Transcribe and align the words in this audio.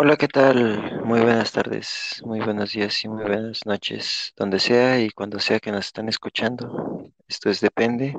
Hola, 0.00 0.16
¿qué 0.16 0.28
tal? 0.28 1.04
Muy 1.04 1.20
buenas 1.22 1.50
tardes, 1.50 2.22
muy 2.24 2.38
buenos 2.38 2.70
días 2.70 3.02
y 3.02 3.08
muy 3.08 3.24
buenas 3.24 3.66
noches, 3.66 4.32
donde 4.36 4.60
sea 4.60 5.00
y 5.00 5.10
cuando 5.10 5.40
sea 5.40 5.58
que 5.58 5.72
nos 5.72 5.86
están 5.86 6.08
escuchando. 6.08 7.02
Esto 7.26 7.50
es 7.50 7.60
Depende. 7.60 8.14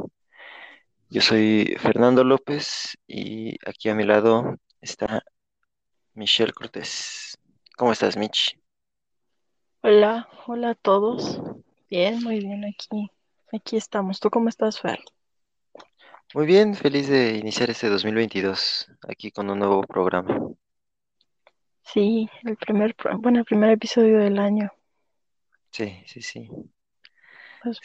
Yo 1.09 1.21
soy 1.21 1.77
Fernando 1.79 2.25
López 2.25 2.97
y 3.07 3.55
aquí 3.65 3.87
a 3.87 3.95
mi 3.95 4.03
lado 4.03 4.57
está 4.81 5.23
Michelle 6.15 6.51
Cortés. 6.51 7.37
¿Cómo 7.77 7.93
estás, 7.93 8.17
Mitch? 8.17 8.59
Hola, 9.81 10.27
hola 10.47 10.71
a 10.71 10.75
todos. 10.75 11.39
Bien, 11.89 12.21
muy 12.21 12.39
bien 12.39 12.65
aquí. 12.65 13.09
Aquí 13.53 13.77
estamos. 13.77 14.19
¿Tú 14.19 14.29
cómo 14.29 14.49
estás, 14.49 14.81
Fer? 14.81 14.99
Muy 16.33 16.45
bien, 16.45 16.75
feliz 16.75 17.07
de 17.07 17.37
iniciar 17.37 17.69
este 17.69 17.87
2022 17.87 18.91
aquí 19.07 19.31
con 19.31 19.49
un 19.49 19.59
nuevo 19.59 19.81
programa. 19.83 20.37
Sí, 21.93 22.29
el 22.45 22.55
primer, 22.55 22.95
pro- 22.95 23.17
bueno, 23.19 23.39
el 23.39 23.45
primer 23.45 23.71
episodio 23.71 24.19
del 24.19 24.39
año. 24.39 24.71
Sí, 25.71 26.03
sí, 26.07 26.21
sí. 26.21 26.47
Pues 27.59 27.81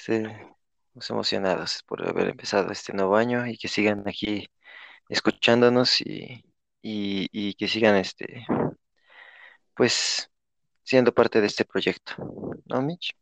Estamos 0.94 1.10
emocionados 1.10 1.82
por 1.86 2.08
haber 2.08 2.28
empezado 2.28 2.70
este 2.72 2.92
nuevo 2.92 3.16
año 3.16 3.46
y 3.46 3.58
que 3.58 3.68
sigan 3.68 4.06
aquí 4.08 4.48
escuchándonos 5.08 6.00
y, 6.02 6.44
y, 6.82 7.28
y 7.32 7.54
que 7.54 7.68
sigan 7.68 7.96
este, 7.96 8.46
pues 9.74 10.30
siendo 10.84 11.14
parte 11.14 11.40
de 11.40 11.46
este 11.48 11.64
proyecto, 11.64 12.14
¿no, 12.66 12.82
Mitch? 12.82 13.16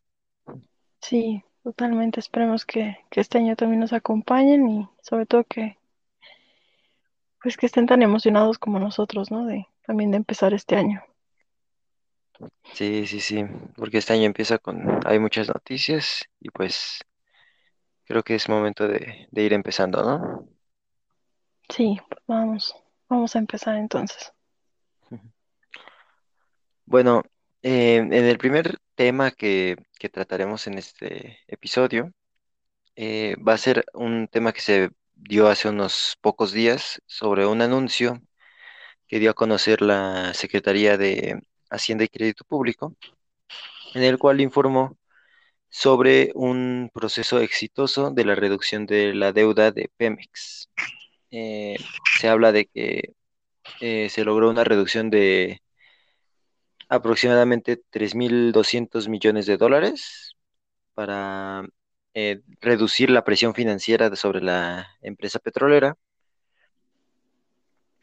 sí, 1.03 1.43
totalmente. 1.63 2.21
Esperemos 2.21 2.65
que, 2.65 2.97
que 3.11 3.21
este 3.21 3.39
año 3.39 3.57
también 3.57 3.81
nos 3.81 3.93
acompañen 3.93 4.69
y 4.69 4.89
sobre 5.03 5.27
todo 5.27 5.45
que, 5.45 5.77
pues 7.43 7.59
que 7.59 7.67
estén 7.67 7.85
tan 7.87 8.01
emocionados 8.01 8.59
como 8.59 8.79
nosotros, 8.79 9.31
¿no? 9.31 9.45
De 9.45 9.67
también 9.87 10.11
de 10.11 10.19
empezar 10.19 10.55
este 10.55 10.77
año. 10.77 11.03
Sí, 12.75 13.07
sí, 13.07 13.21
sí, 13.21 13.45
porque 13.77 13.99
este 13.99 14.13
año 14.15 14.25
empieza 14.25 14.59
con, 14.59 15.01
hay 15.07 15.19
muchas 15.19 15.49
noticias 15.49 16.23
y 16.41 16.51
pues 16.51 17.01
creo 18.05 18.23
que 18.23 18.35
es 18.37 18.49
momento 18.49 18.87
de, 18.89 19.27
de 19.31 19.43
ir 19.43 19.53
empezando, 19.53 20.03
¿no? 20.05 20.49
Sí, 21.69 21.99
pues 22.09 22.23
vamos, 22.29 22.77
vamos 23.09 23.35
a 23.35 23.41
empezar 23.41 23.75
entonces. 23.77 24.33
Bueno, 26.85 27.23
eh, 27.63 27.97
en 27.97 28.13
el 28.13 28.39
primer 28.39 28.79
tema 28.95 29.31
que, 29.31 29.77
que 29.99 30.09
trataremos 30.09 30.67
en 30.67 30.79
este 30.79 31.39
episodio 31.47 32.13
eh, 32.97 33.37
va 33.47 33.55
a 33.55 33.59
ser 33.59 33.85
un 33.95 34.29
tema 34.29 34.53
que 34.53 34.61
se 34.61 34.91
dio 35.15 35.49
hace 35.49 35.69
unos 35.69 36.19
pocos 36.21 36.53
días 36.53 37.03
sobre 37.07 37.47
un 37.47 37.63
anuncio 37.63 38.21
que 39.13 39.19
dio 39.19 39.33
a 39.33 39.35
conocer 39.35 39.83
la 39.83 40.33
Secretaría 40.33 40.97
de 40.97 41.43
Hacienda 41.69 42.05
y 42.05 42.09
Crédito 42.09 42.45
Público, 42.45 42.97
en 43.95 44.05
el 44.05 44.19
cual 44.19 44.41
informó 44.41 44.97
sobre 45.69 46.33
un 46.35 46.91
proceso 46.95 47.41
exitoso 47.41 48.11
de 48.11 48.25
la 48.25 48.35
reducción 48.35 48.87
de 48.87 49.13
la 49.15 49.33
deuda 49.33 49.71
de 49.71 49.91
Pemex. 49.99 50.71
Eh, 51.31 51.77
se 52.21 52.29
habla 52.29 52.53
de 52.53 52.67
que 52.67 53.13
eh, 53.83 54.09
se 54.09 54.25
logró 54.25 54.49
una 54.49 54.65
reducción 54.65 55.11
de 55.11 55.61
aproximadamente 56.89 57.83
3.200 57.91 59.09
millones 59.11 59.45
de 59.45 59.59
dólares 59.59 60.37
para 60.95 61.67
eh, 62.15 62.41
reducir 62.63 63.11
la 63.11 63.25
presión 63.25 63.55
financiera 63.55 64.17
sobre 64.17 64.41
la 64.41 64.89
empresa 65.03 65.39
petrolera, 65.39 65.99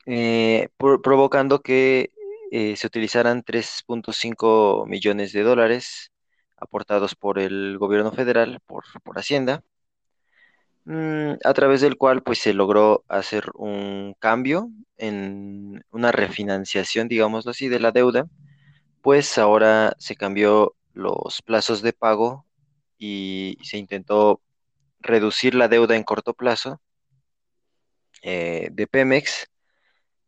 eh, 0.10 0.70
pro- 0.78 1.02
provocando 1.04 1.62
que 1.62 2.12
eh, 2.52 2.76
se 2.78 2.88
utilizaran 2.88 3.44
3.5 3.44 4.86
millones 4.88 5.34
de 5.34 5.44
dólares 5.44 6.12
aportados 6.58 7.16
por 7.16 7.40
el 7.40 7.78
gobierno 7.80 8.12
federal, 8.14 8.62
por, 8.68 8.86
por 9.04 9.20
Hacienda 9.20 9.64
mm, 10.86 11.34
a 11.44 11.54
través 11.54 11.82
del 11.82 11.98
cual 11.98 12.24
pues 12.24 12.40
se 12.40 12.54
logró 12.54 13.04
hacer 13.08 13.46
un 13.56 14.16
cambio 14.20 14.70
en 14.98 15.84
una 15.92 16.12
refinanciación, 16.12 17.08
digámoslo 17.08 17.52
así, 17.52 17.70
de 17.70 17.80
la 17.80 17.92
deuda, 17.92 18.28
pues 19.02 19.38
ahora 19.40 19.96
se 20.00 20.18
cambió 20.18 20.76
los 20.94 21.42
plazos 21.44 21.82
de 21.82 21.94
pago 21.94 22.46
y 23.00 23.58
se 23.64 23.78
intentó 23.78 24.42
reducir 25.02 25.56
la 25.56 25.70
deuda 25.70 25.96
en 25.98 26.04
corto 26.04 26.34
plazo 26.36 26.82
eh, 28.22 28.70
de 28.72 28.88
Pemex, 28.88 29.49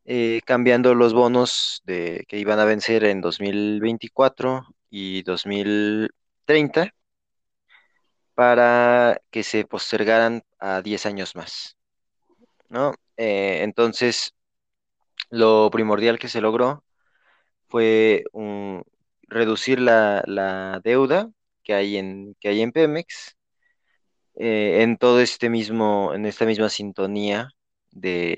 eh, 0.06 0.42
cambiando 0.46 0.96
los 0.96 1.14
bonos 1.14 1.82
de, 1.86 2.26
que 2.28 2.38
iban 2.40 2.60
a 2.60 2.66
vencer 2.66 3.04
en 3.06 3.22
2024 3.22 4.64
y 4.90 5.24
2030 5.24 6.94
para 8.34 9.22
que 9.30 9.44
se 9.44 9.66
postergaran 9.66 10.44
a 10.60 10.82
10 10.82 11.06
años 11.06 11.36
más. 11.36 11.78
¿no? 12.70 12.94
Eh, 13.18 13.60
entonces, 13.64 14.34
lo 15.30 15.70
primordial 15.72 16.20
que 16.20 16.28
se 16.30 16.42
logró 16.42 16.84
fue 17.68 18.24
reducir 19.24 19.80
la, 19.80 20.24
la 20.28 20.82
deuda 20.84 21.30
que 21.64 21.74
hay 21.74 21.98
en, 21.98 22.36
que 22.40 22.50
hay 22.50 22.62
en 22.62 22.72
Pemex, 22.72 23.38
eh, 24.36 24.82
en 24.84 24.98
todo 24.98 25.22
este 25.22 25.50
mismo, 25.50 26.14
en 26.14 26.26
esta 26.26 26.46
misma 26.46 26.70
sintonía 26.70 27.50
de 27.92 28.36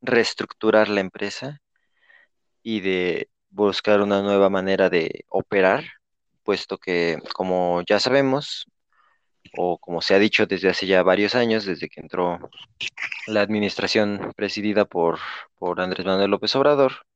reestructurar 0.00 0.88
la 0.88 1.00
empresa 1.00 1.60
y 2.62 2.80
de 2.80 3.28
buscar 3.50 4.00
una 4.02 4.22
nueva 4.22 4.50
manera 4.50 4.90
de 4.90 5.24
operar, 5.28 5.84
puesto 6.44 6.78
que, 6.78 7.18
como 7.34 7.82
ya 7.88 8.00
sabemos, 8.00 8.66
o 9.56 9.78
como 9.78 10.02
se 10.02 10.14
ha 10.14 10.18
dicho 10.18 10.46
desde 10.46 10.68
hace 10.68 10.86
ya 10.86 11.02
varios 11.02 11.34
años, 11.34 11.64
desde 11.64 11.88
que 11.88 12.00
entró 12.00 12.50
la 13.26 13.40
administración 13.42 14.32
presidida 14.36 14.84
por, 14.84 15.18
por 15.58 15.80
Andrés 15.80 16.06
Manuel 16.06 16.30
López 16.30 16.54
Obrador, 16.56 17.06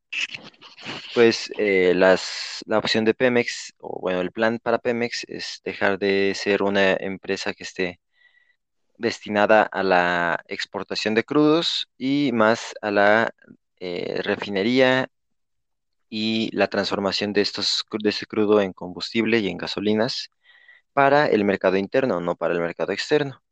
pues 1.15 1.51
eh, 1.59 1.93
las, 1.95 2.63
la 2.67 2.79
opción 2.79 3.05
de 3.05 3.15
Pemex, 3.15 3.75
o 3.79 4.01
bueno, 4.01 4.21
el 4.21 4.33
plan 4.33 4.59
para 4.63 4.79
Pemex 4.79 5.25
es 5.29 5.61
dejar 5.65 5.99
de 5.99 6.33
ser 6.35 6.63
una 6.63 6.93
empresa 6.95 7.55
que 7.55 7.65
esté 7.65 8.01
destinada 9.01 9.63
a 9.65 9.83
la 9.83 10.45
exportación 10.49 11.15
de 11.15 11.25
crudos 11.25 11.89
y 11.99 12.33
más 12.35 12.75
a 12.83 12.91
la 12.93 13.35
eh, 13.81 14.21
refinería 14.23 15.11
y 16.11 16.55
la 16.55 16.69
transformación 16.69 17.33
de 17.33 17.41
estos, 17.41 17.85
de 18.03 18.11
ese 18.11 18.27
crudo 18.27 18.61
en 18.61 18.73
combustible 18.75 19.39
y 19.39 19.49
en 19.49 19.57
gasolinas 19.57 20.29
para 20.95 21.27
el 21.29 21.45
mercado 21.45 21.77
interno, 21.79 22.21
no 22.21 22.37
para 22.37 22.55
el 22.55 22.61
mercado 22.61 22.93
externo. 22.93 23.43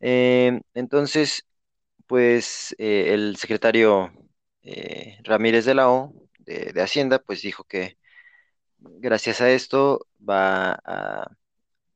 Eh, 0.00 0.60
entonces, 0.74 1.46
pues 2.06 2.74
eh, 2.78 3.14
el 3.14 3.36
secretario 3.36 4.12
Ramírez 5.24 5.64
de 5.64 5.74
la 5.74 5.90
O 5.90 6.12
de, 6.40 6.72
de 6.72 6.82
Hacienda, 6.82 7.18
pues 7.20 7.42
dijo 7.42 7.64
que 7.64 7.98
gracias 8.78 9.40
a 9.40 9.50
esto 9.50 10.06
va 10.20 10.72
a- 10.84 11.30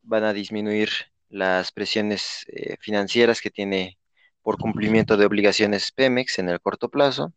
van 0.03 0.25
a 0.25 0.33
disminuir 0.35 0.91
las 1.31 1.73
presiones 1.73 2.45
eh, 2.49 2.77
financieras 2.81 3.41
que 3.41 3.51
tiene 3.51 3.99
por 4.43 4.59
cumplimiento 4.59 5.17
de 5.17 5.27
obligaciones 5.27 5.93
Pemex 5.93 6.39
en 6.39 6.49
el 6.51 6.61
corto 6.61 6.89
plazo 6.91 7.33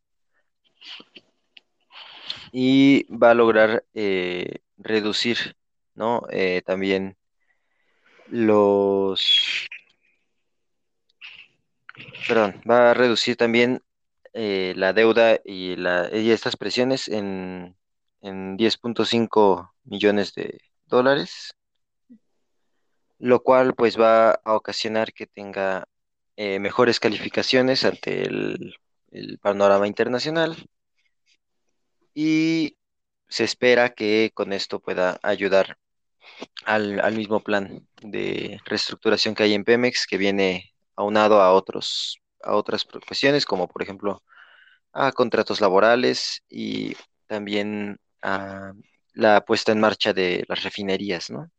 y 2.52 3.06
va 3.16 3.32
a 3.32 3.34
lograr 3.34 3.86
eh, 3.94 4.60
reducir, 4.78 5.56
¿no? 5.96 6.24
Eh, 6.32 6.62
también 6.66 7.18
los, 8.28 9.68
perdón, 12.28 12.62
va 12.70 12.92
a 12.92 12.94
reducir 12.94 13.36
también 13.38 13.82
eh, 14.34 14.74
la 14.76 14.94
deuda 14.94 15.40
y, 15.44 15.76
la, 15.76 16.10
y 16.12 16.32
estas 16.32 16.58
presiones 16.58 17.08
en, 17.08 17.76
en 18.22 18.58
diez 18.58 18.78
punto 18.78 19.06
cinco 19.06 19.74
millones 19.84 20.34
de 20.34 20.60
dólares, 20.86 21.56
lo 23.24 23.42
cual 23.42 23.74
pues 23.74 23.98
va 23.98 24.32
a 24.32 24.56
ocasionar 24.56 25.14
que 25.14 25.28
tenga 25.28 25.88
eh, 26.36 26.60
mejores 26.60 27.00
calificaciones 27.00 27.86
ante 27.86 28.24
el, 28.24 28.76
panorama 29.42 29.88
internacional 29.88 30.58
y 32.14 32.78
se 33.30 33.46
espera 33.46 33.94
que 33.94 34.32
con 34.34 34.52
esto 34.52 34.80
pueda 34.82 35.20
ayudar 35.24 35.78
al, 36.66 37.16
mismo 37.16 37.40
plan 37.42 37.88
de 38.02 38.60
reestructuración 38.66 39.36
que 39.36 39.44
hay 39.44 39.54
en 39.54 39.64
Pemex, 39.64 40.06
que 40.08 40.18
viene 40.18 40.74
aunado 40.96 41.42
a 41.42 41.54
otros, 41.54 42.20
a 42.42 42.56
otras 42.56 42.86
cuestiones, 42.86 43.46
como 43.46 43.68
por 43.70 43.84
ejemplo 43.84 44.24
a 44.94 45.14
contratos 45.14 45.62
laborales 45.62 46.42
y 46.50 46.96
también 47.28 48.00
a 48.22 48.74
la 49.14 49.46
puesta 49.46 49.72
en 49.72 49.80
marcha 49.80 50.14
de 50.14 50.44
las 50.50 50.64
refinerías, 50.64 51.30
¿no? 51.30 51.52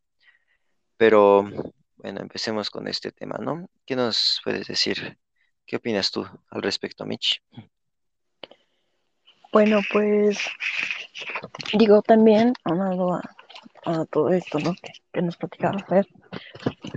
Pero 0.97 1.43
bueno, 1.97 2.21
empecemos 2.21 2.69
con 2.69 2.87
este 2.87 3.11
tema, 3.11 3.37
¿no? 3.39 3.67
¿Qué 3.85 3.95
nos 3.95 4.41
puedes 4.43 4.67
decir? 4.67 5.17
¿Qué 5.65 5.77
opinas 5.77 6.11
tú 6.11 6.25
al 6.49 6.61
respecto, 6.61 7.05
Mitch? 7.05 7.41
Bueno, 9.51 9.79
pues 9.91 10.37
digo 11.73 12.01
también, 12.01 12.53
aunado 12.63 13.13
a, 13.13 13.21
a 13.85 14.05
todo 14.05 14.29
esto, 14.29 14.59
¿no? 14.59 14.73
Que, 14.75 14.91
que 15.13 15.21
nos 15.21 15.37
platicaba 15.37 15.79
Fer, 15.79 16.07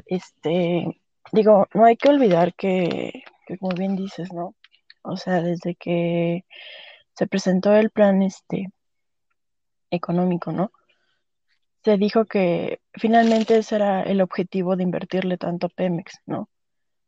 este, 0.07 1.01
digo, 1.33 1.67
no 1.75 1.85
hay 1.85 1.97
que 1.97 2.09
olvidar 2.09 2.55
que, 2.55 3.25
que, 3.47 3.59
como 3.59 3.75
bien 3.75 3.97
dices, 3.97 4.33
¿no? 4.33 4.55
O 5.03 5.17
sea, 5.17 5.41
desde 5.41 5.75
que 5.77 6.45
se 7.15 7.27
presentó 7.27 7.75
el 7.75 7.91
plan 7.91 8.23
este 8.23 8.71
económico, 9.91 10.53
¿no? 10.53 10.73
Se 11.89 11.97
dijo 11.97 12.27
que 12.27 12.83
finalmente 12.93 13.57
ese 13.57 13.77
era 13.77 14.03
el 14.03 14.21
objetivo 14.21 14.77
de 14.77 14.83
invertirle 14.83 15.39
tanto 15.39 15.69
a 15.69 15.71
Pemex, 15.71 16.21
¿no? 16.27 16.51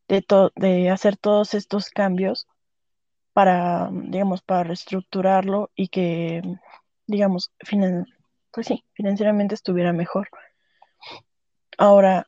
De, 0.08 0.24
de 0.56 0.88
hacer 0.88 1.18
todos 1.18 1.52
estos 1.52 1.90
cambios 1.90 2.46
para, 3.34 3.90
digamos, 3.92 4.40
para 4.40 4.64
reestructurarlo 4.64 5.70
y 5.74 5.88
que, 5.88 6.40
digamos, 7.06 7.52
pues 8.52 8.68
sí, 8.68 8.82
financieramente 8.94 9.54
estuviera 9.54 9.92
mejor. 9.92 10.30
Ahora, 11.76 12.26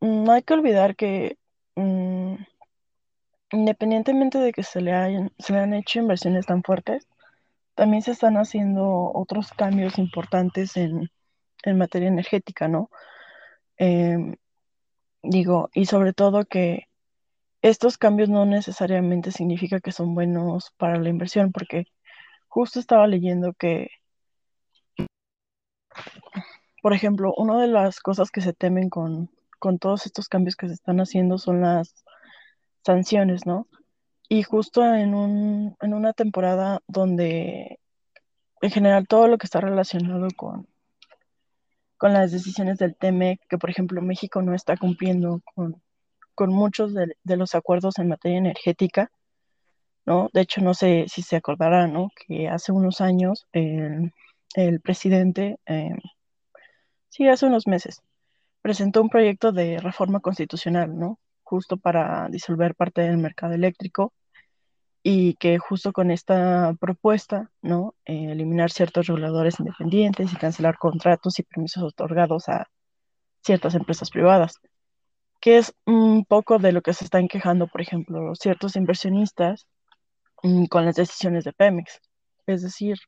no 0.00 0.32
hay 0.32 0.42
que 0.42 0.54
olvidar 0.54 0.96
que 0.96 1.38
mmm, 1.76 2.34
independientemente 3.52 4.38
de 4.38 4.52
que 4.52 4.64
se 4.64 4.80
le, 4.80 4.92
hayan, 4.92 5.30
se 5.38 5.52
le 5.52 5.60
han 5.60 5.72
hecho 5.72 6.00
inversiones 6.00 6.46
tan 6.46 6.64
fuertes, 6.64 7.06
también 7.76 8.02
se 8.02 8.10
están 8.10 8.38
haciendo 8.38 9.12
otros 9.14 9.52
cambios 9.52 10.00
importantes 10.00 10.76
en, 10.76 11.08
en 11.62 11.78
materia 11.78 12.08
energética, 12.08 12.68
¿no? 12.68 12.90
Eh, 13.78 14.36
digo, 15.22 15.70
y 15.74 15.86
sobre 15.86 16.12
todo 16.12 16.44
que 16.44 16.88
estos 17.62 17.98
cambios 17.98 18.28
no 18.28 18.44
necesariamente 18.46 19.30
significa 19.32 19.80
que 19.80 19.92
son 19.92 20.14
buenos 20.14 20.72
para 20.76 20.98
la 20.98 21.08
inversión, 21.08 21.52
porque 21.52 21.86
justo 22.48 22.80
estaba 22.80 23.06
leyendo 23.06 23.54
que, 23.54 23.88
por 26.82 26.92
ejemplo, 26.92 27.32
una 27.36 27.60
de 27.60 27.68
las 27.68 28.00
cosas 28.00 28.30
que 28.30 28.40
se 28.40 28.52
temen 28.52 28.90
con, 28.90 29.30
con 29.58 29.78
todos 29.78 30.06
estos 30.06 30.28
cambios 30.28 30.56
que 30.56 30.68
se 30.68 30.74
están 30.74 31.00
haciendo 31.00 31.38
son 31.38 31.60
las 31.60 32.04
sanciones, 32.84 33.46
¿no? 33.46 33.68
Y 34.28 34.42
justo 34.42 34.82
en, 34.84 35.14
un, 35.14 35.76
en 35.80 35.94
una 35.94 36.12
temporada 36.14 36.80
donde 36.88 37.78
en 38.62 38.70
general 38.70 39.06
todo 39.06 39.28
lo 39.28 39.38
que 39.38 39.46
está 39.46 39.60
relacionado 39.60 40.28
con, 40.36 40.66
con 42.02 42.14
las 42.14 42.32
decisiones 42.32 42.78
del 42.78 42.96
TEMEC, 42.96 43.38
que 43.48 43.58
por 43.58 43.70
ejemplo 43.70 44.02
México 44.02 44.42
no 44.42 44.56
está 44.56 44.76
cumpliendo 44.76 45.40
con, 45.54 45.80
con 46.34 46.52
muchos 46.52 46.92
de, 46.94 47.36
los 47.36 47.54
acuerdos 47.54 47.96
en 47.98 48.08
materia 48.08 48.38
energética, 48.38 49.12
¿no? 50.04 50.28
De 50.32 50.40
hecho, 50.40 50.60
no 50.62 50.74
sé 50.74 51.04
si 51.06 51.22
se 51.22 51.36
acordará, 51.36 51.86
¿no? 51.86 52.08
Que 52.26 52.48
hace 52.48 52.72
unos 52.72 53.00
años 53.00 53.46
el, 53.52 54.10
el 54.56 54.80
presidente, 54.80 55.60
eh, 55.66 55.90
sí, 57.08 57.28
hace 57.28 57.46
unos 57.46 57.68
meses, 57.68 58.02
presentó 58.62 59.00
un 59.00 59.08
proyecto 59.08 59.52
de 59.52 59.78
reforma 59.78 60.18
constitucional, 60.18 60.98
¿no? 60.98 61.20
Justo 61.44 61.76
para 61.76 62.26
disolver 62.30 62.74
parte 62.74 63.02
del 63.02 63.18
mercado 63.18 63.54
eléctrico 63.54 64.12
y 65.02 65.34
que 65.34 65.58
justo 65.58 65.92
con 65.92 66.10
esta 66.10 66.74
propuesta, 66.80 67.50
¿no? 67.60 67.94
Eh, 68.04 68.32
eliminar 68.32 68.70
ciertos 68.70 69.06
reguladores 69.06 69.58
independientes 69.58 70.32
y 70.32 70.36
cancelar 70.36 70.78
contratos 70.78 71.38
y 71.38 71.42
permisos 71.42 71.82
otorgados 71.82 72.48
a 72.48 72.68
ciertas 73.42 73.74
empresas 73.74 74.10
privadas, 74.10 74.60
que 75.40 75.58
es 75.58 75.74
un 75.86 76.24
poco 76.24 76.58
de 76.58 76.72
lo 76.72 76.82
que 76.82 76.94
se 76.94 77.04
están 77.04 77.28
quejando, 77.28 77.66
por 77.66 77.80
ejemplo, 77.80 78.34
ciertos 78.36 78.76
inversionistas 78.76 79.66
mmm, 80.42 80.66
con 80.66 80.84
las 80.86 80.96
decisiones 80.96 81.44
de 81.44 81.52
Pemex. 81.52 82.00
Es 82.46 82.62
decir, 82.62 82.98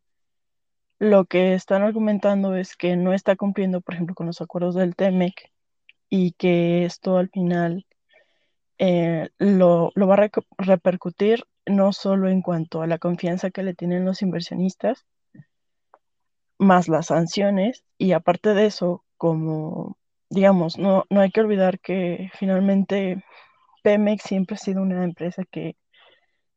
lo 0.99 1.26
que 1.26 1.55
están 1.55 1.82
argumentando 1.82 2.56
es 2.56 2.76
que 2.76 2.96
no 2.96 3.12
está 3.12 3.37
cumpliendo, 3.37 3.81
por 3.81 3.94
ejemplo, 3.94 4.14
con 4.14 4.26
los 4.26 4.41
acuerdos 4.41 4.75
del 4.75 4.96
TEMEC 4.96 5.52
y 6.08 6.32
que 6.32 6.85
esto 6.85 7.19
al 7.19 7.31
final 7.31 7.87
eh, 8.79 9.29
lo, 9.38 9.93
lo, 9.94 10.06
va 10.08 10.14
a 10.14 10.17
re 10.17 10.31
repercutir 10.58 11.44
no 11.67 11.93
solo 11.93 12.29
en 12.29 12.43
cuanto 12.43 12.83
a 12.83 12.87
la 12.87 12.99
confianza 12.99 13.51
que 13.51 13.63
le 13.63 13.75
tienen 13.75 14.05
los 14.05 14.23
inversionistas, 14.23 15.05
más 16.59 16.89
las 16.89 17.07
sanciones, 17.07 17.85
y 17.99 18.13
aparte 18.13 18.55
de 18.55 18.67
eso, 18.67 19.05
como 19.17 19.97
digamos, 20.35 20.79
no, 20.79 21.05
no 21.11 21.21
hay 21.21 21.31
que 21.31 21.41
olvidar 21.41 21.81
que 21.81 22.31
finalmente 22.35 23.25
Pemex 23.83 24.23
siempre 24.25 24.57
ha 24.57 24.59
sido 24.59 24.83
una 24.83 25.05
empresa 25.05 25.45
que 25.51 25.77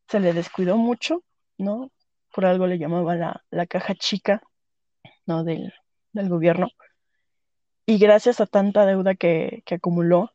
se 0.08 0.20
le 0.20 0.34
descuidó 0.34 0.78
mucho, 0.78 1.24
¿no? 1.58 1.92
Por 2.34 2.46
algo 2.46 2.68
le 2.68 2.80
llamaban 2.80 3.20
la, 3.20 3.44
la 3.52 3.68
caja 3.68 3.96
chica, 3.96 4.42
¿no? 5.26 5.44
Del, 5.44 5.74
del, 6.14 6.30
gobierno. 6.30 6.70
Y 7.86 8.00
gracias 8.00 8.42
a 8.42 8.48
tanta 8.48 8.86
deuda 8.86 9.16
que, 9.16 9.64
que 9.66 9.76
acumuló, 9.76 10.32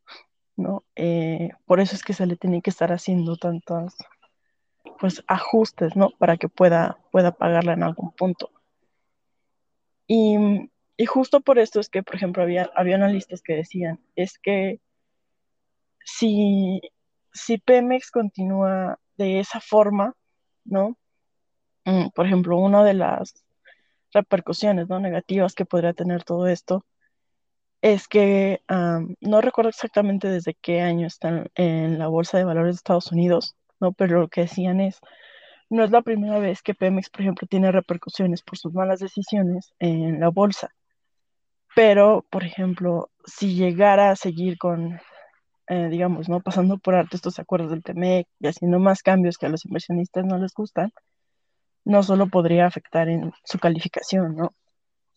¿no? 0.56 0.84
Eh, 0.96 1.50
por 1.66 1.80
eso 1.80 1.96
es 1.96 2.02
que 2.04 2.14
se 2.14 2.26
le 2.26 2.36
tiene 2.36 2.62
que 2.62 2.70
estar 2.70 2.92
haciendo 2.92 3.36
tantos, 3.36 3.96
pues, 5.02 5.24
ajustes, 5.26 5.96
¿no? 5.96 6.10
Para 6.10 6.36
que 6.36 6.48
pueda, 6.48 6.96
pueda 7.10 7.32
pagarla 7.32 7.72
en 7.72 7.82
algún 7.82 8.12
punto. 8.12 8.52
Y, 10.06 10.38
justo 11.08 11.40
por 11.40 11.58
esto 11.58 11.80
es 11.80 11.88
que, 11.88 12.04
por 12.04 12.14
ejemplo, 12.14 12.44
había, 12.44 12.70
había 12.76 12.94
analistas 12.94 13.42
que 13.42 13.56
decían, 13.56 13.98
es 14.14 14.38
que 14.38 14.80
si, 16.04 16.80
si 17.32 17.58
Pemex 17.58 18.12
continúa 18.12 19.00
de 19.16 19.40
esa 19.40 19.58
forma, 19.58 20.14
¿no? 20.64 20.96
Mm, 21.84 22.10
por 22.14 22.26
ejemplo, 22.26 22.56
una 22.58 22.84
de 22.84 22.94
las 22.94 23.44
repercusiones 24.12 24.88
¿no? 24.88 25.00
negativas 25.00 25.54
que 25.56 25.64
podría 25.64 25.94
tener 25.94 26.22
todo 26.22 26.46
esto 26.46 26.86
es 27.80 28.06
que 28.06 28.60
no 28.68 29.40
recuerdo 29.40 29.70
exactamente 29.70 30.28
desde 30.28 30.54
qué 30.54 30.80
año 30.80 31.08
están 31.08 31.50
en 31.56 31.98
la 31.98 32.06
Bolsa 32.06 32.38
de 32.38 32.44
Valores 32.44 32.76
de 32.76 32.76
Estados 32.76 33.10
Unidos, 33.10 33.56
¿no? 33.82 33.92
pero 33.92 34.20
lo 34.20 34.28
que 34.28 34.42
decían 34.42 34.80
es, 34.80 35.00
no 35.68 35.84
es 35.84 35.90
la 35.90 36.02
primera 36.02 36.38
vez 36.38 36.62
que 36.62 36.74
Pemex, 36.74 37.10
por 37.10 37.22
ejemplo, 37.22 37.48
tiene 37.48 37.72
repercusiones 37.72 38.42
por 38.42 38.58
sus 38.58 38.72
malas 38.72 39.00
decisiones 39.00 39.74
en 39.78 40.20
la 40.20 40.28
bolsa. 40.28 40.70
Pero, 41.74 42.26
por 42.30 42.44
ejemplo, 42.44 43.10
si 43.24 43.54
llegara 43.54 44.10
a 44.10 44.16
seguir 44.16 44.58
con, 44.58 45.00
eh, 45.68 45.88
digamos, 45.88 46.28
¿no? 46.28 46.40
Pasando 46.40 46.78
por 46.78 46.94
alto 46.94 47.16
estos 47.16 47.38
acuerdos 47.38 47.70
del 47.70 47.82
TEMEC 47.82 48.28
y 48.40 48.46
haciendo 48.48 48.78
más 48.78 49.02
cambios 49.02 49.38
que 49.38 49.46
a 49.46 49.48
los 49.48 49.64
inversionistas 49.64 50.24
no 50.26 50.38
les 50.38 50.52
gustan, 50.52 50.92
no 51.84 52.02
solo 52.02 52.28
podría 52.28 52.66
afectar 52.66 53.08
en 53.08 53.32
su 53.44 53.58
calificación, 53.58 54.36
¿no? 54.36 54.50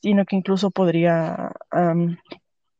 Sino 0.01 0.25
que 0.25 0.37
incluso 0.37 0.71
podría 0.71 1.51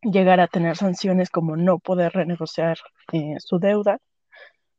llegar 0.01 0.39
a 0.39 0.47
tener 0.47 0.77
sanciones 0.77 1.29
como 1.29 1.57
no 1.57 1.79
poder 1.79 2.13
renegociar 2.13 2.77
eh, 3.11 3.35
su 3.39 3.59
deuda, 3.59 3.99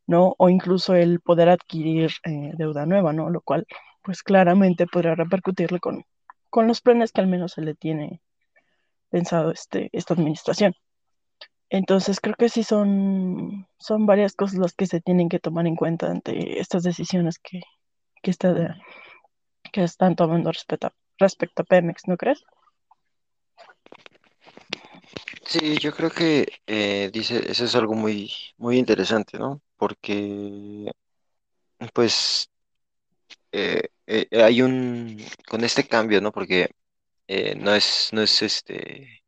¿no? 0.07 0.35
O 0.39 0.49
incluso 0.49 0.95
el 0.95 1.21
poder 1.21 1.49
adquirir 1.49 2.13
eh, 2.25 2.53
deuda 2.57 2.87
nueva, 2.87 3.13
¿no? 3.13 3.31
Lo 3.31 3.41
cual, 3.41 3.67
pues 4.03 4.23
claramente 4.23 4.87
podría 4.87 5.15
repercutirle 5.15 5.81
con, 5.81 6.05
con 6.51 6.67
los 6.67 6.81
planes 6.81 7.13
que 7.13 7.21
al 7.21 7.27
menos 7.27 7.53
se 7.53 7.63
le 7.63 7.75
tiene 7.75 8.23
pensado 9.11 9.51
este, 9.51 9.91
esta 9.93 10.15
administración. 10.15 10.75
Entonces 11.69 12.21
creo 12.21 12.37
que 12.37 12.49
sí 12.49 12.63
son, 12.63 13.67
son 13.79 14.07
varias 14.07 14.35
cosas 14.35 14.59
las 14.59 14.75
que 14.75 14.87
se 14.87 15.01
tienen 15.01 15.29
que 15.29 15.41
tomar 15.41 15.67
en 15.67 15.77
cuenta 15.77 16.11
ante 16.11 16.61
estas 16.61 16.85
decisiones 16.85 17.39
que, 17.39 17.61
que, 18.23 18.31
está 18.31 18.77
que 19.73 19.83
están 19.83 20.15
tomando 20.17 20.53
respecto 20.53 20.93
respecto 21.19 21.63
a 21.63 21.65
Pemex, 21.65 22.07
¿no 22.07 22.17
crees? 22.17 22.45
Sí, 25.61 25.79
yo 25.79 25.93
creo 25.95 26.11
que 26.11 26.47
eh, 26.67 27.11
dice, 27.13 27.51
eso 27.51 27.65
es 27.65 27.75
algo 27.77 27.95
muy, 27.95 28.31
muy 28.59 28.79
interesante, 28.79 29.39
¿no? 29.39 29.63
Porque, 29.77 30.91
pues, 31.95 32.49
eh, 33.53 33.89
eh, 34.07 34.29
hay 34.43 34.63
un, 34.63 35.19
con 35.49 35.65
este 35.65 35.87
cambio, 35.87 36.21
¿no? 36.21 36.33
Porque 36.33 36.71
no 37.59 37.75
es, 37.75 38.11
no 38.13 38.23
es 38.23 38.43
este 38.43 39.23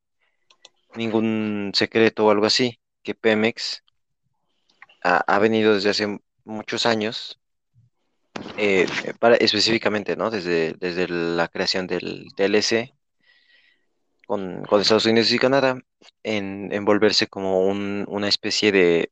ningún 0.96 1.72
secreto 1.74 2.26
o 2.26 2.30
algo 2.30 2.46
así, 2.46 2.78
que 3.02 3.14
Pemex 3.14 3.82
ha, 5.02 5.18
ha 5.26 5.38
venido 5.40 5.74
desde 5.74 5.90
hace 5.90 6.18
muchos 6.44 6.86
años, 6.86 7.40
para, 9.18 9.36
específicamente, 9.36 10.16
¿no? 10.16 10.30
Desde, 10.30 10.74
desde 10.74 11.08
la 11.08 11.48
creación 11.48 11.86
del 11.86 12.26
TLC 12.36 12.94
con, 14.28 14.62
Estados 14.82 15.06
Unidos 15.06 15.32
y 15.32 15.38
Canadá, 15.38 15.80
en, 16.22 16.70
en 16.70 16.84
volverse 16.84 17.28
como 17.28 17.62
un, 17.62 18.04
una 18.08 18.28
especie 18.28 18.70
de, 18.70 19.10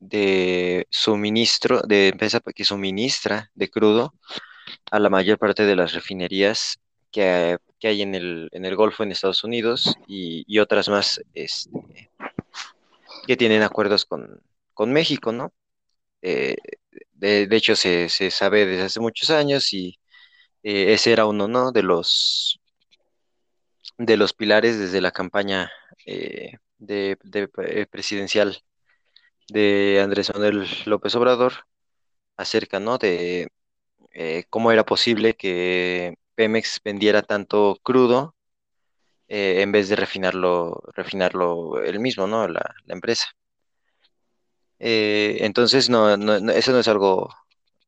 de 0.00 0.86
suministro, 0.90 1.80
de 1.82 2.08
empresa 2.08 2.40
que 2.40 2.64
suministra 2.64 3.50
de 3.54 3.70
crudo 3.70 4.14
a 4.90 4.98
la 4.98 5.10
mayor 5.10 5.38
parte 5.38 5.64
de 5.64 5.76
las 5.76 5.92
refinerías 5.94 6.80
que, 7.12 7.58
que 7.78 7.88
hay 7.88 8.02
en 8.02 8.16
el, 8.16 8.48
en 8.50 8.64
el 8.64 8.74
Golfo 8.74 9.04
en 9.04 9.12
Estados 9.12 9.44
Unidos 9.44 9.94
y, 10.08 10.44
y 10.48 10.58
otras 10.58 10.88
más 10.88 11.20
este, 11.34 12.10
que 13.28 13.36
tienen 13.36 13.62
acuerdos 13.62 14.04
con, 14.04 14.42
con 14.74 14.92
México, 14.92 15.30
¿no? 15.30 15.52
Eh, 16.20 16.56
de, 17.12 17.46
de, 17.46 17.56
hecho, 17.56 17.76
se, 17.76 18.08
se, 18.08 18.32
sabe 18.32 18.66
desde 18.66 18.84
hace 18.84 19.00
muchos 19.00 19.30
años 19.30 19.72
y, 19.72 20.00
eh, 20.64 20.94
ese 20.94 21.12
era 21.12 21.26
uno, 21.26 21.46
¿no? 21.48 21.72
De 21.72 21.82
los, 21.84 22.57
de 23.98 24.16
los 24.16 24.32
pilares 24.32 24.78
desde 24.78 25.00
la 25.00 25.10
campaña 25.12 25.70
eh, 26.06 26.52
de, 26.78 27.18
eh, 27.58 27.86
presidencial 27.90 28.62
de 29.48 30.00
Andrés 30.02 30.32
Manuel 30.34 30.66
López 30.86 31.14
Obrador 31.16 31.54
acerca, 32.36 32.80
¿no? 32.80 32.98
De 32.98 33.48
eh, 34.12 34.44
cómo 34.50 34.72
era 34.72 34.84
posible 34.86 35.36
que 35.36 36.16
Pemex 36.36 36.80
vendiera 36.84 37.22
tanto 37.22 37.78
crudo 37.82 38.36
en 39.28 39.72
vez 39.72 39.88
de 39.88 39.96
refinarlo, 39.96 40.82
refinarlo 40.94 41.82
él 41.82 42.00
mismo, 42.00 42.26
¿no? 42.26 42.48
La, 42.48 42.74
la 42.86 42.94
empresa. 42.94 43.26
Entonces, 44.80 45.88
no, 45.90 46.16
no, 46.16 46.40
no, 46.40 46.52
eso 46.52 46.72
no 46.72 46.78
es 46.80 46.88
algo 46.88 47.28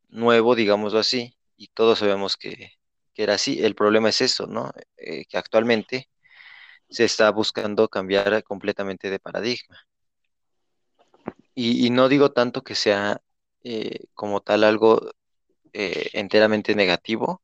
nuevo, 0.09 0.55
digámoslo 0.57 0.99
así, 1.01 1.37
y 1.57 1.69
todos 1.69 2.01
sabemos 2.01 2.37
que, 2.37 2.73
era 3.23 3.35
así. 3.35 3.63
El 3.65 3.75
problema 3.75 4.09
es 4.11 4.21
eso, 4.21 4.47
¿no? 4.47 4.73
Eh, 4.97 5.25
que 5.27 5.39
actualmente 5.39 6.09
se 6.91 7.05
está 7.05 7.31
buscando 7.31 7.89
cambiar 7.89 8.43
completamente 8.45 9.11
de 9.11 9.21
paradigma. 9.21 9.79
Y, 11.55 11.87
y 11.87 11.91
no 11.91 12.09
digo 12.09 12.33
tanto 12.33 12.63
que 12.63 12.75
sea 12.75 13.21
eh, 13.65 14.07
como 14.15 14.41
tal 14.41 14.65
algo 14.65 15.11
eh, 15.73 16.11
enteramente 16.15 16.75
negativo, 16.75 17.43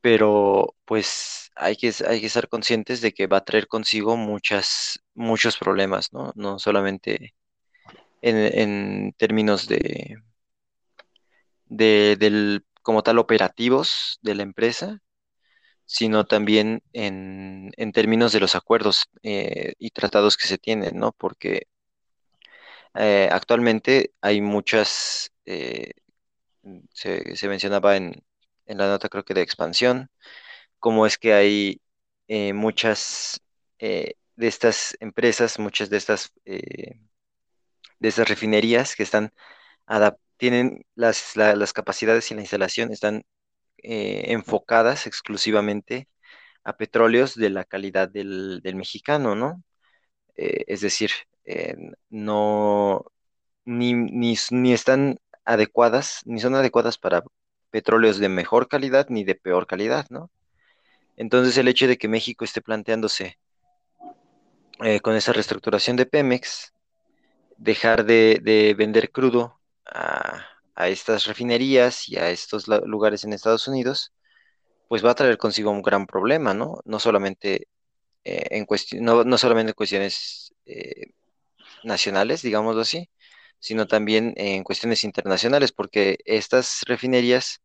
pero 0.00 0.76
pues 0.84 1.50
hay 1.56 1.76
que, 1.76 1.92
hay 2.08 2.20
que 2.20 2.26
estar 2.26 2.48
conscientes 2.48 3.00
de 3.00 3.12
que 3.12 3.26
va 3.26 3.38
a 3.38 3.44
traer 3.44 3.66
consigo 3.68 4.16
muchas, 4.16 5.00
muchos 5.14 5.56
problemas, 5.56 6.12
¿no? 6.12 6.32
No 6.36 6.58
solamente 6.58 7.34
en, 8.22 8.36
en 8.36 9.12
términos 9.14 9.68
de, 9.68 10.16
de, 11.66 12.16
del, 12.18 12.64
como 12.86 13.02
tal, 13.02 13.18
operativos 13.18 14.18
de 14.22 14.36
la 14.36 14.44
empresa, 14.44 15.00
sino 15.86 16.26
también 16.26 16.82
en, 16.92 17.72
en 17.76 17.92
términos 17.92 18.32
de 18.32 18.40
los 18.40 18.54
acuerdos 18.56 19.06
eh, 19.24 19.74
y 19.78 19.90
tratados 19.90 20.36
que 20.36 20.48
se 20.48 20.58
tienen, 20.58 20.98
¿no? 20.98 21.12
Porque 21.12 21.68
eh, 22.94 23.28
actualmente 23.30 24.12
hay 24.20 24.40
muchas, 24.40 25.30
eh, 25.44 25.90
se, 26.92 27.48
mencionaba 27.48 27.96
en, 27.96 28.22
en 28.66 28.78
la 28.78 28.88
nota 28.88 29.08
creo 29.08 29.24
que 29.24 29.34
de 29.34 29.42
expansión, 29.42 30.10
cómo 30.78 31.06
es 31.06 31.18
que 31.18 31.34
hay 31.34 31.80
muchas 32.54 33.40
de 33.78 34.16
estas 34.48 34.96
empresas, 35.00 35.58
muchas 35.58 35.90
de 35.90 35.96
estas, 35.98 36.32
de 36.44 38.08
estas 38.08 38.28
refinerías 38.28 38.94
que 38.96 39.02
están 39.02 39.32
adap- 39.86 40.18
tienen 40.38 40.84
las, 40.94 41.36
la- 41.36 41.56
las 41.56 41.72
capacidades 41.72 42.30
y 42.30 42.34
la 42.34 42.42
instalación 42.42 42.92
están 42.92 43.24
eh, 43.78 44.24
enfocadas 44.28 45.06
exclusivamente 45.06 46.08
a 46.64 46.76
petróleos 46.76 47.34
de 47.36 47.50
la 47.50 47.64
calidad 47.64 48.08
del, 48.08 48.60
del 48.62 48.76
mexicano, 48.76 49.34
¿no? 49.36 49.62
Eh, 50.36 50.64
es 50.68 50.80
decir, 50.82 51.10
eh, 51.44 51.76
no, 52.10 53.04
ni, 53.64 53.94
ni, 53.94 54.36
ni 54.50 54.72
están 54.72 55.18
adecuadas, 55.44 56.22
ni 56.26 56.40
son 56.40 56.54
adecuadas 56.56 56.98
para 56.98 57.22
petróleos 57.70 58.18
de 58.18 58.28
mejor 58.28 58.68
calidad 58.68 59.06
ni 59.10 59.24
de 59.24 59.34
peor 59.36 59.66
calidad, 59.66 60.06
¿no? 60.10 60.30
Entonces 61.16 61.56
el 61.58 61.68
hecho 61.68 61.88
de 61.88 61.98
que 61.98 62.08
México 62.08 62.44
esté 62.44 62.60
planteándose 62.62 63.38
con 65.02 65.14
esa 65.16 65.32
reestructuración 65.32 65.96
de 65.96 66.06
Pemex, 66.06 66.72
dejar 67.56 68.04
de, 68.04 68.40
de 68.42 68.74
vender 68.74 69.10
crudo 69.10 69.58
a, 69.86 70.46
estas 70.88 71.24
refinerías 71.26 72.08
y 72.08 72.16
a 72.16 72.30
estos 72.30 72.68
lugares 72.68 73.24
en 73.24 73.32
Estados 73.32 73.66
Unidos, 73.68 74.12
pues 74.88 75.04
va 75.04 75.12
a 75.12 75.14
traer 75.14 75.38
consigo 75.38 75.70
un 75.70 75.82
gran 75.82 76.06
problema, 76.06 76.54
¿no? 76.54 76.80
No 76.84 77.00
solamente 77.00 77.68
eh, 78.24 78.46
en 78.50 78.66
cuestión, 78.66 79.04
no, 79.04 79.24
no 79.24 79.38
solamente 79.38 79.70
en 79.70 79.74
cuestiones 79.74 80.54
eh, 80.66 81.12
nacionales, 81.84 82.42
digámoslo 82.42 82.82
así, 82.82 83.10
sino 83.58 83.86
también 83.86 84.34
en 84.36 84.64
cuestiones 84.64 85.04
internacionales, 85.04 85.72
porque 85.72 86.18
estas 86.26 86.82
refinerías 86.86 87.62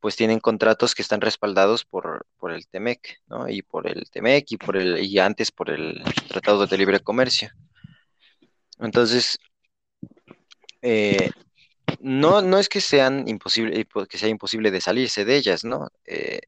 pues 0.00 0.16
tienen 0.16 0.40
contratos 0.40 0.94
que 0.94 1.02
están 1.02 1.20
respaldados 1.20 1.84
por, 1.84 2.26
por 2.38 2.52
el 2.52 2.66
TEMEC, 2.68 3.20
¿no? 3.26 3.48
Y 3.48 3.62
por 3.62 3.88
el 3.88 4.08
TEMEC 4.10 4.52
y 4.52 4.56
por 4.56 4.76
el, 4.76 4.98
y 5.04 5.18
antes 5.18 5.50
por 5.50 5.70
el 5.70 6.02
Tratado 6.28 6.66
de 6.66 6.78
Libre 6.78 7.00
Comercio. 7.00 7.50
Entonces, 8.78 9.38
eh, 10.82 11.30
no, 12.00 12.42
no 12.42 12.58
es 12.58 12.68
que 12.68 12.80
sean 12.80 13.28
imposible, 13.28 13.86
que 14.08 14.18
sea 14.18 14.28
imposible 14.28 14.70
de 14.70 14.80
salirse 14.80 15.24
de 15.24 15.36
ellas, 15.36 15.64
¿no? 15.64 15.88
Eh, 16.04 16.40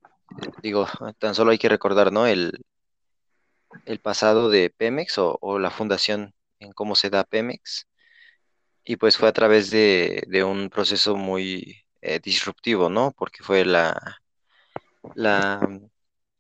digo, 0.62 0.86
tan 1.18 1.34
solo 1.34 1.50
hay 1.50 1.58
que 1.58 1.68
recordar, 1.68 2.12
¿no? 2.12 2.26
El, 2.26 2.64
el 3.86 4.00
pasado 4.00 4.50
de 4.50 4.70
Pemex 4.70 5.18
o, 5.18 5.58
la 5.58 5.70
fundación 5.70 6.34
en 6.60 6.72
cómo 6.72 6.94
se 6.94 7.10
da 7.10 7.24
Pemex. 7.24 7.86
Y 8.84 8.96
pues 8.96 9.16
fue 9.16 9.28
a 9.28 9.32
través 9.32 9.70
de, 9.70 10.24
de 10.28 10.44
un 10.44 10.70
proceso 10.70 11.16
muy 11.16 11.84
eh, 12.00 12.20
disruptivo, 12.22 12.88
¿no? 12.90 13.12
Porque 13.12 13.42
fue 13.42 13.64
la, 13.64 14.20
la 15.14 15.60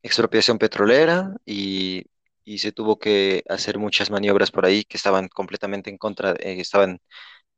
expropiación 0.02 0.58
petrolera 0.58 1.34
y, 1.44 2.06
y 2.44 2.58
se 2.58 2.72
tuvo 2.72 2.98
que 2.98 3.44
hacer 3.48 3.78
muchas 3.78 4.10
maniobras 4.10 4.50
por 4.50 4.66
ahí 4.66 4.84
que 4.84 4.96
estaban 4.96 5.28
completamente 5.28 5.90
en 5.90 5.98
contra, 5.98 6.32
eh, 6.32 6.60
estaban 6.60 7.00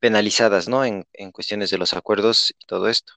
penalizadas, 0.02 0.68
¿no? 0.68 0.84
En, 0.84 1.06
en 1.14 1.32
cuestiones 1.32 1.70
de 1.70 1.78
los 1.78 1.94
acuerdos 1.94 2.52
y 2.60 2.66
todo 2.66 2.90
esto. 2.90 3.14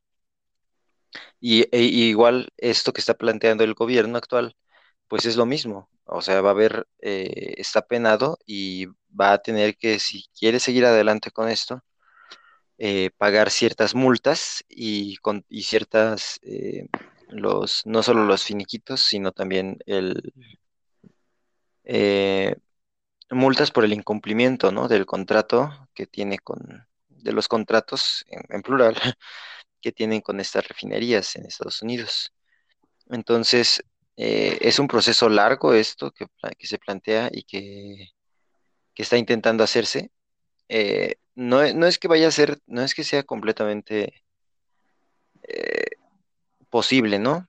Y, 1.39 1.63
e- 1.75 1.83
y 1.83 2.03
igual 2.09 2.49
esto 2.57 2.93
que 2.93 3.01
está 3.01 3.13
planteando 3.15 3.63
el 3.63 3.73
gobierno 3.73 4.17
actual, 4.17 4.55
pues 5.07 5.25
es 5.25 5.37
lo 5.37 5.45
mismo. 5.45 5.89
O 6.05 6.21
sea, 6.21 6.41
va 6.41 6.49
a 6.49 6.53
haber, 6.53 6.87
eh, 7.01 7.55
está 7.57 7.83
penado 7.87 8.37
y 8.45 8.87
va 9.19 9.33
a 9.33 9.39
tener 9.39 9.77
que, 9.77 9.99
si 9.99 10.25
quiere 10.39 10.59
seguir 10.59 10.85
adelante 10.85 11.31
con 11.31 11.49
esto, 11.49 11.83
eh, 12.77 13.11
pagar 13.17 13.51
ciertas 13.51 13.95
multas 13.95 14.63
y, 14.69 15.17
con, 15.17 15.45
y 15.49 15.63
ciertas, 15.63 16.39
eh, 16.43 16.87
los, 17.29 17.83
no 17.85 18.03
solo 18.03 18.25
los 18.25 18.43
finiquitos, 18.43 19.01
sino 19.01 19.31
también 19.31 19.79
el, 19.85 20.33
multas 23.31 23.71
por 23.71 23.85
el 23.85 23.93
incumplimiento, 23.93 24.71
¿no? 24.71 24.87
Del 24.87 25.05
contrato 25.05 25.89
que 25.93 26.07
tiene 26.07 26.39
con, 26.39 26.87
de 27.09 27.31
los 27.33 27.47
contratos 27.47 28.25
en, 28.29 28.61
plural 28.61 28.95
que 29.81 29.91
tienen 29.91 30.21
con 30.21 30.39
estas 30.39 30.67
refinerías 30.67 31.35
en 31.35 31.45
Estados 31.45 31.81
Unidos. 31.81 32.33
Entonces, 33.09 33.83
eh, 34.17 34.57
es 34.61 34.79
un 34.79 34.87
proceso 34.87 35.29
largo 35.29 35.73
esto 35.73 36.11
que, 36.11 36.27
que 36.57 36.67
se 36.67 36.79
plantea 36.79 37.29
y 37.31 37.43
que, 37.43 38.09
que 38.95 39.03
está 39.03 39.17
intentando 39.17 39.63
hacerse. 39.63 40.11
Eh, 40.69 41.15
no, 41.35 41.63
e- 41.63 41.73
no 41.75 41.87
es 41.87 41.99
que 41.99 42.07
vaya 42.09 42.27
a 42.29 42.31
ser, 42.31 42.59
no 42.67 42.83
es 42.83 42.95
que 42.95 43.03
sea 43.05 43.23
completamente 43.23 44.13
eh, 45.47 45.85
posible, 46.69 47.19
¿no? 47.19 47.47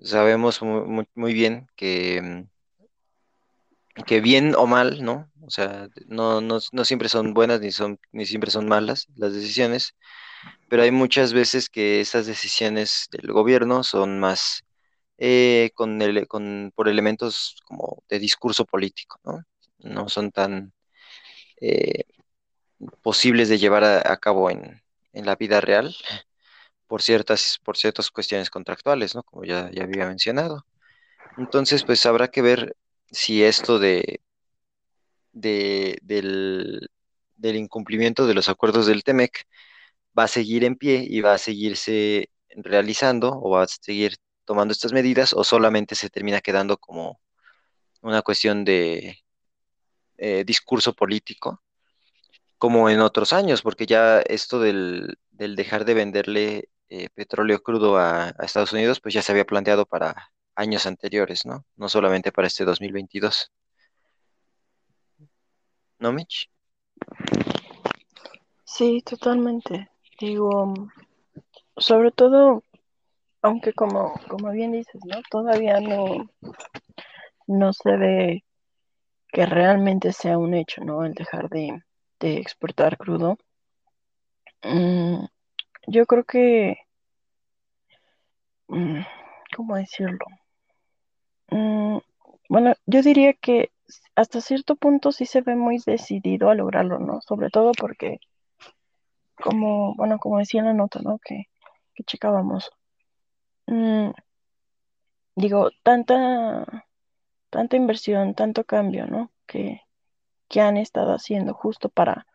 Sabemos 0.00 0.62
mu- 0.62 0.86
mu- 0.86 1.04
muy, 1.14 1.32
bien 1.34 1.66
que, 1.76 2.20
mm, 2.22 2.48
que 4.04 4.20
bien 4.20 4.54
o 4.56 4.66
mal, 4.66 5.02
¿no? 5.04 5.30
O 5.42 5.50
sea, 5.50 5.88
no, 6.06 6.40
no, 6.40 6.58
no 6.72 6.84
siempre 6.84 7.08
son 7.08 7.34
buenas 7.34 7.60
ni 7.60 7.72
son, 7.72 7.98
ni 8.12 8.26
siempre 8.26 8.50
son 8.50 8.68
malas 8.68 9.06
las 9.16 9.32
decisiones, 9.34 9.94
pero 10.68 10.82
hay 10.82 10.90
muchas 10.92 11.32
veces 11.32 11.68
que 11.70 12.00
esas 12.00 12.26
decisiones 12.26 13.08
del 13.12 13.32
gobierno 13.32 13.84
son 13.84 14.20
más 14.20 14.64
eh, 15.18 15.70
con, 15.74 16.02
ele- 16.02 16.26
con, 16.26 16.72
por 16.76 16.88
elementos 16.88 17.56
como 17.66 18.02
de 18.08 18.18
discurso 18.20 18.64
político, 18.66 19.20
¿no? 19.24 19.44
No 19.80 20.08
son 20.08 20.32
tan 20.32 20.74
eh, 21.60 22.04
posibles 23.02 23.48
de 23.48 23.58
llevar 23.58 23.84
a, 23.84 24.12
a 24.12 24.16
cabo 24.18 24.50
en, 24.50 24.82
en 25.12 25.26
la 25.26 25.36
vida 25.36 25.60
real 25.60 25.94
por 26.86 27.02
ciertas, 27.02 27.58
por 27.64 27.76
ciertas 27.76 28.10
cuestiones 28.10 28.50
contractuales, 28.50 29.14
¿no? 29.14 29.22
Como 29.24 29.44
ya, 29.44 29.70
ya 29.72 29.84
había 29.84 30.06
mencionado. 30.06 30.66
Entonces, 31.36 31.84
pues 31.84 32.06
habrá 32.06 32.28
que 32.28 32.42
ver 32.42 32.76
si 33.10 33.42
esto 33.44 33.78
de, 33.78 34.20
de- 35.32 35.98
del, 36.02 36.88
del 37.36 37.56
incumplimiento 37.56 38.26
de 38.26 38.34
los 38.34 38.48
acuerdos 38.48 38.86
del 38.86 39.04
TEMEC 39.04 39.44
va 40.18 40.24
a 40.24 40.28
seguir 40.28 40.64
en 40.64 40.76
pie 40.76 41.06
y 41.08 41.20
va 41.20 41.34
a 41.34 41.38
seguirse 41.38 42.30
realizando 42.50 43.30
o 43.40 43.50
va 43.50 43.64
a 43.64 43.68
seguir 43.68 44.16
tomando 44.44 44.72
estas 44.72 44.92
medidas 44.92 45.34
o 45.34 45.44
solamente 45.44 45.94
se 45.94 46.10
termina 46.10 46.40
quedando 46.40 46.78
como 46.78 47.20
una 48.02 48.22
cuestión 48.22 48.64
de 48.64 49.18
eh, 50.18 50.44
discurso 50.44 50.94
político, 50.94 51.62
como 52.58 52.90
en 52.90 53.00
otros 53.00 53.32
años, 53.32 53.62
porque 53.62 53.86
ya 53.86 54.20
esto 54.20 54.60
del, 54.60 55.18
del 55.30 55.56
dejar 55.56 55.84
de 55.84 55.94
venderle 55.94 56.68
eh, 56.88 57.08
petróleo 57.14 57.62
crudo 57.62 57.98
a, 57.98 58.28
a 58.28 58.44
Estados 58.44 58.72
Unidos, 58.72 59.00
pues 59.00 59.14
ya 59.14 59.22
se 59.22 59.32
había 59.32 59.46
planteado 59.46 59.86
para 59.86 60.30
años 60.56 60.86
anteriores, 60.86 61.46
¿no? 61.46 61.64
No 61.76 61.88
solamente 61.88 62.32
para 62.32 62.48
este 62.48 62.64
2022, 62.64 63.52
¿no, 65.98 66.12
Mitch? 66.12 66.50
Sí, 68.64 69.02
totalmente. 69.02 69.88
Digo, 70.18 70.74
sobre 71.76 72.10
todo 72.10 72.62
aunque 73.46 73.72
como, 73.72 74.14
como 74.28 74.50
bien 74.50 74.72
dices, 74.72 75.00
¿no? 75.04 75.22
Todavía 75.30 75.80
no, 75.80 76.28
no 77.46 77.72
se 77.72 77.96
ve 77.96 78.44
que 79.28 79.46
realmente 79.46 80.12
sea 80.12 80.36
un 80.36 80.54
hecho, 80.54 80.82
¿no? 80.82 81.04
El 81.04 81.14
dejar 81.14 81.48
de, 81.48 81.80
de 82.18 82.38
exportar 82.38 82.98
crudo. 82.98 83.38
Mm, 84.62 85.26
yo 85.86 86.06
creo 86.06 86.24
que, 86.24 86.76
mm, 88.68 89.00
¿cómo 89.54 89.76
decirlo? 89.76 90.26
Mm, 91.50 91.98
bueno, 92.48 92.74
yo 92.86 93.02
diría 93.02 93.34
que 93.34 93.70
hasta 94.14 94.40
cierto 94.40 94.76
punto 94.76 95.12
sí 95.12 95.26
se 95.26 95.42
ve 95.42 95.56
muy 95.56 95.78
decidido 95.84 96.50
a 96.50 96.54
lograrlo, 96.54 96.98
¿no? 96.98 97.20
Sobre 97.22 97.50
todo 97.50 97.72
porque, 97.72 98.18
como, 99.36 99.94
bueno, 99.96 100.18
como 100.18 100.38
decía 100.38 100.60
en 100.60 100.66
la 100.66 100.74
nota, 100.74 101.00
¿no? 101.02 101.18
Que, 101.18 101.44
que 101.94 102.04
checábamos. 102.04 102.70
mm, 103.66 104.10
digo, 105.36 105.70
tanta, 105.82 106.84
tanta 107.50 107.76
inversión, 107.76 108.34
tanto 108.34 108.64
cambio, 108.64 109.06
¿no? 109.06 109.30
Que, 109.46 109.82
que 110.48 110.60
han 110.60 110.76
estado 110.76 111.12
haciendo 111.14 111.54
justo 111.54 111.88
para, 111.88 112.26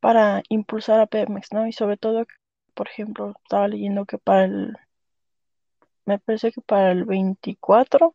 para 0.00 0.42
impulsar 0.48 1.00
a 1.00 1.06
Pemex, 1.06 1.52
¿no? 1.52 1.66
Y 1.66 1.72
sobre 1.72 1.96
todo, 1.96 2.26
por 2.74 2.88
ejemplo, 2.88 3.34
estaba 3.44 3.68
leyendo 3.68 4.06
que 4.06 4.18
para 4.18 4.44
el, 4.44 4.76
me 6.08 6.18
parece 6.18 6.52
que 6.52 6.62
para 6.62 6.90
el 6.92 7.04
24 7.04 8.14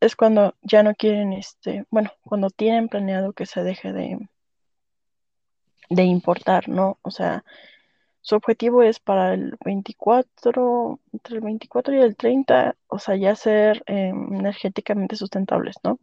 es 0.00 0.16
cuando 0.16 0.54
ya 0.60 0.82
no 0.82 0.94
quieren, 0.94 1.32
este, 1.32 1.86
bueno, 1.90 2.12
cuando 2.22 2.50
tienen 2.50 2.88
planeado 2.88 3.32
que 3.32 3.46
se 3.46 3.62
deje 3.62 3.94
de, 3.94 4.18
de 5.88 6.02
importar, 6.04 6.68
¿no? 6.68 6.98
O 7.00 7.10
sea, 7.10 7.42
su 8.20 8.34
objetivo 8.34 8.82
es 8.82 9.00
para 9.00 9.32
el 9.32 9.56
24, 9.64 11.00
entre 11.14 11.36
el 11.36 11.40
24 11.40 11.94
y 11.94 12.00
el 12.00 12.16
30, 12.16 12.76
o 12.86 12.98
sea, 12.98 13.16
ya 13.16 13.34
ser 13.34 13.82
eh, 13.86 14.08
energéticamente 14.08 15.16
sustentables, 15.16 15.76
¿no? 15.82 15.98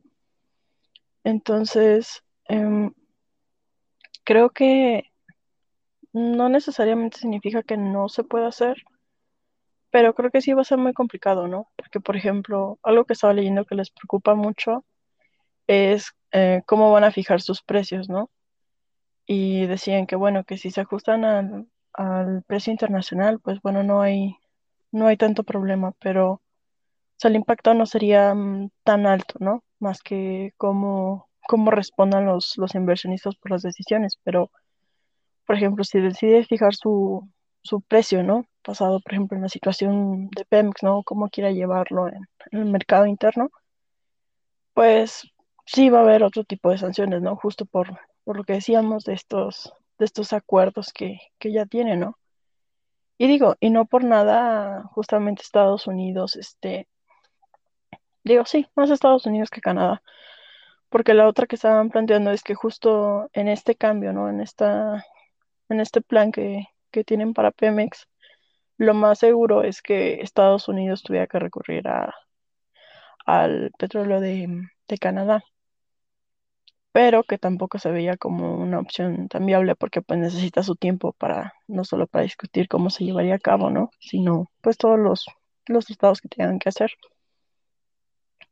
Entonces, 1.24 2.24
em, 2.46 2.92
creo 4.24 4.50
que 4.50 5.12
no 6.12 6.50
necesariamente 6.50 7.20
significa 7.20 7.62
que 7.62 7.78
no 7.78 8.10
se 8.10 8.24
pueda 8.24 8.48
hacer, 8.48 8.78
pero 9.92 10.14
creo 10.14 10.32
que 10.32 10.42
sí 10.42 10.54
va 10.54 10.62
a 10.62 10.66
ser 10.66 10.78
muy 10.78 10.94
complicado, 10.94 11.48
¿no? 11.48 11.70
Porque, 11.76 12.00
por 12.00 12.16
ejemplo, 12.16 12.80
algo 12.84 13.06
que 13.06 13.14
estaba 13.14 13.34
leyendo 13.34 13.66
que 13.66 13.76
les 13.76 13.92
preocupa 13.92 14.36
mucho 14.36 14.86
es 15.68 16.14
eh, 16.32 16.62
cómo 16.66 16.92
van 16.92 17.04
a 17.06 17.12
fijar 17.12 17.42
sus 17.42 17.62
precios, 17.64 18.10
¿no? 18.10 18.30
Y 19.26 19.68
decían 19.68 20.08
que, 20.08 20.16
bueno, 20.16 20.44
que 20.44 20.58
si 20.58 20.72
se 20.72 20.82
ajustan 20.82 21.26
al, 21.26 21.68
al 21.94 22.44
precio 22.44 22.72
internacional, 22.72 23.40
pues 23.40 23.62
bueno, 23.62 23.84
no 23.84 24.02
hay, 24.02 24.36
no 24.92 25.08
hay 25.08 25.18
tanto 25.18 25.44
problema, 25.44 25.94
pero 26.00 26.42
o 27.20 27.22
sea, 27.22 27.30
el 27.30 27.36
impacto 27.38 27.74
no 27.74 27.86
sería 27.86 28.34
mm, 28.34 28.70
tan 28.84 29.06
alto, 29.06 29.36
¿no? 29.40 29.64
Más 29.80 30.02
que 30.02 30.54
cómo, 30.58 31.30
cómo 31.48 31.72
respondan 31.72 32.26
los, 32.26 32.58
los 32.58 32.76
inversionistas 32.76 33.36
por 33.36 33.52
las 33.52 33.62
decisiones, 33.64 34.18
pero 34.24 34.52
por 35.46 35.58
ejemplo, 35.58 35.84
si 35.84 36.00
decide 36.00 36.46
fijar 36.46 36.76
su, 36.76 37.28
su 37.62 37.82
precio, 37.82 38.24
¿no? 38.24 38.46
Basado, 38.66 39.00
por 39.02 39.14
ejemplo, 39.14 39.36
en 39.38 39.44
la 39.44 39.50
situación 39.50 40.30
de 40.30 40.46
Pemex, 40.46 40.84
¿no? 40.84 41.04
Cómo 41.04 41.30
quiera 41.30 41.52
llevarlo 41.52 42.08
en, 42.08 42.28
en 42.52 42.60
el 42.60 42.66
mercado 42.66 43.06
interno, 43.06 43.50
pues 44.74 45.30
sí 45.66 45.90
va 45.90 46.00
a 46.00 46.02
haber 46.04 46.24
otro 46.24 46.44
tipo 46.44 46.72
de 46.72 46.78
sanciones, 46.78 47.22
¿no? 47.22 47.36
Justo 47.36 47.66
por, 47.66 48.00
por 48.24 48.38
lo 48.38 48.44
que 48.44 48.54
decíamos 48.54 49.04
de 49.04 49.14
estos, 49.14 49.74
de 49.98 50.06
estos 50.06 50.34
acuerdos 50.34 50.94
que, 50.94 51.20
que 51.38 51.52
ya 51.52 51.66
tiene, 51.66 51.98
¿no? 51.98 52.18
Y 53.18 53.28
digo, 53.28 53.56
y 53.60 53.70
no 53.70 53.86
por 53.86 54.04
nada, 54.04 54.84
justamente 54.94 55.42
Estados 55.42 55.88
Unidos, 55.88 56.36
este, 56.38 56.88
digo, 58.24 58.46
sí, 58.46 58.68
más 58.76 58.90
Estados 58.90 59.26
Unidos 59.26 59.50
que 59.50 59.62
Canadá, 59.62 60.02
porque 60.90 61.14
la 61.14 61.28
otra 61.28 61.46
que 61.48 61.56
estaban 61.56 61.90
planteando 61.90 62.32
es 62.32 62.44
que 62.44 62.56
justo 62.56 63.30
en 63.34 63.48
este 63.50 63.76
cambio, 63.76 64.14
¿no? 64.14 64.30
En 64.30 64.40
esta, 64.42 65.06
en 65.70 65.82
este 65.82 66.02
plan 66.02 66.32
que, 66.32 66.66
que 66.92 67.04
tienen 67.04 67.34
para 67.34 67.52
Pemex, 67.52 68.08
lo 68.78 68.94
más 68.94 69.20
seguro 69.20 69.64
es 69.64 69.82
que 69.82 70.22
Estados 70.22 70.68
Unidos 70.70 71.04
tuviera 71.04 71.28
que 71.28 71.40
recurrir 71.40 71.88
a, 71.88 72.16
al 73.26 73.72
petróleo 73.78 74.22
de, 74.22 74.48
de 74.88 74.98
Canadá, 74.98 75.44
pero 76.92 77.24
que 77.24 77.38
tampoco 77.38 77.78
se 77.80 77.92
veía 77.92 78.18
como 78.18 78.56
una 78.56 78.80
opción 78.80 79.28
tan 79.28 79.46
viable 79.46 79.76
porque 79.76 80.02
pues 80.02 80.20
necesita 80.20 80.64
su 80.64 80.76
tiempo 80.76 81.14
para, 81.14 81.54
no 81.68 81.84
solo 81.84 82.08
para 82.08 82.24
discutir 82.24 82.68
cómo 82.68 82.90
se 82.90 83.06
llevaría 83.06 83.36
a 83.36 83.40
cabo, 83.40 83.70
¿no? 83.70 83.92
Sino 84.00 84.50
pues 84.62 84.78
todos 84.78 84.98
los, 85.00 85.26
los 85.68 85.86
tratados 85.86 86.22
que 86.22 86.30
tengan 86.30 86.60
que 86.60 86.70
hacer. 86.70 86.92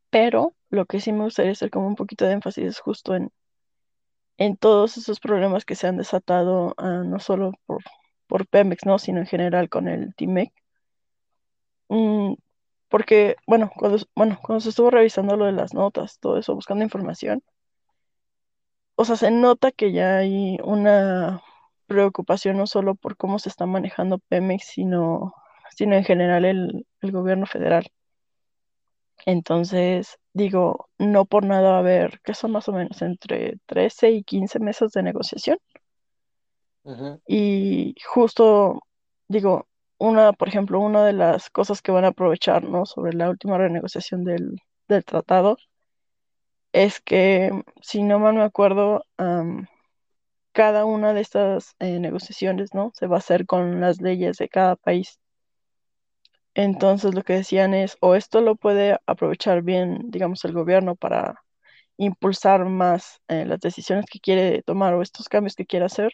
Pero 0.10 0.54
lo 0.70 0.86
que 0.86 1.00
sí 1.00 1.12
me 1.14 1.24
gustaría 1.24 1.52
hacer 1.54 1.70
como 1.70 1.88
un 1.88 1.96
poquito 1.96 2.26
de 2.26 2.34
énfasis 2.34 2.66
es 2.66 2.80
justo 2.80 3.16
en, 3.16 3.32
en 4.38 4.58
todos 4.58 4.98
esos 4.98 5.20
problemas 5.20 5.66
que 5.66 5.76
se 5.76 5.88
han 5.88 5.98
desatado, 5.98 6.74
ah, 6.78 7.04
no 7.06 7.20
solo 7.20 7.54
por, 7.66 7.84
por 8.28 8.48
Pemex, 8.48 8.86
¿no? 8.86 9.00
Sino 9.00 9.20
en 9.20 9.28
general 9.28 9.70
con 9.70 9.88
el 9.88 10.14
TIMEC. 10.16 10.54
Mm, 11.90 12.34
porque, 12.90 13.36
bueno, 13.48 13.72
cuando, 13.78 14.00
bueno, 14.16 14.40
cuando 14.44 14.62
se 14.62 14.70
estuvo 14.70 14.90
revisando 14.92 15.38
lo 15.38 15.46
de 15.46 15.54
las 15.54 15.74
notas, 15.74 16.20
todo 16.20 16.38
eso, 16.40 16.56
buscando 16.56 16.84
información, 16.84 17.44
o 18.96 19.06
sea, 19.06 19.16
se 19.16 19.32
nota 19.32 19.72
que 19.72 19.92
ya 19.94 20.18
hay 20.18 20.58
una 20.64 21.42
preocupación 21.88 22.58
no 22.58 22.68
solo 22.68 22.96
por 22.96 23.16
cómo 23.18 23.40
se 23.40 23.50
está 23.50 23.66
manejando 23.66 24.20
Pemex, 24.20 24.66
sino, 24.66 25.34
sino 25.76 25.96
en 25.96 26.04
general 26.04 26.46
el, 26.46 26.88
el 27.02 27.12
gobierno 27.12 27.46
federal. 27.46 27.88
Entonces, 29.28 30.18
digo, 30.34 30.90
no 30.98 31.26
por 31.26 31.46
nada 31.46 31.78
haber, 31.78 32.20
que 32.24 32.34
son 32.34 32.52
más 32.52 32.68
o 32.70 32.74
menos 32.74 33.02
entre 33.02 33.58
13 33.68 34.10
y 34.12 34.24
15 34.24 34.60
meses 34.60 34.92
de 34.92 35.04
negociación. 35.04 35.58
Y 37.28 37.96
justo, 38.06 38.82
digo, 39.28 39.68
una, 39.98 40.34
por 40.34 40.48
ejemplo, 40.48 40.80
una 40.80 41.06
de 41.06 41.14
las 41.14 41.50
cosas 41.50 41.82
que 41.82 41.92
van 41.92 42.06
a 42.06 42.10
aprovechar, 42.10 42.64
¿no? 42.64 42.86
Sobre 42.86 43.14
la 43.14 43.30
última 43.30 43.58
renegociación 43.58 44.24
del, 44.24 44.62
del 44.88 45.06
tratado 45.06 45.58
es 46.74 47.02
que, 47.02 47.52
si 47.82 48.04
no 48.04 48.20
mal 48.20 48.36
me 48.36 48.44
acuerdo, 48.44 49.04
cada 50.52 50.86
una 50.86 51.14
de 51.14 51.22
estas 51.22 51.76
eh, 51.80 52.00
negociaciones, 52.00 52.74
¿no? 52.74 52.92
Se 52.96 53.08
va 53.08 53.18
a 53.18 53.20
hacer 53.20 53.46
con 53.46 53.80
las 53.82 54.02
leyes 54.02 54.38
de 54.38 54.50
cada 54.50 54.76
país. 54.76 55.20
Entonces, 56.56 57.14
lo 57.14 57.24
que 57.24 57.34
decían 57.34 57.74
es, 57.74 57.98
o 58.02 58.16
esto 58.16 58.42
lo 58.42 58.56
puede 58.56 58.98
aprovechar 59.06 59.62
bien, 59.62 60.10
digamos, 60.10 60.44
el 60.46 60.54
gobierno 60.54 60.96
para 60.96 61.44
impulsar 61.98 62.66
más 62.66 63.22
eh, 63.28 63.46
las 63.46 63.60
decisiones 63.60 64.06
que 64.12 64.20
quiere 64.20 64.64
tomar 64.64 64.94
o 64.96 65.02
estos 65.02 65.30
cambios 65.30 65.56
que 65.56 65.66
quiere 65.66 65.86
hacer, 65.86 66.14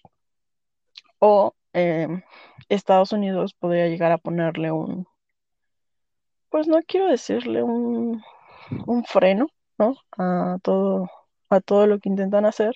o 1.25 1.55
em, 1.71 2.21
Estados 2.67 3.13
Unidos 3.13 3.53
podría 3.53 3.87
llegar 3.87 4.11
a 4.11 4.17
ponerle 4.17 4.73
un, 4.73 5.07
pues 6.49 6.67
no 6.67 6.81
quiero 6.85 7.07
decirle 7.07 7.63
un, 7.63 8.21
un 8.87 9.05
freno, 9.05 9.47
¿no? 9.77 9.95
A 10.17 10.57
todo, 10.61 11.09
a 11.49 11.61
todo 11.61 11.87
lo 11.87 11.99
que 11.99 12.09
intentan 12.09 12.45
hacer, 12.45 12.75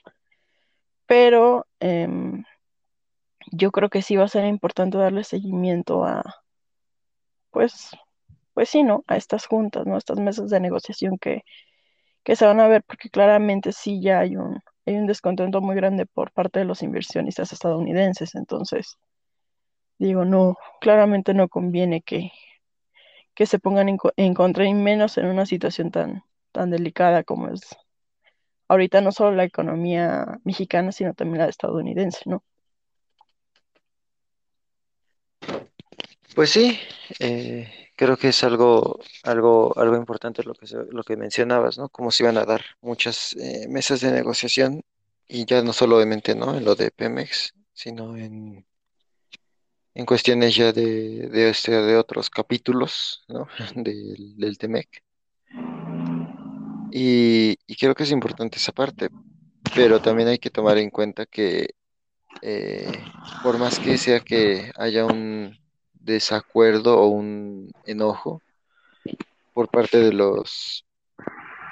pero 1.05 1.67
em, 1.81 2.45
yo 3.51 3.71
creo 3.71 3.89
que 3.89 4.01
sí 4.01 4.15
va 4.15 4.23
a 4.23 4.29
ser 4.29 4.45
importante 4.45 4.97
darle 4.97 5.25
seguimiento 5.25 6.05
a, 6.05 6.23
pues, 7.51 7.91
pues 8.53 8.69
sí, 8.69 8.83
¿no? 8.83 9.03
A 9.07 9.17
estas 9.17 9.45
juntas, 9.45 9.85
¿no? 9.85 9.97
Estas 9.97 10.19
mesas 10.19 10.49
de 10.49 10.61
negociación 10.61 11.17
que, 11.17 11.43
que 12.23 12.37
se 12.37 12.45
van 12.45 12.61
a 12.61 12.69
ver, 12.69 12.83
porque 12.83 13.09
claramente 13.09 13.73
sí 13.73 14.01
ya 14.01 14.19
hay 14.19 14.37
un, 14.37 14.61
hay 14.87 14.95
un 14.97 15.07
descontento 15.07 15.61
muy 15.61 15.75
grande 15.75 16.07
por 16.07 16.31
parte 16.31 16.59
de 16.59 16.65
los 16.65 16.83
inversionistas 16.83 17.53
estadounidenses, 17.53 18.35
entonces, 18.35 18.97
digo, 19.99 20.25
no, 20.25 20.57
claramente 20.81 21.33
no 21.35 21.49
conviene 21.49 22.01
que, 22.01 22.31
que 23.35 23.45
se 23.45 23.59
pongan 23.59 23.89
en, 23.89 23.97
co- 23.97 24.11
en 24.17 24.33
contra 24.33 24.65
y 24.65 24.73
menos 24.73 25.17
en 25.17 25.27
una 25.27 25.45
situación 25.45 25.91
tan, 25.91 26.23
tan 26.51 26.69
delicada 26.71 27.23
como 27.23 27.47
es 27.49 27.61
ahorita 28.69 29.01
no 29.01 29.11
solo 29.11 29.35
la 29.35 29.43
economía 29.43 30.39
mexicana, 30.45 30.91
sino 30.93 31.13
también 31.13 31.39
la 31.39 31.49
estadounidense, 31.49 32.21
¿no? 32.27 32.43
Pues 36.35 36.51
sí, 36.51 36.79
eh, 37.19 37.91
creo 37.95 38.15
que 38.17 38.29
es 38.29 38.43
algo, 38.43 38.99
algo, 39.23 39.77
algo 39.77 39.95
importante 39.95 40.43
lo 40.43 40.53
que, 40.53 40.67
lo 40.91 41.03
que 41.03 41.17
mencionabas, 41.17 41.77
¿no? 41.77 41.89
Cómo 41.89 42.11
se 42.11 42.23
iban 42.23 42.37
a 42.37 42.45
dar 42.45 42.63
muchas 42.81 43.35
eh, 43.37 43.67
mesas 43.67 44.01
de 44.01 44.11
negociación 44.11 44.83
y 45.27 45.45
ya 45.45 45.63
no 45.63 45.73
solamente, 45.73 46.35
¿no? 46.35 46.55
En 46.55 46.63
lo 46.63 46.75
de 46.75 46.91
Pemex, 46.91 47.53
sino 47.73 48.15
en, 48.15 48.65
en 49.95 50.05
cuestiones 50.05 50.55
ya 50.55 50.71
de, 50.71 51.27
de, 51.27 51.49
este, 51.49 51.71
de 51.71 51.97
otros 51.97 52.29
capítulos, 52.29 53.25
¿no? 53.27 53.47
Del, 53.75 54.37
del 54.37 54.57
Temec. 54.59 55.03
Y, 56.91 57.57
y 57.65 57.75
creo 57.75 57.95
que 57.95 58.03
es 58.03 58.11
importante 58.11 58.57
esa 58.57 58.71
parte, 58.71 59.09
pero 59.73 59.99
también 59.99 60.29
hay 60.29 60.37
que 60.37 60.51
tomar 60.51 60.77
en 60.77 60.91
cuenta 60.91 61.25
que 61.25 61.71
eh, 62.41 62.91
por 63.41 63.57
más 63.57 63.79
que 63.79 63.97
sea 63.97 64.19
que 64.19 64.71
haya 64.75 65.05
un 65.05 65.57
desacuerdo 65.99 66.99
o 66.99 67.07
un 67.07 67.71
enojo 67.85 68.41
por 69.53 69.69
parte 69.69 69.99
de 69.99 70.13
los 70.13 70.85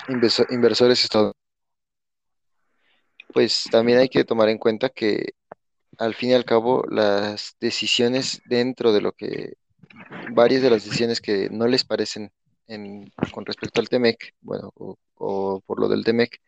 inverso- 0.07 0.47
inversores 0.49 1.03
estadounidenses, 1.03 1.41
pues 3.33 3.65
también 3.71 3.99
hay 3.99 4.09
que 4.09 4.23
tomar 4.23 4.49
en 4.49 4.57
cuenta 4.57 4.89
que 4.89 5.33
al 5.97 6.13
fin 6.13 6.31
y 6.31 6.33
al 6.33 6.45
cabo 6.45 6.83
las 6.89 7.55
decisiones 7.59 8.41
dentro 8.45 8.91
de 8.93 9.01
lo 9.01 9.11
que, 9.11 9.53
varias 10.31 10.61
de 10.61 10.69
las 10.69 10.83
decisiones 10.83 11.21
que 11.21 11.49
no 11.49 11.67
les 11.67 11.83
parecen 11.83 12.31
en, 12.67 13.11
con 13.31 13.45
respecto 13.45 13.81
al 13.81 13.89
TEMEC, 13.89 14.33
bueno, 14.41 14.71
o, 14.75 15.61
por 15.65 15.79
lo 15.79 15.87
del 15.87 16.03
TEMEC, 16.03 16.41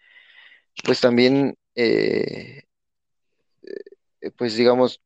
pues 0.83 0.99
también, 0.99 1.55
eh, 1.75 2.63
eh, 4.21 4.31
pues 4.31 4.55
digamos, 4.55 5.01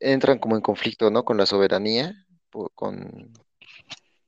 entran 0.00 0.38
como 0.38 0.56
en 0.56 0.62
conflicto, 0.62 1.10
¿no? 1.10 1.24
Con 1.24 1.36
la 1.36 1.46
soberanía, 1.46 2.14
con, 2.74 3.32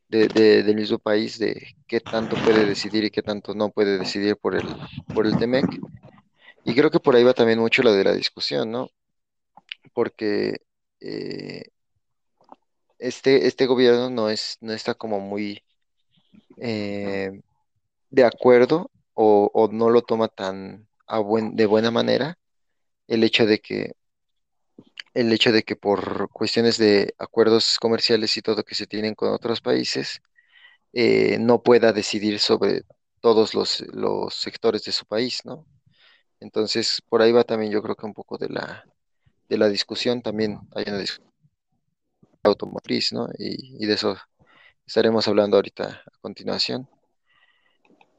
de- 0.09 0.29
de- 0.29 0.63
del 0.63 0.77
mismo 0.77 0.99
país, 0.99 1.39
de 1.39 1.75
qué 1.87 2.01
tanto 2.01 2.37
puede 2.37 2.67
decidir 2.67 3.05
y 3.05 3.11
qué 3.11 3.23
tanto 3.23 3.55
no 3.55 3.71
puede 3.71 3.99
decidir 3.99 4.37
por 4.37 4.55
el, 4.55 4.65
por 5.13 5.27
el 5.27 5.37
TEMEC. 5.37 5.67
Y 6.65 6.75
creo 6.75 6.91
que 6.91 7.01
por 7.01 7.15
ahí 7.15 7.25
va 7.25 7.35
también 7.35 7.59
mucho 7.59 7.83
la 7.83 7.93
de 7.93 8.05
la 8.05 8.13
discusión, 8.13 8.71
¿no? 8.71 8.89
Porque 9.93 10.63
eh, 11.01 11.65
este, 12.99 13.47
este 13.47 13.67
gobierno 13.67 14.11
no 14.11 14.31
es, 14.31 14.57
no 14.61 14.73
está 14.73 14.95
como 14.95 15.21
muy 15.21 15.63
eh, 16.59 17.41
de 18.11 18.25
acuerdo 18.25 18.91
o, 19.15 19.51
o 19.53 19.69
no 19.69 19.91
lo 19.91 20.03
toma 20.03 20.29
tan 20.29 20.89
de 21.53 21.67
buena 21.67 21.91
manera 21.91 22.39
el 23.07 23.25
hecho 23.25 23.45
de 23.47 23.59
que 23.61 23.93
el 25.15 25.33
hecho 25.33 25.53
de 25.53 25.63
que 25.63 25.77
por 25.77 26.29
cuestiones 26.31 26.79
de 26.79 27.15
acuerdos 27.19 27.79
comerciales 27.81 28.37
y 28.37 28.43
todo 28.43 28.65
que 28.65 28.75
se 28.75 28.87
tienen 28.87 29.15
con 29.15 29.33
otros 29.33 29.61
países, 29.61 30.21
eh, 30.93 31.39
no 31.41 31.63
pueda 31.63 31.93
decidir 31.93 32.41
sobre 32.41 32.83
todos 33.21 33.55
los, 33.55 33.81
los 33.95 34.35
sectores 34.35 34.85
de 34.85 34.93
su 34.93 35.07
país, 35.07 35.41
¿no? 35.45 35.67
Entonces, 36.41 37.03
por 37.09 37.23
ahí 37.23 37.33
va 37.33 37.45
también 37.45 37.73
yo 37.73 37.83
creo 37.83 37.97
que 37.97 38.07
un 38.07 38.15
poco 38.15 38.39
de 38.39 38.49
la, 38.51 38.85
de 39.49 39.59
la 39.59 39.69
discusión, 39.69 40.23
también 40.23 40.61
hay 40.75 40.85
una 40.89 40.99
discusión 40.99 41.33
automotriz, 42.43 43.13
¿no? 43.13 43.29
Y, 43.39 43.87
de 43.87 43.95
eso 43.95 44.17
estaremos 44.87 45.27
hablando 45.29 45.57
ahorita 45.57 46.03
a 46.07 46.19
continuación. 46.21 46.89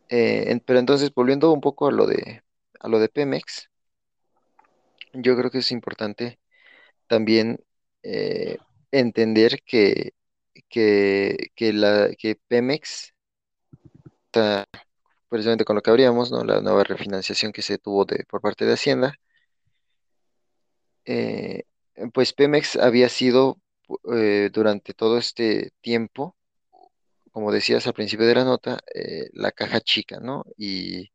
Eh, 0.09 0.59
pero 0.65 0.79
entonces, 0.79 1.13
volviendo 1.13 1.51
un 1.51 1.61
poco 1.61 1.87
a 1.87 1.91
lo 1.91 2.07
de, 2.07 2.43
a 2.79 2.87
lo 2.87 2.99
de 2.99 3.09
Pemex, 3.09 3.69
yo 5.13 5.35
creo 5.37 5.51
que 5.51 5.59
es 5.59 5.71
importante 5.71 6.39
también 7.07 7.59
eh, 8.03 8.57
entender 8.91 9.61
que, 9.65 10.13
que, 10.69 11.49
que, 11.55 11.73
la, 11.73 12.09
que 12.17 12.35
Pemex, 12.47 13.13
precisamente 15.29 15.65
con 15.65 15.75
lo 15.75 15.81
que 15.81 15.89
habríamos, 15.89 16.31
¿no? 16.31 16.43
La 16.43 16.61
nueva 16.61 16.83
refinanciación 16.83 17.51
que 17.51 17.61
se 17.61 17.77
tuvo 17.77 18.05
de, 18.05 18.25
por 18.29 18.41
parte 18.41 18.65
de 18.65 18.73
Hacienda, 18.73 19.15
eh, 21.05 21.63
pues 22.13 22.33
Pemex 22.33 22.75
había 22.77 23.09
sido 23.09 23.59
eh, 24.13 24.49
durante 24.53 24.93
todo 24.93 25.17
este 25.17 25.71
tiempo, 25.81 26.35
como 27.31 27.51
decías 27.51 27.85
al 27.87 27.93
principio 27.93 28.25
de 28.25 28.35
la 28.35 28.45
nota, 28.45 28.79
la 29.33 29.51
caja 29.51 29.81
chica, 29.81 30.19
¿no? 30.21 30.45
Y 30.57 31.11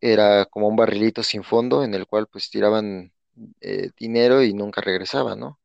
era 0.00 0.46
como 0.46 0.68
un 0.68 0.76
barrilito 0.76 1.22
sin 1.22 1.44
fondo 1.44 1.82
en 1.84 1.94
el 1.94 2.06
cual 2.06 2.26
pues 2.28 2.50
tiraban 2.50 3.13
eh, 3.60 3.90
dinero 3.98 4.42
y 4.42 4.54
nunca 4.54 4.80
regresaba, 4.80 5.36
¿no? 5.36 5.58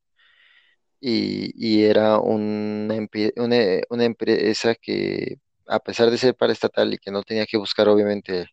y, 1.00 1.52
y 1.56 1.84
era 1.86 2.20
una, 2.20 2.96
una, 3.38 3.58
una 3.90 4.04
empresa 4.06 4.76
que, 4.76 5.38
a 5.68 5.80
pesar 5.80 6.10
de 6.12 6.18
ser 6.18 6.36
paraestatal 6.36 6.94
y 6.94 6.98
que 6.98 7.12
no 7.12 7.24
tenía 7.24 7.46
que 7.46 7.58
buscar 7.58 7.88
obviamente 7.90 8.48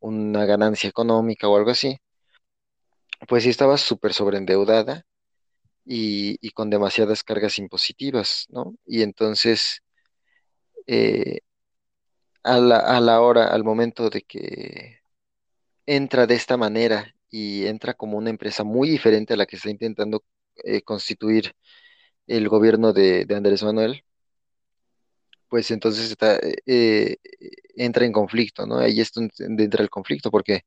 una 0.00 0.46
ganancia 0.46 0.88
económica 0.90 1.48
o 1.48 1.56
algo 1.56 1.70
así, 1.72 1.98
pues 3.28 3.42
sí 3.44 3.50
estaba 3.50 3.76
súper 3.78 4.12
sobreendeudada 4.12 5.04
y, 5.86 6.38
y 6.46 6.50
con 6.52 6.70
demasiadas 6.70 7.24
cargas 7.24 7.58
impositivas, 7.58 8.46
¿no? 8.50 8.76
Y 8.86 9.02
entonces, 9.02 9.82
eh, 10.86 11.40
a 12.42 12.58
la, 12.58 12.78
a 12.78 13.00
la 13.00 13.20
hora, 13.20 13.48
al 13.48 13.64
momento 13.64 14.10
de 14.10 14.22
que 14.22 14.98
entra 15.86 16.26
de 16.26 16.36
esta 16.36 16.56
manera 16.58 17.14
y 17.30 17.66
entra 17.66 17.94
como 17.94 18.18
una 18.18 18.30
empresa 18.30 18.64
muy 18.64 18.90
diferente 18.90 19.34
a 19.34 19.36
la 19.36 19.46
que 19.46 19.56
está 19.56 19.70
intentando 19.70 20.24
eh, 20.64 20.82
constituir 20.82 21.54
el 22.26 22.48
gobierno 22.48 22.92
de, 22.92 23.26
Andrés 23.30 23.62
Manuel, 23.62 24.04
pues 25.48 25.70
entonces 25.70 26.14
eh, 26.20 26.56
eh, 26.66 27.16
entra 27.76 28.04
en 28.04 28.12
conflicto, 28.12 28.66
¿no? 28.66 28.78
Ahí 28.78 29.00
es 29.00 29.12
donde 29.12 29.64
entra 29.64 29.82
el 29.82 29.90
conflicto, 29.90 30.30
porque 30.30 30.62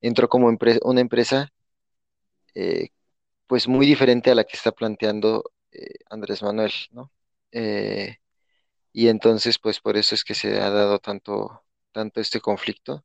entró 0.00 0.28
como 0.28 0.48
una 0.48 1.00
empresa, 1.00 1.52
pues 3.46 3.68
muy 3.68 3.86
diferente 3.86 4.30
a 4.30 4.34
la 4.34 4.44
que 4.44 4.56
está 4.56 4.72
planteando 4.72 5.44
Andrés 6.10 6.42
Manuel, 6.42 6.72
¿no? 6.90 7.12
Y 8.92 9.08
entonces, 9.08 9.58
pues 9.58 9.80
por 9.80 9.96
eso 9.96 10.14
es 10.14 10.24
que 10.24 10.34
se 10.34 10.60
ha 10.60 10.70
dado 10.70 10.98
tanto, 10.98 11.62
tanto 11.92 12.20
este 12.20 12.40
conflicto, 12.40 13.04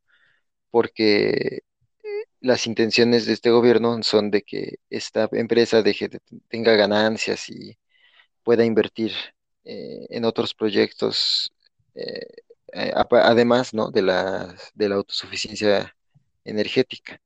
porque 0.71 1.61
las 2.41 2.67
intenciones 2.67 3.25
de 3.25 3.33
este 3.33 3.49
gobierno 3.51 4.01
son 4.03 4.31
de 4.31 4.43
que 4.43 4.79
esta 4.89 5.29
empresa 5.31 5.81
deje 5.81 6.09
de, 6.09 6.19
tenga 6.49 6.73
ganancias 6.75 7.49
y 7.49 7.77
pueda 8.43 8.65
invertir 8.65 9.13
eh, 9.65 10.07
en 10.09 10.25
otros 10.25 10.53
proyectos, 10.53 11.53
eh, 11.95 12.27
eh, 12.73 12.93
además, 12.95 13.73
¿no? 13.73 13.91
de 13.91 14.01
la, 14.01 14.55
de 14.73 14.89
la 14.89 14.95
autosuficiencia 14.95 15.95
energética. 16.43 17.21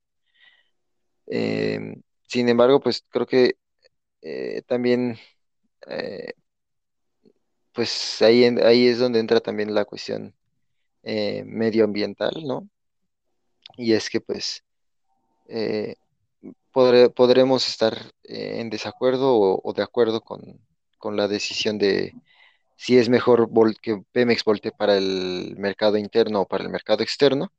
Eh, 1.28 1.96
sin 2.28 2.50
embargo, 2.50 2.80
pues 2.80 3.04
creo 3.10 3.26
que 3.26 3.56
también, 4.68 5.18
pues 7.74 8.22
ahí, 8.22 8.44
ahí 8.44 8.88
es 8.88 9.00
donde 9.00 9.20
entra 9.20 9.40
también 9.40 9.74
la 9.74 9.86
cuestión 9.86 10.36
medioambiental, 11.04 12.34
¿no? 12.46 12.70
Y 13.78 13.94
es 13.94 14.10
que, 14.10 14.20
pues, 14.20 14.64
eh, 15.48 15.96
podremos 16.72 17.68
estar 17.68 17.98
eh, 18.24 18.60
en 18.60 18.70
desacuerdo 18.70 19.36
o, 19.36 19.74
de 19.74 19.84
acuerdo 19.84 20.22
con, 20.22 20.60
la 21.16 21.28
decisión 21.28 21.78
de 21.78 22.14
si 22.76 22.98
es 22.98 23.10
mejor 23.10 23.50
vol- 23.50 23.80
que 23.82 24.04
Pemex 24.12 24.44
volte 24.44 24.72
para 24.72 24.98
el 24.98 25.56
mercado 25.58 25.98
interno 25.98 26.42
o 26.42 26.46
para 26.46 26.64
el 26.66 26.70
mercado 26.70 27.02
externo, 27.02 27.52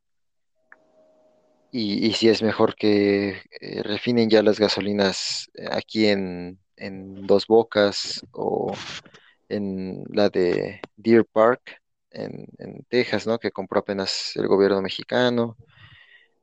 y, 1.70 2.12
si 2.12 2.28
es 2.28 2.42
mejor 2.42 2.74
que 2.76 3.42
eh, 3.60 3.82
refinen 3.82 4.30
ya 4.30 4.42
las 4.42 4.58
gasolinas 4.58 5.50
eh, 5.54 5.68
aquí 5.70 6.06
en, 6.06 6.58
en 6.76 7.26
Dos 7.26 7.46
Bocas 7.46 8.22
o 8.32 8.72
en 9.48 10.04
la 10.10 10.30
de 10.30 10.80
Deer 10.96 11.26
Park 11.26 11.82
en, 12.10 12.46
en 12.58 12.84
Texas, 12.88 13.26
¿no? 13.26 13.38
Que 13.38 13.50
compró 13.50 13.80
apenas 13.80 14.32
el 14.36 14.46
gobierno 14.46 14.80
mexicano. 14.80 15.56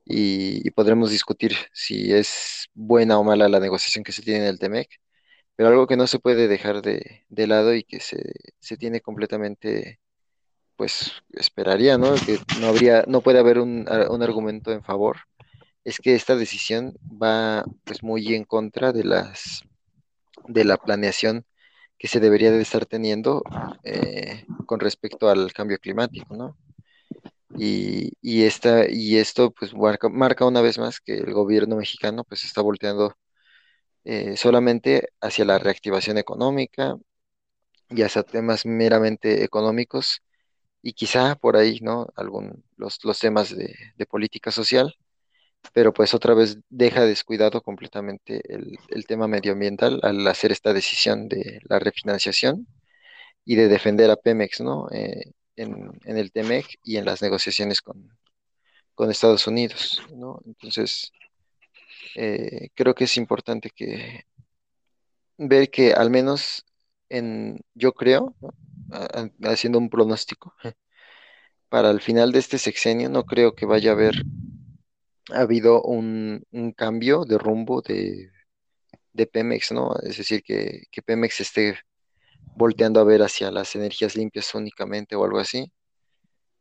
Y, 0.05 0.69
podremos 0.71 1.11
discutir 1.11 1.55
si 1.73 2.13
es 2.13 2.67
buena 2.73 3.19
o 3.19 3.23
mala 3.23 3.49
la 3.49 3.59
negociación 3.59 4.03
que 4.03 4.11
se 4.11 4.21
tiene 4.21 4.41
en 4.41 4.45
el 4.47 4.59
Temec, 4.59 4.89
pero 5.55 5.69
algo 5.69 5.87
que 5.87 5.97
no 5.97 6.07
se 6.07 6.19
puede 6.19 6.47
dejar 6.47 6.81
de, 6.81 7.25
de 7.29 7.47
lado 7.47 7.73
y 7.75 7.83
que 7.83 7.99
se, 7.99 8.33
se 8.59 8.77
tiene 8.77 9.01
completamente 9.01 9.99
pues 10.75 11.13
esperaría, 11.33 11.97
¿no? 11.97 12.15
Que 12.15 12.39
no 12.59 12.67
habría, 12.67 13.05
no 13.07 13.21
puede 13.21 13.39
haber 13.39 13.59
un, 13.59 13.87
un 14.09 14.23
argumento 14.23 14.71
en 14.71 14.83
favor. 14.83 15.17
Es 15.83 15.99
que 15.99 16.15
esta 16.15 16.35
decisión 16.35 16.97
va 17.03 17.63
pues 17.85 18.03
muy 18.03 18.35
en 18.35 18.43
contra 18.45 18.91
de 18.91 19.03
las 19.05 19.63
de 20.47 20.63
la 20.63 20.77
planeación 20.77 21.45
que 21.97 22.07
se 22.07 22.19
debería 22.19 22.51
de 22.51 22.61
estar 22.61 22.85
teniendo 22.85 23.43
eh, 23.83 24.45
con 24.65 24.79
respecto 24.79 25.29
al 25.29 25.53
cambio 25.53 25.77
climático, 25.79 26.35
¿no? 26.35 26.57
Y, 27.57 28.43
esta, 28.43 28.89
y 28.89 29.17
esto 29.17 29.51
pues 29.51 29.73
marca, 29.73 30.09
marca 30.09 30.45
una 30.45 30.61
vez 30.61 30.77
más 30.79 30.99
que 30.99 31.17
el 31.17 31.33
gobierno 31.33 31.77
mexicano 31.77 32.23
pues 32.25 32.43
está 32.45 32.61
volteando 32.61 33.15
eh, 34.05 34.37
solamente 34.37 35.09
hacia 35.21 35.45
la 35.45 35.59
reactivación 35.59 36.17
económica 36.17 36.95
y 37.89 38.01
hacia 38.03 38.23
temas 38.23 38.65
meramente 38.65 39.43
económicos 39.43 40.21
y 40.81 40.93
quizá 40.93 41.35
por 41.35 41.57
ahí, 41.57 41.79
¿no? 41.81 42.07
Algún, 42.15 42.63
los, 42.77 43.03
los 43.05 43.19
temas 43.19 43.55
de, 43.55 43.75
de 43.97 44.05
política 44.07 44.51
social, 44.51 44.95
pero 45.73 45.93
pues 45.93 46.13
otra 46.13 46.33
vez 46.35 46.59
deja 46.69 47.05
descuidado 47.05 47.61
completamente 47.61 48.41
el, 48.53 48.77
el 48.89 49.05
tema 49.07 49.27
medioambiental 49.27 49.99
al 50.03 50.27
hacer 50.27 50.51
esta 50.53 50.73
decisión 50.73 51.27
de 51.29 51.59
la 51.65 51.79
refinanciación 51.79 52.67
y 53.45 53.55
de 53.55 53.67
defender 53.67 54.11
a 54.11 54.15
Pemex, 54.17 54.61
¿no? 54.61 54.89
Eh, 54.91 55.33
en, 55.55 55.99
el 56.05 56.31
TEMEC 56.31 56.79
y 56.83 56.97
en 56.97 57.05
las 57.05 57.21
negociaciones 57.21 57.81
con, 57.81 58.09
con 58.93 59.11
Estados 59.11 59.47
Unidos, 59.47 60.01
¿no? 60.13 60.39
Entonces, 60.45 61.11
eh, 62.15 62.69
creo 62.75 62.95
que 62.95 63.05
es 63.05 63.17
importante 63.17 63.69
que 63.69 64.25
ver 65.37 65.69
que 65.69 65.93
al 65.93 66.09
menos 66.09 66.65
en, 67.09 67.59
yo 67.73 67.93
creo, 67.93 68.35
haciendo 69.43 69.79
un 69.79 69.89
pronóstico, 69.89 70.53
para 71.69 71.91
el 71.91 72.01
final 72.01 72.31
de 72.31 72.39
este 72.39 72.57
sexenio 72.57 73.09
no 73.09 73.25
creo 73.25 73.55
que 73.55 73.65
vaya 73.65 73.91
a 73.91 73.93
haber 73.93 74.15
habido 75.31 75.81
un, 75.81 76.43
un 76.51 76.71
cambio 76.71 77.25
de 77.25 77.37
rumbo 77.37 77.81
de, 77.81 78.31
de 79.13 79.27
Pemex, 79.27 79.71
¿no? 79.71 79.95
Es 80.03 80.17
decir, 80.17 80.43
que, 80.43 80.83
que 80.91 81.01
Pemex 81.01 81.41
esté 81.41 81.79
volteando 82.55 82.99
a 82.99 83.03
ver 83.03 83.21
hacia 83.23 83.51
las 83.51 83.75
energías 83.75 84.15
limpias 84.15 84.53
únicamente 84.55 85.15
o 85.15 85.25
algo 85.25 85.39
así. 85.39 85.71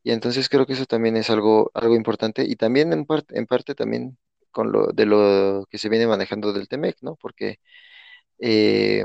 Y 0.03 0.13
entonces 0.13 0.49
creo 0.49 0.67
que 0.67 0.75
eso 0.75 0.87
también 0.87 1.17
es 1.17 1.31
algo, 1.31 1.71
algo 1.75 1.97
importante 1.97 2.45
y 2.45 2.57
también 2.57 2.93
en 2.93 3.07
parte, 3.07 3.39
en 3.39 3.47
parte 3.47 3.75
también 3.75 4.19
con 4.51 4.73
lo 4.73 4.89
de 4.89 5.07
lo 5.07 5.67
que 5.71 5.79
se 5.79 5.89
viene 5.89 6.07
manejando 6.07 6.53
del 6.53 6.69
TEMEC, 6.69 6.99
¿no? 7.03 7.17
Porque 7.17 7.59
eh, 8.39 9.05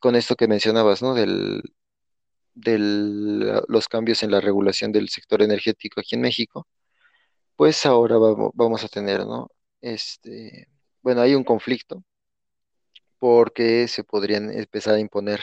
con 0.00 0.16
esto 0.16 0.36
que 0.36 0.48
mencionabas, 0.48 1.02
¿no? 1.02 1.14
Del, 1.14 1.62
del, 2.54 3.62
los 3.68 3.88
cambios 3.88 4.22
en 4.22 4.30
la 4.32 4.40
regulación 4.40 4.92
del 4.92 5.08
sector 5.10 5.42
energético 5.42 6.00
aquí 6.00 6.16
en 6.16 6.22
México, 6.22 6.66
pues 7.56 7.86
ahora 7.86 8.18
vamos, 8.18 8.52
vamos 8.54 8.84
a 8.84 8.88
tener, 8.88 9.26
¿no? 9.26 9.50
Este, 9.80 10.68
bueno, 11.02 11.22
hay 11.22 11.34
un 11.34 11.44
conflicto 11.44 12.02
porque 13.18 13.88
se 13.88 14.04
podrían 14.04 14.50
empezar 14.50 14.94
a 14.94 15.00
imponer 15.00 15.40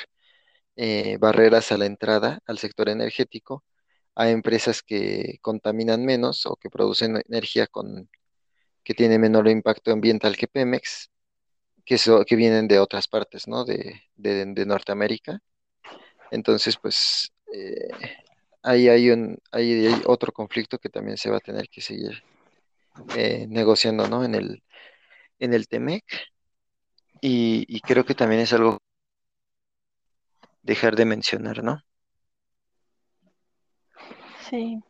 eh, 0.75 1.17
barreras 1.17 1.71
a 1.71 1.77
la 1.77 1.85
entrada 1.85 2.39
al 2.45 2.57
sector 2.57 2.89
energético 2.89 3.63
a 4.15 4.29
empresas 4.29 4.83
que 4.83 5.39
contaminan 5.41 6.05
menos 6.05 6.45
o 6.45 6.55
que 6.55 6.69
producen 6.69 7.21
energía 7.27 7.67
con, 7.67 8.09
que 8.83 8.93
tiene 8.93 9.17
menor 9.17 9.47
impacto 9.47 9.91
ambiental 9.91 10.37
que 10.37 10.47
Pemex, 10.47 11.09
que, 11.85 11.97
que 12.25 12.35
vienen 12.35 12.67
de 12.67 12.79
otras 12.79 13.07
partes, 13.07 13.47
¿no? 13.47 13.65
De, 13.65 14.01
de, 14.15 14.45
de 14.45 14.65
Norteamérica. 14.65 15.39
Entonces, 16.31 16.77
pues 16.77 17.31
eh, 17.53 17.89
ahí 18.61 18.87
hay 18.87 19.09
un, 19.09 19.37
hay 19.51 19.89
otro 20.05 20.31
conflicto 20.31 20.77
que 20.79 20.89
también 20.89 21.17
se 21.17 21.29
va 21.29 21.37
a 21.37 21.41
tener 21.41 21.67
que 21.69 21.81
seguir 21.81 22.23
eh, 23.15 23.47
negociando, 23.49 24.07
¿no? 24.07 24.23
En 24.23 24.35
el, 24.35 24.63
en 25.39 25.53
el 25.53 25.67
TEMEC. 25.67 26.03
Y, 27.21 27.65
y 27.67 27.79
creo 27.81 28.05
que 28.05 28.15
también 28.15 28.41
es 28.41 28.53
algo 28.53 28.79
dejar 30.63 30.95
de 30.95 31.05
mencionar, 31.05 31.63
¿no? 31.63 31.81
Sí, 34.49 34.81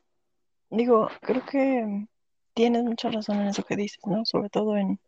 digo, 0.70 1.10
creo 1.22 1.46
que 1.46 2.08
tienes 2.54 2.84
mucha 2.84 3.10
razón 3.10 3.42
en 3.42 3.48
eso 3.48 3.64
que 3.64 3.76
dices, 3.76 4.00
¿no? 4.06 4.26
Sobre 4.26 4.50
todo 4.50 4.78
en, 4.78 5.00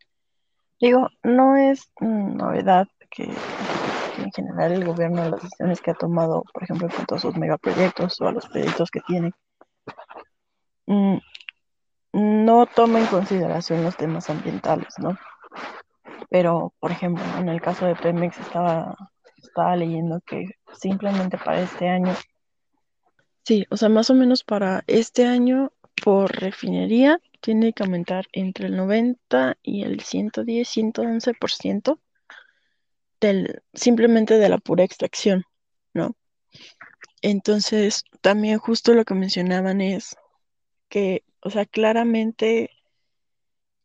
digo, 0.80 1.10
no 1.24 1.56
es 1.56 1.92
novedad 2.00 2.88
que, 3.10 3.24
en 3.24 4.32
general 4.32 4.74
el 4.74 4.86
gobierno, 4.86 5.30
las 5.30 5.42
decisiones 5.42 5.82
que 5.82 5.92
ha 5.92 5.96
tomado, 5.96 6.44
por 6.54 6.64
ejemplo, 6.64 6.88
en 6.88 6.94
cuanto 6.94 7.16
a 7.16 7.20
sus 7.20 7.36
megaproyectos 7.36 8.20
o 8.22 8.28
a 8.28 8.32
los 8.32 8.48
proyectos 8.48 8.92
que 8.92 9.02
tiene, 9.02 9.32
mm, 10.88 11.18
no 12.14 12.66
toma 12.66 13.00
en 13.00 13.08
consideración 13.08 13.84
los 13.84 13.98
temas 13.98 14.30
ambientales, 14.30 14.98
¿no? 15.00 15.18
Pero, 16.30 16.74
por 16.80 16.92
ejemplo, 16.92 17.24
en 17.38 17.50
el 17.50 17.62
caso 17.62 17.86
de 17.86 17.96
Pemex 17.96 18.40
estaba, 18.40 18.96
estaba 19.48 19.76
leyendo 19.76 20.22
que 20.22 20.46
simplemente 20.74 21.38
para 21.38 21.62
este 21.62 21.90
año, 21.90 22.14
sí, 23.44 23.66
o 23.70 23.78
sea, 23.78 23.90
más 23.90 24.10
o 24.10 24.14
menos 24.14 24.44
para 24.44 24.84
este 24.88 25.26
año 25.26 25.72
por 26.04 26.32
refinería 26.32 27.20
tiene 27.42 27.74
que 27.74 27.84
aumentar 27.84 28.26
entre 28.34 28.68
el 28.68 28.76
90 28.76 29.58
y 29.62 29.84
el 29.84 30.02
110, 30.02 30.68
111% 30.68 32.00
del, 33.22 33.62
simplemente 33.74 34.38
de 34.38 34.50
la 34.50 34.58
pura 34.58 34.84
extracción, 34.84 35.44
¿no? 35.94 36.16
Entonces, 37.22 38.04
también 38.22 38.60
justo 38.60 38.94
lo 38.94 39.06
que 39.06 39.14
mencionaban 39.14 39.82
es 39.82 40.16
que, 40.90 41.24
o 41.42 41.50
sea, 41.50 41.66
claramente 41.66 42.70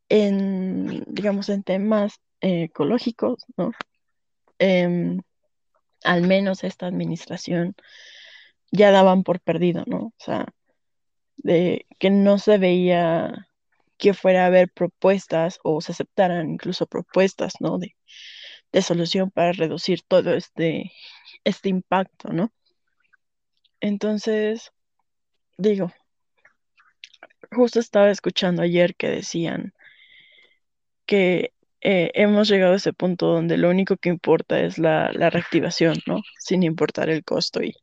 en, 0.09 1.05
digamos, 1.07 1.49
en 1.49 1.63
temas 1.63 2.21
eh, 2.41 2.65
ecológicos, 2.65 3.45
¿no? 3.57 3.73
Em, 4.59 5.23
al 6.05 6.23
menos 6.27 6.65
esta 6.65 6.87
administración 6.87 7.75
ya 8.73 8.91
daban 8.91 9.23
por 9.25 9.41
perdido, 9.41 9.85
¿no? 9.87 9.99
O 9.99 10.15
sea, 10.19 10.47
de 11.37 11.87
que 11.99 12.11
no 12.11 12.39
se 12.39 12.59
veía 12.59 13.49
que 13.99 14.15
fuera 14.15 14.45
a 14.45 14.47
haber 14.47 14.71
propuestas 14.73 15.61
o 15.63 15.81
se 15.81 15.93
aceptaran 15.93 16.51
incluso 16.51 16.87
propuestas, 16.87 17.55
¿no? 17.61 17.79
De, 17.79 17.95
solución 18.83 19.31
para 19.31 19.53
reducir 19.53 20.03
todo 20.03 20.35
este, 20.35 20.93
este 21.45 21.69
impacto, 21.69 22.33
¿no? 22.33 22.53
Entonces, 23.81 24.73
digo, 25.59 25.93
justo 27.51 27.81
estaba 27.81 28.11
escuchando 28.11 28.63
ayer 28.63 28.95
que 28.97 29.09
decían 29.09 29.75
que 31.07 31.53
eh, 31.83 32.11
hemos 32.15 32.49
llegado 32.49 32.73
a 32.75 32.77
ese 32.77 32.93
punto 32.93 33.27
donde 33.27 33.57
lo 33.59 33.71
único 33.71 33.97
que 33.97 34.09
importa 34.11 34.61
es 34.61 34.79
la, 34.79 35.11
la 35.13 35.31
reactivación, 35.31 35.99
¿no? 36.07 36.21
Sin 36.39 36.63
importar 36.63 37.11
el 37.11 37.25
costo. 37.25 37.63
Y, 37.63 37.75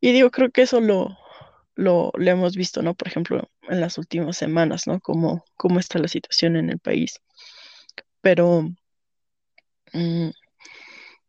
y 0.00 0.12
digo, 0.12 0.30
creo 0.30 0.50
que 0.50 0.62
eso 0.62 0.80
lo, 0.80 1.16
lo, 1.76 2.12
lo 2.14 2.30
hemos 2.30 2.56
visto, 2.56 2.82
¿no? 2.82 2.94
Por 2.94 3.08
ejemplo, 3.08 3.50
en 3.68 3.80
las 3.80 3.98
últimas 3.98 4.36
semanas, 4.36 4.86
¿no? 4.86 5.00
Cómo, 5.00 5.44
cómo 5.56 5.80
está 5.80 5.98
la 5.98 6.08
situación 6.08 6.56
en 6.56 6.70
el 6.70 6.78
país. 6.78 7.20
Pero 8.20 8.64
mm, 9.92 10.30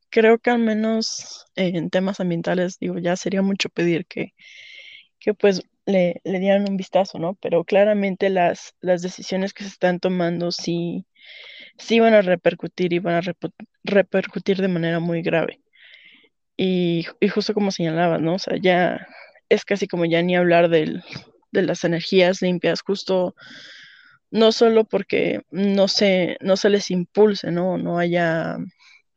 creo 0.10 0.40
que 0.40 0.50
al 0.52 0.60
menos 0.60 1.46
eh, 1.56 1.72
en 1.76 1.90
temas 1.90 2.20
ambientales, 2.20 2.78
digo, 2.80 2.98
ya 3.00 3.16
sería 3.16 3.42
mucho 3.42 3.70
pedir 3.70 4.06
que, 4.06 4.34
que 5.20 5.34
pues 5.34 5.64
le, 5.86 6.22
le 6.24 6.40
dieran 6.40 6.70
un 6.70 6.78
vistazo, 6.78 7.20
¿no? 7.20 7.36
Pero 7.36 7.64
claramente 7.66 8.30
las, 8.30 8.76
las 8.82 9.02
decisiones 9.02 9.54
que 9.54 9.64
se 9.64 9.70
están 9.70 10.00
tomando 10.00 10.52
sí, 10.52 11.06
sí 11.78 12.00
van 12.00 12.14
a 12.14 12.22
repercutir 12.22 12.94
y 12.94 13.00
van 13.00 13.16
a 13.16 13.34
repercutir 13.84 14.62
de 14.62 14.68
manera 14.68 15.00
muy 15.00 15.22
grave. 15.22 15.62
Y, 16.58 17.06
justo 17.34 17.54
como 17.54 17.72
señalabas, 17.72 18.22
¿no? 18.22 18.38
Ya 18.62 19.08
es 19.50 19.66
casi 19.66 19.88
como 19.88 20.06
ya 20.06 20.22
ni 20.22 20.36
hablar 20.36 20.70
del, 20.70 21.04
de 21.52 21.62
las 21.64 21.84
energías 21.84 22.42
limpias, 22.42 22.82
justo 22.82 23.36
no 24.32 24.52
solo 24.52 24.86
porque 24.86 25.42
no 25.52 25.88
se, 25.88 26.38
no 26.42 26.58
se 26.58 26.70
les 26.70 26.92
impulse, 26.92 27.52
¿no? 27.52 27.78
No 27.78 28.00
haya 28.00 28.58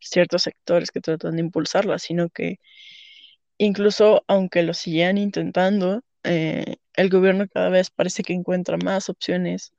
ciertos 0.00 0.42
sectores 0.44 0.90
que 0.90 1.00
tratan 1.00 1.36
de 1.36 1.42
impulsarlas, 1.42 2.02
sino 2.02 2.28
que 2.30 2.58
incluso 3.58 4.24
aunque 4.28 4.62
lo 4.62 4.74
sigan 4.74 5.18
intentando, 5.18 6.02
eh, 6.24 6.76
el 6.94 7.10
gobierno 7.10 7.46
cada 7.48 7.70
vez 7.70 7.90
parece 7.90 8.22
que 8.22 8.32
encuentra 8.32 8.76
más 8.78 9.08
opciones 9.08 9.72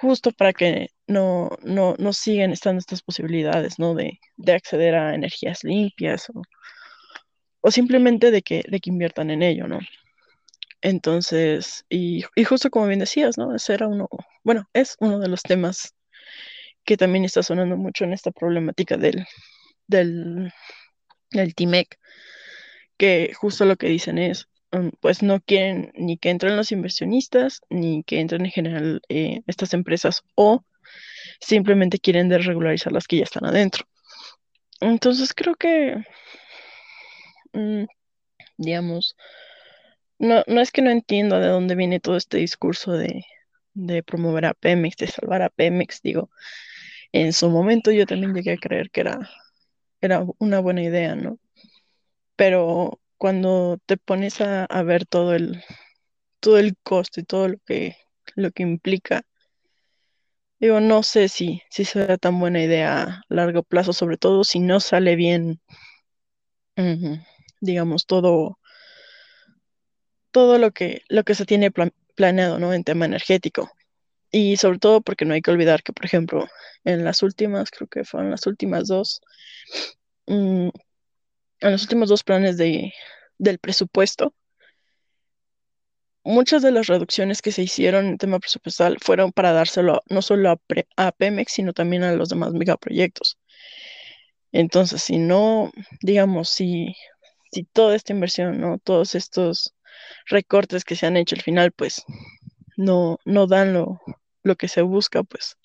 justo 0.00 0.32
para 0.32 0.52
que 0.52 0.88
no, 1.06 1.50
no, 1.62 1.94
no 1.98 2.12
sigan 2.12 2.52
estando 2.52 2.78
estas 2.78 3.02
posibilidades, 3.02 3.78
¿no? 3.78 3.94
De, 3.94 4.20
de 4.36 4.52
acceder 4.52 4.94
a 4.94 5.14
energías 5.14 5.64
limpias 5.64 6.30
o, 6.30 6.42
o 7.60 7.70
simplemente 7.70 8.30
de 8.30 8.42
que, 8.42 8.62
de 8.68 8.80
que 8.80 8.90
inviertan 8.90 9.30
en 9.30 9.42
ello, 9.42 9.66
¿no? 9.66 9.80
Entonces, 10.80 11.84
y, 11.88 12.24
y 12.36 12.44
justo 12.44 12.70
como 12.70 12.86
bien 12.86 13.00
decías, 13.00 13.36
¿no? 13.36 13.54
Ese 13.54 13.74
era 13.74 13.88
uno, 13.88 14.08
bueno, 14.44 14.68
es 14.72 14.96
uno 15.00 15.18
de 15.18 15.28
los 15.28 15.42
temas 15.42 15.94
que 16.84 16.96
también 16.96 17.24
está 17.24 17.42
sonando 17.42 17.76
mucho 17.76 18.04
en 18.04 18.12
esta 18.12 18.30
problemática 18.30 18.96
del, 18.96 19.26
del, 19.86 20.52
del 21.30 21.54
TIMEC, 21.54 21.98
que 22.96 23.32
justo 23.34 23.64
lo 23.64 23.76
que 23.76 23.88
dicen 23.88 24.18
es, 24.18 24.48
pues 25.00 25.22
no 25.22 25.40
quieren 25.40 25.92
ni 25.94 26.18
que 26.18 26.30
entren 26.30 26.56
los 26.56 26.72
inversionistas, 26.72 27.62
ni 27.70 28.02
que 28.04 28.20
entren 28.20 28.44
en 28.44 28.52
general 28.52 29.00
eh, 29.08 29.42
estas 29.46 29.74
empresas, 29.74 30.22
o 30.34 30.64
simplemente 31.40 31.98
quieren 31.98 32.28
desregularizar 32.28 32.92
las 32.92 33.06
que 33.06 33.18
ya 33.18 33.24
están 33.24 33.46
adentro. 33.46 33.86
Entonces 34.80 35.34
creo 35.34 35.54
que, 35.54 36.04
mm, 37.52 37.84
digamos, 38.58 39.16
no, 40.18 40.42
no 40.46 40.60
es 40.60 40.72
que 40.72 40.82
no 40.82 40.90
entienda 40.90 41.40
de 41.40 41.48
dónde 41.48 41.74
viene 41.74 42.00
todo 42.00 42.16
este 42.16 42.38
discurso 42.38 42.92
de, 42.92 43.24
de 43.74 44.02
promover 44.02 44.46
a 44.46 44.54
Pemex, 44.54 44.96
de 44.96 45.06
salvar 45.08 45.42
a 45.42 45.50
Pemex, 45.50 46.02
digo, 46.02 46.30
en 47.12 47.32
su 47.32 47.50
momento 47.50 47.90
yo 47.90 48.06
también 48.06 48.34
llegué 48.34 48.52
a 48.52 48.56
creer 48.58 48.90
que 48.90 49.00
era, 49.02 49.30
era 50.00 50.24
una 50.38 50.60
buena 50.60 50.82
idea, 50.82 51.14
¿no? 51.16 51.38
Pero 52.36 53.00
cuando 53.18 53.78
te 53.86 53.96
pones 53.96 54.40
a, 54.40 54.66
ver 54.84 55.06
todo 55.06 55.34
el, 55.34 55.62
todo 56.40 56.58
el 56.58 56.76
costo 56.82 57.20
y 57.20 57.24
todo 57.24 57.48
lo 57.48 57.58
que, 57.66 57.96
lo 58.36 58.50
que 58.52 58.62
implica, 58.62 59.22
digo, 60.60 60.80
no 60.80 61.02
sé 61.02 61.28
si, 61.28 61.62
si 61.70 61.84
será 61.84 62.16
tan 62.18 62.38
buena 62.40 62.62
idea 62.62 63.02
a 63.02 63.22
largo 63.28 63.62
plazo, 63.62 63.92
sobre 63.92 64.16
todo 64.16 64.44
si 64.44 64.60
no 64.60 64.80
sale 64.80 65.16
bien, 65.16 65.60
digamos, 67.60 68.06
todo, 68.06 68.58
todo 70.30 70.58
lo 70.58 70.70
que, 70.70 71.02
lo 71.08 71.24
que 71.24 71.34
se 71.34 71.44
tiene 71.46 71.70
pla- 71.70 71.92
planeado, 72.14 72.58
¿no? 72.58 72.72
En 72.72 72.84
tema 72.84 73.06
energético. 73.06 73.70
Y 74.30 74.56
sobre 74.58 74.78
todo 74.78 75.00
porque 75.02 75.24
no 75.24 75.34
hay 75.34 75.42
que 75.42 75.50
olvidar 75.50 75.82
que, 75.82 75.92
por 75.92 76.06
ejemplo, 76.06 76.46
en 76.84 77.04
las 77.04 77.22
últimas, 77.22 77.70
creo 77.70 77.88
que 77.88 78.04
fueron 78.04 78.30
las 78.30 78.46
últimas 78.46 78.88
dos, 78.88 79.20
mm, 80.26 80.68
en 81.60 81.72
los 81.72 81.82
últimos 81.82 82.08
dos 82.08 82.24
planes 82.24 82.56
de, 82.56 82.92
del 83.38 83.58
presupuesto, 83.58 84.34
muchas 86.22 86.62
de 86.62 86.70
las 86.70 86.86
reducciones 86.86 87.42
que 87.42 87.50
se 87.50 87.62
hicieron 87.62 88.06
en 88.06 88.18
tema 88.18 88.38
presupuestal 88.38 88.98
fueron 89.00 89.32
para 89.32 89.52
dárselo 89.52 90.00
no 90.08 90.22
solo 90.22 90.50
a, 90.50 90.56
Pre- 90.56 90.86
a 90.96 91.10
Pemex, 91.10 91.50
sino 91.52 91.72
también 91.72 92.04
a 92.04 92.12
los 92.12 92.28
demás 92.28 92.52
megaproyectos. 92.52 93.36
Entonces, 94.52 95.02
si 95.02 95.18
no, 95.18 95.70
digamos, 96.02 96.48
si, 96.50 96.94
si 97.52 97.64
toda 97.64 97.96
esta 97.96 98.12
inversión, 98.12 98.60
¿no? 98.60 98.78
Todos 98.78 99.14
estos 99.14 99.74
recortes 100.26 100.84
que 100.84 100.96
se 100.96 101.06
han 101.06 101.16
hecho 101.16 101.36
al 101.36 101.42
final, 101.42 101.72
pues 101.72 102.04
no, 102.76 103.18
no 103.24 103.46
dan 103.46 103.74
lo, 103.74 104.00
lo 104.44 104.56
que 104.56 104.68
se 104.68 104.82
busca, 104.82 105.22
pues 105.24 105.56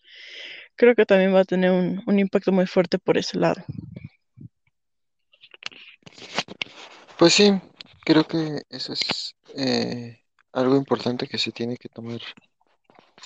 creo 0.76 0.96
que 0.96 1.06
también 1.08 1.36
va 1.36 1.42
a 1.42 1.46
tener 1.46 1.72
un, 1.72 2.04
un 2.08 2.20
impacto 2.20 2.52
muy 2.52 2.68
fuerte 2.68 3.00
por 3.00 3.18
ese 3.18 3.38
lado. 3.40 3.64
Pues 7.24 7.36
sí, 7.36 7.54
creo 8.04 8.26
que 8.28 8.64
eso 8.70 8.92
es 8.92 9.34
eh, 9.56 10.20
algo 10.52 10.76
importante 10.76 11.26
que 11.26 11.38
se 11.38 11.54
tiene 11.54 11.78
que 11.78 11.88
tomar 11.88 12.20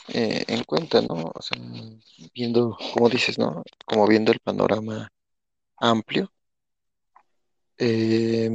eh, 0.09 0.43
en 0.47 0.63
cuenta, 0.65 1.01
¿no? 1.01 1.31
O 1.33 1.41
sea, 1.41 1.57
viendo, 2.31 2.77
como 2.93 3.09
dices, 3.09 3.39
¿no? 3.39 3.63
Como 3.87 4.05
viendo 4.05 4.31
el 4.31 4.39
panorama 4.39 5.09
amplio, 5.77 6.31
eh, 7.79 8.49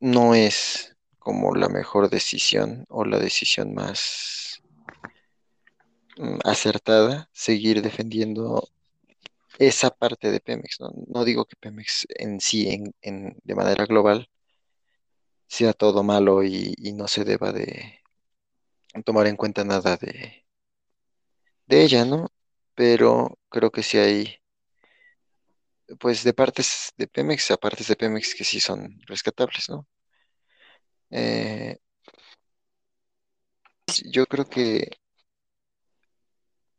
no 0.00 0.34
es 0.34 0.96
como 1.20 1.54
la 1.54 1.68
mejor 1.68 2.10
decisión 2.10 2.84
o 2.88 3.04
la 3.04 3.20
decisión 3.20 3.72
más 3.72 4.60
mm, 6.18 6.38
acertada 6.44 7.28
seguir 7.32 7.82
defendiendo 7.82 8.68
esa 9.58 9.90
parte 9.90 10.30
de 10.32 10.40
Pemex, 10.40 10.80
¿no? 10.80 10.90
No 11.08 11.24
digo 11.24 11.44
que 11.44 11.56
Pemex 11.56 12.06
en 12.18 12.40
sí, 12.40 12.68
en- 13.02 13.36
de 13.44 13.54
manera 13.54 13.86
global, 13.86 14.28
sea 15.48 15.72
todo 15.72 16.02
malo 16.02 16.42
y, 16.44 16.74
no 16.94 17.08
se 17.08 17.24
deba 17.24 17.52
de 17.52 18.00
tomar 19.04 19.26
en 19.26 19.36
cuenta 19.36 19.64
nada 19.64 19.96
de, 19.96 20.44
de 21.66 21.82
ella, 21.84 22.04
¿no? 22.04 22.28
Pero 22.74 23.38
creo 23.48 23.70
que 23.70 23.82
sí 23.82 23.98
hay, 23.98 24.38
pues 26.00 26.24
de 26.24 26.32
partes 26.34 26.92
de 26.96 27.06
Pemex 27.08 27.50
a 27.50 27.56
partes 27.56 27.88
de 27.88 27.96
Pemex 27.96 28.34
que 28.34 28.44
sí 28.44 28.60
son 28.60 29.00
rescatables, 29.06 29.68
¿no? 29.68 29.86
Eh, 31.10 31.78
yo 34.12 34.26
creo 34.26 34.44
que 34.48 34.98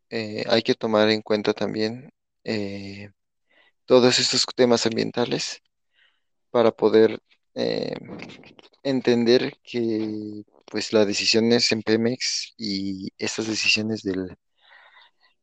eh, 0.09 0.43
hay 0.49 0.61
que 0.63 0.75
tomar 0.75 1.09
en 1.09 1.21
cuenta 1.21 1.53
también 1.53 2.11
eh, 2.43 3.11
todos 3.85 4.19
estos 4.19 4.45
temas 4.55 4.85
ambientales 4.85 5.61
para 6.51 6.71
poder 6.71 7.19
eh, 7.57 7.95
entender 8.83 9.53
que 9.63 10.43
pues 10.67 10.93
las 10.93 11.07
decisiones 11.07 11.71
en 11.71 11.81
Pemex 11.83 12.53
y 12.57 13.09
estas 13.17 13.47
decisiones 13.47 14.03
del 14.03 14.37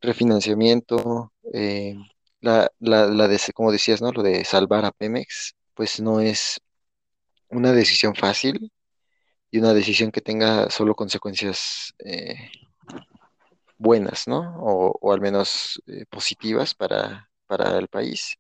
refinanciamiento, 0.01 1.33
eh, 1.53 1.95
la, 2.41 2.71
la, 2.79 3.07
la 3.07 3.29
de, 3.29 3.39
como 3.55 3.73
decías, 3.73 4.03
¿no? 4.03 4.13
Lo 4.13 4.23
de 4.23 4.45
salvar 4.45 4.85
a 4.85 4.93
Pemex, 4.93 5.55
pues 5.75 6.01
no 6.01 6.21
es 6.21 6.61
una 7.51 7.73
decisión 7.73 8.15
fácil 8.17 8.73
y 9.51 9.59
una 9.61 9.75
decisión 9.75 10.13
que 10.13 10.23
tenga 10.23 10.71
solo 10.71 10.95
consecuencias 10.95 11.95
eh, 12.05 12.37
buenas, 13.79 14.27
¿no? 14.29 14.57
O, 14.61 14.97
o 15.01 15.13
al 15.13 15.21
menos 15.21 15.83
positivas 16.11 16.75
para, 16.75 17.29
para 17.47 17.79
el 17.79 17.89
país. 17.89 18.37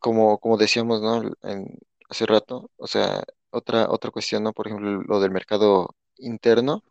Como, 0.00 0.38
como 0.38 0.56
decíamos, 0.56 1.00
¿no? 1.02 1.22
En- 1.42 1.78
hace 2.08 2.26
rato, 2.26 2.70
o 2.76 2.86
sea, 2.86 3.22
otra, 3.50 3.88
otra 3.90 4.10
cuestión, 4.10 4.42
¿no? 4.44 4.52
Por 4.52 4.66
ejemplo, 4.68 5.02
lo 5.02 5.20
del 5.20 5.30
mercado 5.30 5.96
interno, 6.18 6.82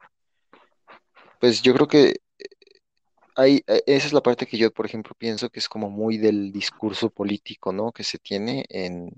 pues 1.40 1.62
yo 1.62 1.74
creo 1.74 1.88
que 1.88 2.16
hay, 3.36 3.64
eh, 3.68 3.84
esa 3.88 4.08
es 4.08 4.14
la 4.14 4.22
parte 4.22 4.46
que 4.48 4.58
yo, 4.58 4.72
por 4.72 4.86
ejemplo, 4.86 5.14
pienso 5.18 5.50
que 5.50 5.60
es 5.60 5.70
como 5.70 5.90
muy 5.90 6.18
del 6.18 6.52
discurso 6.52 7.10
político, 7.10 7.72
¿no? 7.74 7.92
Que 7.92 8.04
se 8.04 8.18
tiene 8.20 8.66
en, 8.70 9.10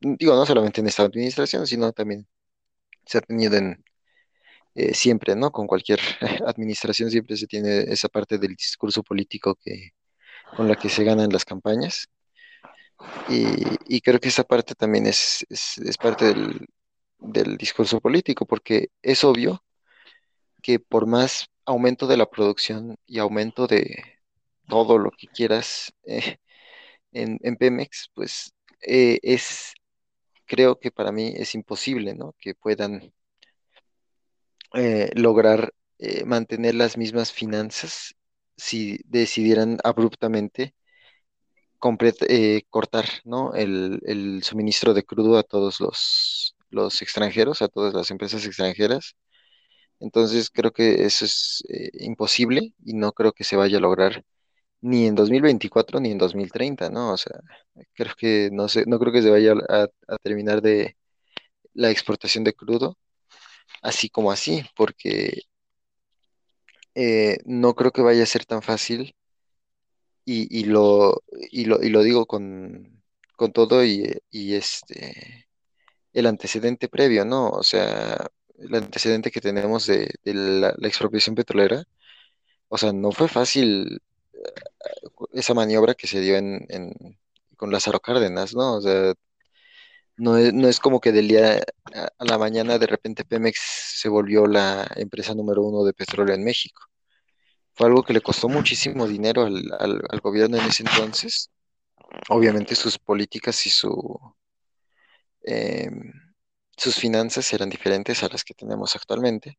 digo, 0.00 0.34
no 0.34 0.46
solamente 0.46 0.80
en 0.80 0.86
esta 0.88 1.04
administración, 1.04 1.66
sino 1.66 1.92
también 1.92 2.26
se 3.06 3.18
ha 3.18 3.20
tenido 3.22 3.56
en 3.56 3.84
eh, 4.74 4.94
siempre, 4.94 5.36
¿no? 5.36 5.50
Con 5.52 5.66
cualquier 5.66 6.00
administración 6.46 7.10
siempre 7.10 7.36
se 7.36 7.46
tiene 7.46 7.80
esa 7.92 8.08
parte 8.08 8.38
del 8.38 8.54
discurso 8.54 9.02
político 9.02 9.56
que, 9.56 9.90
con 10.56 10.68
la 10.68 10.76
que 10.76 10.88
se 10.88 11.04
ganan 11.04 11.30
las 11.32 11.44
campañas. 11.44 12.08
Y, 13.28 13.96
y 13.96 14.00
creo 14.00 14.20
que 14.20 14.28
esa 14.28 14.44
parte 14.44 14.74
también 14.74 15.06
es, 15.06 15.46
es, 15.48 15.98
parte 15.98 16.26
del, 16.26 16.66
del 17.18 17.56
discurso 17.56 18.00
político, 18.00 18.46
porque 18.46 18.90
es 19.02 19.24
obvio 19.24 19.64
que 20.62 20.80
por 20.80 21.06
más 21.06 21.48
aumento 21.64 22.06
de 22.06 22.16
la 22.16 22.30
producción 22.30 22.96
y 23.06 23.18
aumento 23.18 23.66
de 23.66 24.04
todo 24.68 24.98
lo 24.98 25.10
que 25.10 25.28
quieras 25.28 25.92
eh, 26.04 26.38
en, 27.12 27.38
en 27.42 27.56
Pemex, 27.56 28.10
pues 28.14 28.52
eh, 28.82 29.18
es, 29.22 29.74
creo 30.46 30.78
que 30.80 30.90
para 30.90 31.12
mí 31.12 31.32
es 31.36 31.54
imposible, 31.54 32.14
¿no? 32.14 32.34
Que 32.38 32.54
puedan 32.54 33.12
eh, 34.74 35.10
lograr 35.14 35.72
mantener 36.26 36.76
las 36.76 36.96
mismas 36.96 37.32
finanzas 37.32 38.14
si 38.56 39.00
decidieran 39.04 39.78
abruptamente 39.82 40.74
eh, 42.28 42.62
cortar, 42.70 43.06
¿no? 43.24 43.54
el, 43.54 44.00
el 44.06 44.42
suministro 44.42 44.94
de 44.94 45.04
crudo 45.04 45.38
a 45.38 45.42
todos 45.42 45.80
los, 45.80 46.56
los 46.70 47.02
extranjeros, 47.02 47.62
a 47.62 47.68
todas 47.68 47.94
las 47.94 48.10
empresas 48.10 48.44
extranjeras. 48.46 49.16
Entonces 50.00 50.50
creo 50.50 50.72
que 50.72 51.04
eso 51.06 51.24
es 51.24 51.64
eh, 51.70 51.90
imposible 52.00 52.74
y 52.84 52.94
no 52.94 53.12
creo 53.12 53.32
que 53.32 53.44
se 53.44 53.56
vaya 53.56 53.78
a 53.78 53.80
lograr 53.80 54.24
ni 54.82 55.06
en 55.06 55.14
2024 55.16 56.00
ni 56.00 56.12
en 56.12 56.18
2030, 56.18 56.90
¿no? 56.90 57.12
O 57.14 57.16
sea, 57.18 57.40
creo 57.94 58.14
que 58.18 58.50
no 58.52 58.66
no 58.86 58.98
creo 59.00 59.12
que 59.12 59.22
se 59.22 59.30
vaya 59.30 59.54
a, 59.68 59.84
a 60.08 60.18
terminar 60.22 60.62
de 60.62 60.96
la 61.74 61.90
exportación 61.90 62.44
de 62.44 62.54
crudo 62.54 62.98
así 63.82 64.10
como 64.10 64.32
así, 64.32 64.62
porque 64.76 65.42
eh, 66.94 67.38
no 67.44 67.74
creo 67.74 67.92
que 67.92 68.02
vaya 68.02 68.22
a 68.22 68.26
ser 68.26 68.44
tan 68.44 68.62
fácil 68.62 69.14
y, 70.32 70.60
y 70.60 70.64
lo, 70.64 71.22
y 71.50 71.64
lo, 71.66 71.82
y 71.82 71.88
lo 71.90 72.02
digo 72.02 72.26
con, 72.26 73.02
con 73.36 73.52
todo 73.52 73.84
y, 73.84 74.04
y 74.30 74.54
este, 74.54 75.48
el 76.12 76.26
antecedente 76.26 76.88
previo, 76.88 77.24
¿no? 77.24 77.50
O 77.50 77.62
sea, 77.62 78.26
el 78.58 78.74
antecedente 78.74 79.30
que 79.30 79.40
tenemos 79.42 79.86
de, 79.86 80.10
la, 80.24 80.70
expropiación 80.88 81.36
petrolera, 81.36 81.84
o 82.68 82.78
sea, 82.78 82.92
no 82.92 83.12
fue 83.12 83.28
fácil 83.28 84.00
esa 85.32 85.54
maniobra 85.54 85.94
que 85.94 86.06
se 86.06 86.20
dio 86.20 86.36
en, 86.36 86.66
en- 86.68 87.18
con 87.56 87.70
Lázaro 87.72 88.00
Cárdenas, 88.00 88.54
¿no? 88.54 88.76
O 88.76 88.80
sea, 88.80 89.14
no 90.16 90.36
es, 90.36 90.52
no 90.54 90.68
es 90.68 90.80
como 90.80 91.00
que 91.00 91.12
del 91.12 91.28
día 91.28 91.62
a 92.18 92.24
la 92.24 92.38
mañana 92.38 92.78
de 92.78 92.86
repente 92.86 93.24
Pemex 93.24 93.58
se 93.96 94.08
volvió 94.08 94.46
la 94.46 94.86
empresa 94.96 95.34
número 95.34 95.62
uno 95.62 95.84
de 95.84 95.92
petróleo 95.94 96.34
en 96.34 96.44
México. 96.44 96.82
Fue 97.78 97.86
algo 97.86 98.02
que 98.02 98.12
le 98.12 98.20
costó 98.20 98.48
muchísimo 98.48 99.06
dinero 99.06 99.44
al, 99.46 99.62
al- 99.78 100.20
gobierno 100.20 100.58
en 100.58 100.64
ese 100.66 100.82
entonces. 100.82 101.50
Obviamente 102.28 102.74
sus 102.74 102.98
políticas 102.98 103.66
y 103.66 103.70
su, 103.70 103.92
eh, 105.44 105.90
sus 106.76 106.96
finanzas 106.96 107.52
eran 107.52 107.70
diferentes 107.70 108.22
a 108.22 108.28
las 108.28 108.44
que 108.44 108.54
tenemos 108.54 108.96
actualmente. 108.96 109.58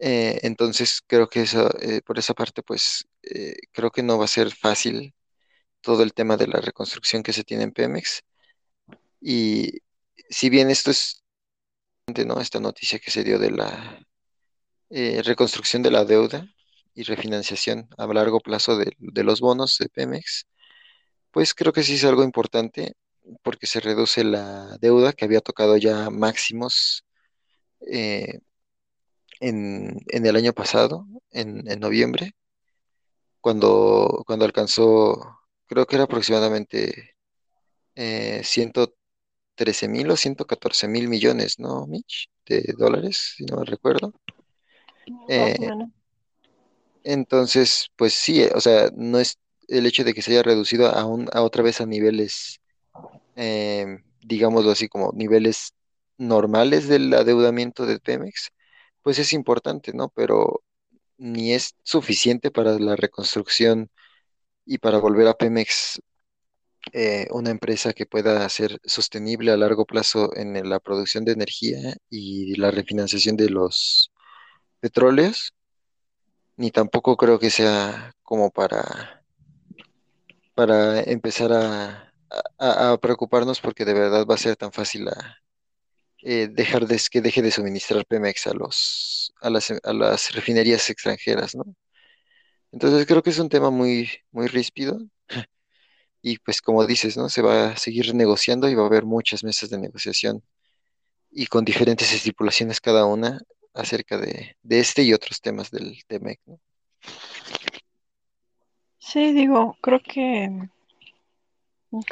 Eh, 0.00 0.40
entonces 0.42 1.02
creo 1.06 1.28
que 1.28 1.42
eso, 1.42 1.70
eh, 1.80 2.02
por 2.02 2.18
esa 2.18 2.34
parte, 2.34 2.62
pues 2.62 3.06
eh, 3.22 3.54
creo 3.72 3.90
que 3.90 4.02
no 4.02 4.18
va 4.18 4.24
a 4.24 4.28
ser 4.28 4.50
fácil 4.54 5.14
todo 5.82 6.02
el 6.02 6.14
tema 6.14 6.36
de 6.38 6.48
la 6.48 6.60
reconstrucción 6.60 7.22
que 7.22 7.32
se 7.34 7.44
tiene 7.44 7.64
en 7.64 7.72
Pemex. 7.72 8.22
Y 9.20 9.80
si 10.30 10.50
bien 10.50 10.70
esto 10.70 10.90
es, 10.90 11.24
¿no? 12.26 12.40
Esta 12.40 12.60
noticia 12.60 12.98
que 12.98 13.10
se 13.10 13.24
dio 13.24 13.38
de 13.38 13.50
la 13.52 14.06
reconstrucción 15.24 15.82
de 15.82 15.90
la 15.90 16.04
deuda 16.04 16.46
y 16.94 17.02
refinanciación 17.04 17.88
a 17.98 18.06
largo 18.06 18.40
plazo 18.40 18.76
de, 18.76 18.92
de 18.98 19.24
los 19.24 19.40
bonos 19.40 19.78
de 19.78 19.88
Pemex, 19.88 20.46
pues 21.30 21.54
creo 21.54 21.72
que 21.72 21.82
sí 21.82 21.94
es 21.94 22.04
algo 22.04 22.24
importante 22.24 22.94
porque 23.42 23.66
se 23.66 23.80
reduce 23.80 24.24
la 24.24 24.76
deuda 24.80 25.12
que 25.12 25.24
había 25.24 25.40
tocado 25.40 25.76
ya 25.76 26.10
máximos 26.10 27.04
eh, 27.86 28.40
en, 29.40 30.00
en 30.08 30.26
el 30.26 30.36
año 30.36 30.52
pasado, 30.52 31.06
en, 31.30 31.70
en 31.70 31.80
noviembre, 31.80 32.32
cuando, 33.40 34.22
cuando 34.26 34.44
alcanzó, 34.44 35.40
creo 35.66 35.86
que 35.86 35.96
era 35.96 36.04
aproximadamente 36.04 37.14
eh, 37.94 38.42
ciento 38.44 38.94
trece 39.54 39.88
mil 39.88 40.10
o 40.10 40.16
ciento 40.16 40.46
catorce 40.46 40.88
mil 40.88 41.08
millones, 41.08 41.58
¿no, 41.58 41.86
Mitch? 41.86 42.30
De 42.46 42.74
dólares, 42.76 43.34
si 43.36 43.44
no 43.44 43.58
me 43.58 43.64
recuerdo. 43.64 44.12
Eh. 45.28 45.56
Entonces, 47.04 47.88
pues 47.96 48.12
sí, 48.14 48.42
eh, 48.42 48.52
o 48.54 48.60
sea, 48.60 48.90
no 48.96 49.18
es 49.18 49.38
el 49.68 49.86
hecho 49.86 50.04
de 50.04 50.14
que 50.14 50.22
se 50.22 50.32
haya 50.32 50.42
reducido 50.42 50.88
a, 50.88 51.04
un- 51.06 51.28
a 51.32 51.42
otra 51.42 51.62
vez 51.62 51.80
a 51.80 51.86
niveles 51.86 52.60
em, 53.36 54.04
digámoslo 54.22 54.70
así, 54.72 54.88
como 54.88 55.12
niveles 55.14 55.72
normales 56.18 56.88
del 56.88 57.12
adeudamiento 57.14 57.86
de 57.86 58.00
Pemex, 58.00 58.50
pues 59.02 59.18
es 59.18 59.32
importante, 59.34 59.92
¿no? 59.94 60.10
Pero 60.10 60.62
ni 61.18 61.52
es 61.54 61.76
suficiente 61.84 62.50
para 62.52 62.78
la 62.78 62.96
reconstrucción 62.96 63.90
y 64.66 64.78
para 64.78 64.98
volver 64.98 65.28
a 65.28 65.34
Pemex 65.34 66.00
eh, 66.92 67.26
una 67.30 67.50
empresa 67.50 67.92
que 67.92 68.06
pueda 68.06 68.48
ser 68.48 68.80
sostenible 68.84 69.52
a 69.52 69.56
largo 69.56 69.84
plazo 69.86 70.36
en 70.36 70.68
la 70.68 70.80
producción 70.80 71.24
de 71.24 71.32
energía 71.32 71.94
y 72.10 72.56
la 72.56 72.70
refinanciación 72.70 73.36
de 73.36 73.50
los 73.50 74.10
petróleos, 74.80 75.54
ni 76.60 76.70
tampoco 76.70 77.16
creo 77.16 77.38
que 77.38 77.48
sea 77.48 78.14
como 78.22 78.50
para, 78.50 79.24
para 80.54 81.00
empezar 81.00 81.50
a, 81.54 82.98
preocuparnos 83.00 83.60
porque 83.60 83.86
de 83.86 83.94
verdad 83.94 84.26
va 84.26 84.34
a 84.34 84.38
ser 84.38 84.56
tan 84.56 84.70
fácil 84.70 85.08
a, 85.08 85.38
eh, 86.22 86.48
dejar 86.52 86.86
de, 86.86 87.00
que 87.10 87.22
deje 87.22 87.40
de 87.40 87.50
suministrar 87.50 88.04
Pemex 88.04 88.46
a 88.46 88.52
los, 88.52 89.32
a 89.40 89.48
las, 89.48 89.70
a 89.70 89.92
las 89.94 90.34
refinerías 90.34 90.90
extranjeras, 90.90 91.54
¿no? 91.54 91.64
Entonces 92.72 93.06
creo 93.06 93.22
que 93.22 93.30
es 93.30 93.38
un 93.38 93.48
tema 93.48 93.70
muy, 93.70 94.10
muy 94.30 94.46
ríspido 94.46 94.98
y 96.22 96.38
pues 96.40 96.60
como 96.60 96.86
dices, 96.86 97.16
¿no? 97.16 97.30
Se 97.30 97.40
va 97.40 97.70
a 97.70 97.76
seguir 97.78 98.14
negociando 98.14 98.68
y 98.68 98.74
va 98.74 98.82
a 98.82 98.86
haber 98.86 99.06
muchas 99.06 99.42
mesas 99.44 99.70
de 99.70 99.78
negociación 99.78 100.44
y 101.30 101.46
con 101.46 101.64
diferentes 101.64 102.12
estipulaciones 102.12 102.82
cada 102.82 103.06
una 103.06 103.40
acerca 103.74 104.18
de, 104.18 104.56
de 104.62 104.80
este 104.80 105.02
y 105.02 105.12
otros 105.12 105.40
temas 105.40 105.70
del 105.70 106.02
TEMEC, 106.06 106.40
¿no? 106.46 106.60
Sí, 108.98 109.32
digo, 109.32 109.76
creo 109.80 110.00
que, 110.00 110.68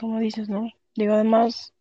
como 0.01 0.19
dices, 0.19 0.49
¿no? 0.49 0.71
Digo, 0.95 1.15
además, 1.15 1.73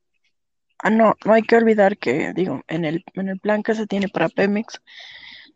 ah, 0.79 0.89
no, 0.89 1.15
no 1.25 1.33
hay 1.33 1.41
que 1.41 1.55
olvidar 1.55 1.97
que, 1.97 2.33
digo, 2.33 2.61
en 2.67 2.85
el, 2.85 3.03
en 3.13 3.29
el 3.29 3.39
plan 3.39 3.63
que 3.63 3.73
se 3.73 3.87
tiene 3.87 4.09
para 4.09 4.29
Pemex, 4.29 4.81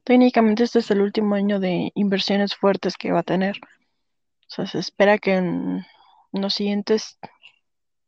técnicamente 0.03 0.63
este 0.63 0.79
es 0.79 0.89
el 0.89 1.01
último 1.01 1.35
año 1.35 1.59
de 1.59 1.91
inversiones 1.95 2.55
fuertes 2.55 2.97
que 2.97 3.11
va 3.11 3.19
a 3.19 3.23
tener. 3.23 3.57
O 3.57 4.53
sea, 4.53 4.65
se 4.65 4.79
espera 4.79 5.17
que 5.17 5.35
en 5.35 5.85
los 6.31 6.53
siguientes 6.55 7.19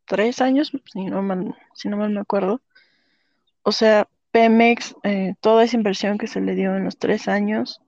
tres 0.06 0.40
años, 0.40 0.72
si 0.92 1.04
no 1.04 1.22
mal, 1.22 1.56
si 1.74 1.88
no 1.88 1.96
mal 1.96 2.10
me 2.10 2.20
acuerdo, 2.20 2.62
o 3.62 3.72
sea, 3.72 4.08
Pemex, 4.34 4.96
eh, 5.04 5.34
toda 5.40 5.62
esa 5.62 5.76
inversión 5.76 6.18
que 6.18 6.26
se 6.26 6.40
le 6.40 6.56
dio 6.56 6.74
en 6.74 6.82
los 6.82 6.98
tres 6.98 7.28
años, 7.28 7.80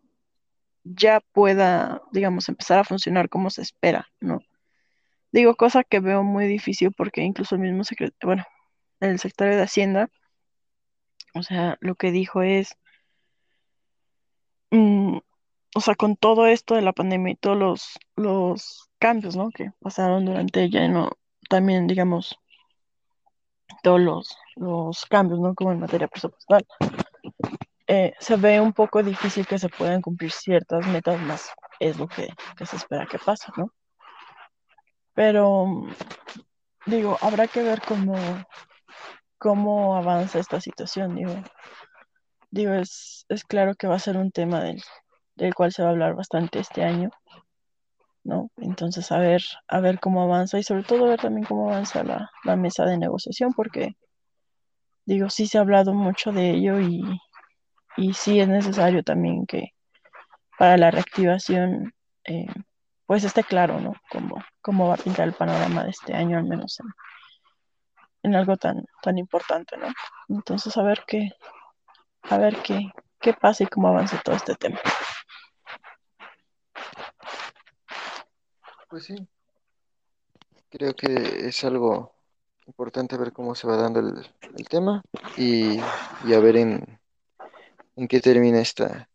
ya 0.84 1.18
pueda, 1.32 2.03
digamos, 2.12 2.49
empezar 2.49 2.78
a 2.78 2.84
funcionar 2.84 3.28
como 3.28 3.51
se 3.51 3.62
espera, 3.62 4.07
¿no? 4.20 4.38
Digo, 5.32 5.57
cosa 5.57 5.82
que 5.82 5.99
veo 5.99 6.22
muy 6.22 6.47
difícil 6.47 6.92
porque 6.92 7.22
incluso 7.22 7.57
el 7.57 7.62
mismo 7.62 7.82
secretario, 7.82 8.18
bueno, 8.22 8.44
el 9.01 9.18
secretario 9.18 9.57
de 9.57 9.64
Hacienda, 9.64 10.09
o 11.34 11.42
sea, 11.42 11.78
lo 11.80 11.97
que 11.97 12.12
dijo 12.12 12.42
es, 12.42 12.76
mm, 14.70 15.18
o 15.74 15.80
sea, 15.80 15.97
con 15.97 16.16
todo 16.16 16.47
esto 16.47 16.76
de 16.76 16.82
la 16.82 16.92
pandemia 16.92 17.32
y 17.32 17.36
todos 17.36 17.57
los, 17.59 17.99
los 18.14 18.88
cambios, 19.01 19.34
¿no? 19.34 19.51
Que 19.51 19.72
pasaron 19.80 20.24
durante 20.24 20.62
ella, 20.62 20.86
¿no? 20.86 21.11
También, 21.51 21.88
digamos, 21.88 22.38
todos 23.82 24.01
los, 24.01 24.36
los 24.57 25.04
cambios, 25.07 25.40
¿no? 25.40 25.54
Como 25.54 25.72
en 25.72 25.80
materia 25.80 26.09
presupuestal. 26.09 26.66
eh, 27.86 28.14
se 28.18 28.36
ve 28.36 28.61
un 28.61 28.72
poco 28.72 29.02
difícil 29.02 29.46
que 29.46 29.59
se 29.59 29.68
puedan 29.68 30.02
cumplir 30.02 30.32
ciertas 30.32 30.86
metas 30.88 31.20
más, 31.22 31.50
es 31.80 31.98
lo 31.98 32.09
que, 32.09 32.28
se 32.64 32.76
espera 32.76 33.07
que 33.07 33.18
pase, 33.18 33.46
¿no? 33.57 33.72
Pero, 35.14 35.66
digo, 36.86 37.16
habrá 37.22 37.46
que 37.46 37.62
ver 37.62 37.80
cómo, 37.86 38.14
cómo 39.38 39.96
avanza 39.96 40.38
esta 40.38 40.61
situación, 40.61 41.14
digo. 41.14 41.34
Digo, 42.50 42.72
es, 42.74 43.24
es 43.28 43.44
claro 43.44 43.74
que 43.74 43.86
va 43.86 43.96
a 43.96 43.98
ser 43.98 44.16
un 44.16 44.30
tema 44.30 44.61
del, 44.61 44.82
del 45.36 45.54
cual 45.54 45.72
se 45.72 45.82
va 45.82 45.88
a 45.88 45.92
hablar 45.92 46.14
bastante 46.14 46.59
este 46.59 46.82
año, 46.84 47.11
¿no? 48.24 48.50
Entonces, 48.57 49.11
a 49.12 49.18
ver, 49.18 49.42
a 49.68 49.80
cómo 50.00 50.22
avanza 50.22 50.59
y 50.59 50.62
sobre 50.62 50.82
todo 50.82 51.07
ver 51.07 51.20
también 51.20 51.46
cómo 51.46 51.70
avanza 51.70 52.02
la, 52.02 52.30
la 52.44 52.57
mesa 52.57 52.84
de 52.84 52.98
negociación, 52.98 53.52
porque, 53.54 53.96
digo, 55.07 55.30
sí 55.30 55.46
se 55.46 55.57
ha 55.57 55.62
hablado 55.62 55.94
mucho 55.94 56.32
de 56.32 56.50
ello 56.50 56.80
y, 56.80 57.02
y 57.96 58.12
sí 58.12 58.40
es 58.40 58.48
necesario 58.48 59.02
también 59.02 59.46
que 59.46 59.72
para 60.59 60.76
la 60.76 60.90
reactivación, 60.90 61.94
eh, 62.24 62.46
pues 63.07 63.24
esté 63.24 63.44
claro, 63.44 63.80
¿no? 63.80 63.94
Cómo, 64.11 64.44
cómo 64.61 64.88
va 64.88 64.94
a 64.94 64.98
pintar 64.98 65.28
el 65.28 65.34
panorama 65.34 65.84
de 65.84 65.90
este 65.90 66.14
año, 66.14 66.36
al 66.38 66.44
menos 66.44 66.80
en, 66.80 66.86
en 68.24 68.34
algo 68.34 68.57
tan, 68.57 68.84
tan 69.02 69.16
importante, 69.16 69.76
¿no? 69.76 69.86
Entonces, 70.28 70.76
a 70.76 70.82
ver 70.82 71.04
qué, 71.07 71.30
a 72.22 72.38
ver 72.38 72.57
qué, 72.62 72.90
qué 73.20 73.32
pasa 73.32 73.64
y 73.64 73.68
cómo 73.68 73.88
avanza 73.88 74.20
todo 74.24 74.34
este 74.34 74.57
tema. 74.57 74.80
Pues 78.88 79.04
sí, 79.04 79.28
creo 80.70 80.94
que 80.94 81.46
es 81.46 81.62
algo 81.64 82.15
importante 82.66 83.16
ver 83.16 83.32
cómo 83.32 83.54
se 83.54 83.66
va 83.66 83.76
dando 83.76 84.00
el, 84.00 84.68
tema 84.68 85.02
y, 85.36 85.78
y 86.24 86.34
a 86.34 86.40
ver 86.40 86.56
en, 86.56 86.98
en 87.96 88.08
qué 88.08 88.20
termina 88.20 88.60
esta, 88.60 89.08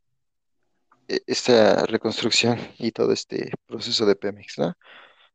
e- 1.07 1.21
esta 1.27 1.85
reconstrucción 1.85 2.57
y 2.77 2.91
todo 2.91 3.11
este 3.11 3.51
proceso 3.67 4.05
de 4.05 4.15
Pemex, 4.15 4.59
¿no? 4.59 4.73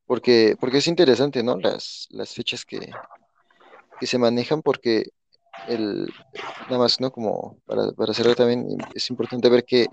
Porque, 0.06 0.56
porque 0.58 0.78
es 0.78 0.86
interesante, 0.86 1.42
¿no? 1.42 1.56
Las, 1.58 2.06
las 2.10 2.32
fechas 2.32 2.64
que, 2.64 2.90
que 3.98 4.06
se 4.06 4.18
manejan, 4.18 4.62
porque 4.62 5.10
el, 5.68 6.08
nada 6.66 6.78
más, 6.78 7.00
¿no? 7.00 7.10
Como 7.10 7.58
para, 7.66 7.90
para 7.92 8.14
cerrar 8.14 8.36
también, 8.36 8.66
es 8.94 9.10
importante 9.10 9.48
ver 9.48 9.64
que 9.64 9.86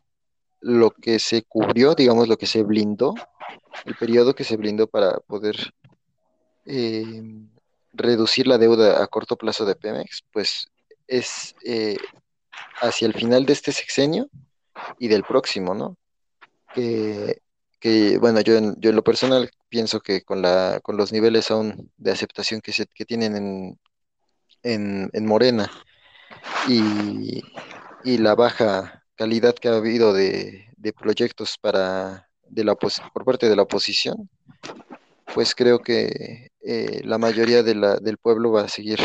lo 0.62 0.92
que 0.92 1.20
se 1.20 1.44
cubrió, 1.44 1.96
digamos, 1.96 2.28
lo 2.28 2.38
que 2.38 2.46
se 2.46 2.64
blindó, 2.64 3.16
el 3.86 3.96
periodo 3.96 4.34
que 4.34 4.44
se 4.44 4.56
blindó 4.56 4.88
para 4.88 5.20
poder 5.20 5.74
eh, 6.66 7.22
reducir 7.94 8.48
la 8.48 8.58
deuda 8.58 9.04
a 9.04 9.08
corto 9.08 9.38
plazo 9.38 9.66
de 9.66 9.76
Pemex, 9.76 10.24
pues 10.32 10.68
es 11.08 11.56
eh, 11.64 11.98
hacia 12.82 13.08
el 13.08 13.14
final 13.14 13.46
de 13.46 13.54
este 13.54 13.72
sexenio 13.72 14.30
y 15.00 15.08
del 15.08 15.24
próximo, 15.24 15.74
¿no? 15.74 15.98
Que, 16.74 17.42
que 17.80 18.18
bueno, 18.18 18.42
yo 18.42 18.56
en, 18.58 18.76
yo 18.80 18.90
en 18.90 18.96
lo 18.96 19.04
personal 19.04 19.50
pienso 19.70 20.02
que 20.02 20.24
con 20.24 20.42
la, 20.42 20.80
con 20.82 20.98
los 20.98 21.12
niveles 21.12 21.52
aún 21.52 21.92
de 21.98 22.12
aceptación 22.12 22.62
que, 22.62 22.74
se, 22.74 22.88
que 22.88 23.06
tienen 23.06 23.36
en, 23.36 23.80
en, 24.64 25.10
en 25.14 25.26
Morena 25.26 25.70
y, 26.68 27.44
y 28.04 28.18
la 28.18 28.36
baja 28.36 29.04
calidad 29.16 29.56
que 29.56 29.70
ha 29.70 29.76
habido 29.76 30.14
de, 30.14 30.66
de 30.78 30.94
proyectos 30.94 31.58
para, 31.60 32.30
de 32.50 32.64
la, 32.64 32.76
por 32.76 33.26
parte 33.26 33.50
de 33.50 33.56
la 33.56 33.64
oposición, 33.64 34.30
pues 35.34 35.56
creo 35.56 35.80
que 35.80 36.50
eh, 36.62 37.02
la 37.04 37.18
mayoría 37.18 37.64
de 37.64 37.76
la, 37.76 37.98
del 37.98 38.18
pueblo 38.18 38.52
va 38.52 38.64
a 38.64 38.68
seguir 38.70 39.00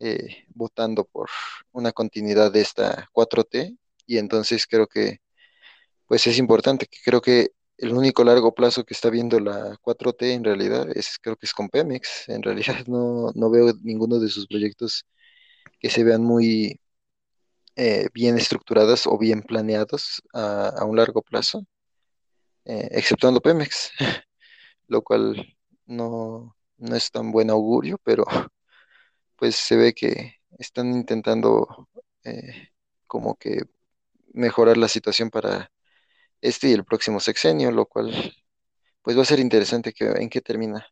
eh, 0.00 0.44
votando 0.48 1.04
por 1.04 1.30
una 1.72 1.92
continuidad 1.92 2.52
de 2.52 2.60
esta 2.60 3.08
4T 3.12 3.76
y 4.06 4.18
entonces 4.18 4.66
creo 4.66 4.86
que 4.86 5.18
pues 6.06 6.26
es 6.26 6.38
importante, 6.38 6.86
que 6.86 6.98
creo 7.04 7.20
que 7.20 7.50
el 7.78 7.92
único 7.92 8.24
largo 8.24 8.54
plazo 8.54 8.84
que 8.84 8.94
está 8.94 9.10
viendo 9.10 9.40
la 9.40 9.76
4T 9.82 10.32
en 10.32 10.44
realidad 10.44 10.88
es 10.94 11.18
creo 11.20 11.36
que 11.36 11.46
es 11.46 11.52
con 11.52 11.68
Pemex, 11.68 12.28
en 12.28 12.42
realidad 12.42 12.86
no, 12.86 13.32
no 13.34 13.50
veo 13.50 13.72
ninguno 13.82 14.18
de 14.20 14.28
sus 14.28 14.46
proyectos 14.46 15.06
que 15.80 15.90
se 15.90 16.04
vean 16.04 16.22
muy 16.24 16.80
eh, 17.76 18.08
bien 18.14 18.38
estructurados 18.38 19.06
o 19.06 19.18
bien 19.18 19.42
planeados 19.42 20.22
a, 20.34 20.68
a 20.70 20.84
un 20.84 20.96
largo 20.96 21.22
plazo, 21.22 21.64
exceptuando 22.64 23.40
Pemex, 23.40 23.90
lo 24.88 25.02
cual 25.02 25.56
no, 25.86 26.56
no 26.78 26.96
es 26.96 27.10
tan 27.10 27.30
buen 27.32 27.50
augurio, 27.50 27.98
pero 28.02 28.24
pues 29.36 29.56
se 29.56 29.76
ve 29.76 29.94
que 29.94 30.34
están 30.58 30.92
intentando 30.92 31.88
eh, 32.24 32.70
como 33.06 33.36
que 33.36 33.62
mejorar 34.32 34.76
la 34.76 34.88
situación 34.88 35.30
para 35.30 35.70
este 36.40 36.68
y 36.68 36.72
el 36.72 36.84
próximo 36.84 37.20
sexenio, 37.20 37.70
lo 37.70 37.86
cual 37.86 38.12
pues 39.02 39.16
va 39.16 39.22
a 39.22 39.26
ser 39.26 39.40
interesante 39.40 39.92
que, 39.92 40.06
en 40.06 40.28
qué 40.28 40.40
termina 40.40 40.86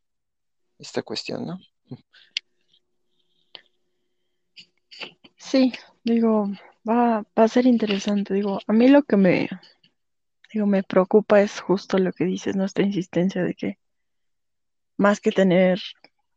esta 0.79 1.03
cuestión, 1.03 1.45
¿no? 1.45 1.59
Sí, 5.37 5.71
digo, 6.03 6.49
va, 6.87 7.21
va 7.37 7.43
a 7.43 7.47
ser 7.47 7.65
interesante. 7.67 8.33
Digo, 8.33 8.59
a 8.65 8.73
mí 8.73 8.87
lo 8.87 9.03
que 9.03 9.17
me, 9.17 9.49
digo, 10.51 10.65
me 10.65 10.83
preocupa 10.83 11.41
es 11.41 11.59
justo 11.61 11.97
lo 11.97 12.11
que 12.11 12.25
dices, 12.25 12.55
nuestra 12.55 12.83
insistencia 12.83 13.43
de 13.43 13.53
que 13.53 13.77
más 14.97 15.19
que 15.19 15.31
tener 15.31 15.79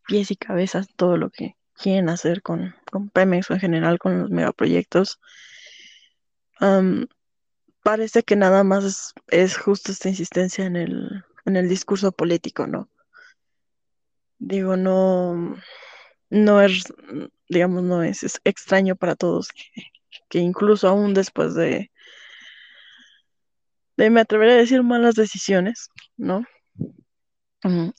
pies 0.07 0.31
y 0.31 0.37
cabezas 0.37 0.89
todo 0.97 1.17
lo 1.17 1.31
que 1.31 1.57
quieren 1.75 2.09
hacer 2.09 2.43
con, 2.43 2.75
con 2.91 3.09
Pemex 3.11 3.51
o 3.51 3.55
en 3.55 3.61
general 3.61 3.99
con 3.99 4.21
los 4.21 4.31
megaproyectos, 4.31 5.19
am, 6.59 7.07
parece 7.83 8.23
que 8.23 8.37
nada 8.37 8.65
más 8.65 8.85
es, 8.85 9.15
es 9.29 9.57
justo 9.57 9.93
esta 9.93 10.09
insistencia 10.09 10.67
en 10.67 10.77
el, 10.77 11.25
en 11.47 11.57
el 11.57 11.69
discurso 11.69 12.13
político, 12.13 12.67
¿no? 12.67 12.89
Digo, 14.39 14.77
no. 14.77 15.57
no 16.31 16.63
es, 16.63 16.85
digamos, 17.49 17.83
no 17.83 18.03
es, 18.03 18.23
es 18.23 18.41
extraño 18.45 18.97
para 18.97 19.17
todos 19.17 19.49
que, 19.49 19.83
que 20.29 20.39
incluso 20.39 20.89
aún 20.89 21.15
después 21.15 21.55
de, 21.55 21.91
de, 23.97 24.11
me 24.11 24.21
atrevería 24.21 24.55
a 24.55 24.59
decir, 24.59 24.83
malas 24.83 25.15
decisiones, 25.15 25.91
¿no? 26.17 26.45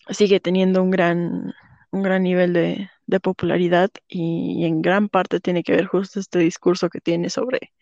Sigue 0.09 0.39
teniendo 0.39 0.81
un 0.81 0.91
gran, 0.91 1.53
un 1.91 2.03
gran 2.03 2.23
nivel 2.23 2.53
de, 2.53 2.89
de 3.05 3.19
popularidad 3.19 3.91
y, 4.07 4.65
en 4.65 4.81
gran 4.81 5.09
parte 5.09 5.39
tiene 5.39 5.63
que 5.63 5.73
ver 5.73 5.85
justo 5.85 6.19
este 6.19 6.39
discurso 6.39 6.89
que 6.89 7.01
tiene 7.01 7.29
sobre, 7.29 7.73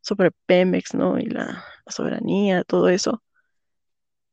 sobre 0.00 0.30
Pemex, 0.46 0.94
¿no? 0.94 1.18
Y 1.18 1.26
la, 1.26 1.64
la 1.84 1.92
soberanía, 1.92 2.64
todo 2.64 2.88
eso. 2.88 3.22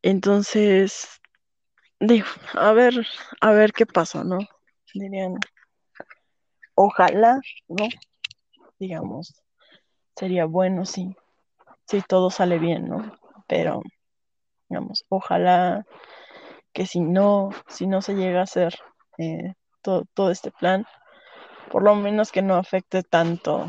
Entonces, 0.03 1.19
digo, 1.99 2.27
a 2.53 2.71
ver, 2.73 3.07
a 3.41 3.51
ver 3.51 3.73
qué 3.73 3.85
pasa, 3.85 4.23
¿no? 4.23 4.37
Dirían, 4.93 5.35
ojalá, 6.75 7.41
¿no? 7.67 7.87
Digamos, 8.79 9.43
sería 10.15 10.45
bueno 10.45 10.85
si, 10.85 11.15
si 11.87 12.01
todo 12.01 12.29
sale 12.29 12.59
bien, 12.59 12.87
¿no? 12.87 13.17
Pero, 13.47 13.81
digamos, 14.69 15.05
ojalá 15.09 15.85
que 16.77 16.85
si 16.85 16.99
no, 16.99 17.49
si 17.67 17.87
no 17.87 18.03
se 18.03 18.13
llega 18.13 18.41
a 18.41 18.43
hacer 18.43 18.75
eh, 19.17 19.55
todo, 19.81 20.05
todo 20.13 20.29
este 20.29 20.51
plan, 20.51 20.85
por 21.71 21.81
lo 21.81 21.95
menos 21.95 22.31
que 22.31 22.43
no 22.43 22.53
afecte 22.53 23.01
tanto, 23.01 23.67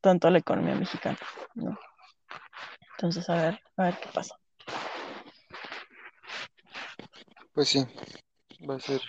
tanto 0.00 0.26
a 0.26 0.32
la 0.32 0.38
economía 0.38 0.74
mexicana, 0.74 1.16
¿no? 1.54 1.78
Entonces, 2.96 3.30
a 3.30 3.36
ver, 3.36 3.60
a 3.76 3.84
ver 3.84 3.94
qué 4.00 4.08
pasa. 4.12 4.34
Pues 7.52 7.68
sí, 7.68 7.86
va 8.68 8.74
a 8.74 8.80
ser 8.80 9.00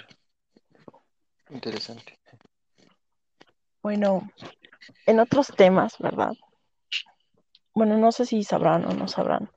interesante. 1.49 2.19
Bueno, 3.81 4.29
en 5.07 5.19
otros 5.19 5.47
temas, 5.47 5.97
¿verdad? 5.97 6.33
Bueno, 7.73 7.97
no 7.97 8.11
sé 8.11 8.27
si 8.27 8.43
sabrán 8.43 8.85
o 8.85 8.93
no 8.93 9.07
sabrán. 9.07 9.49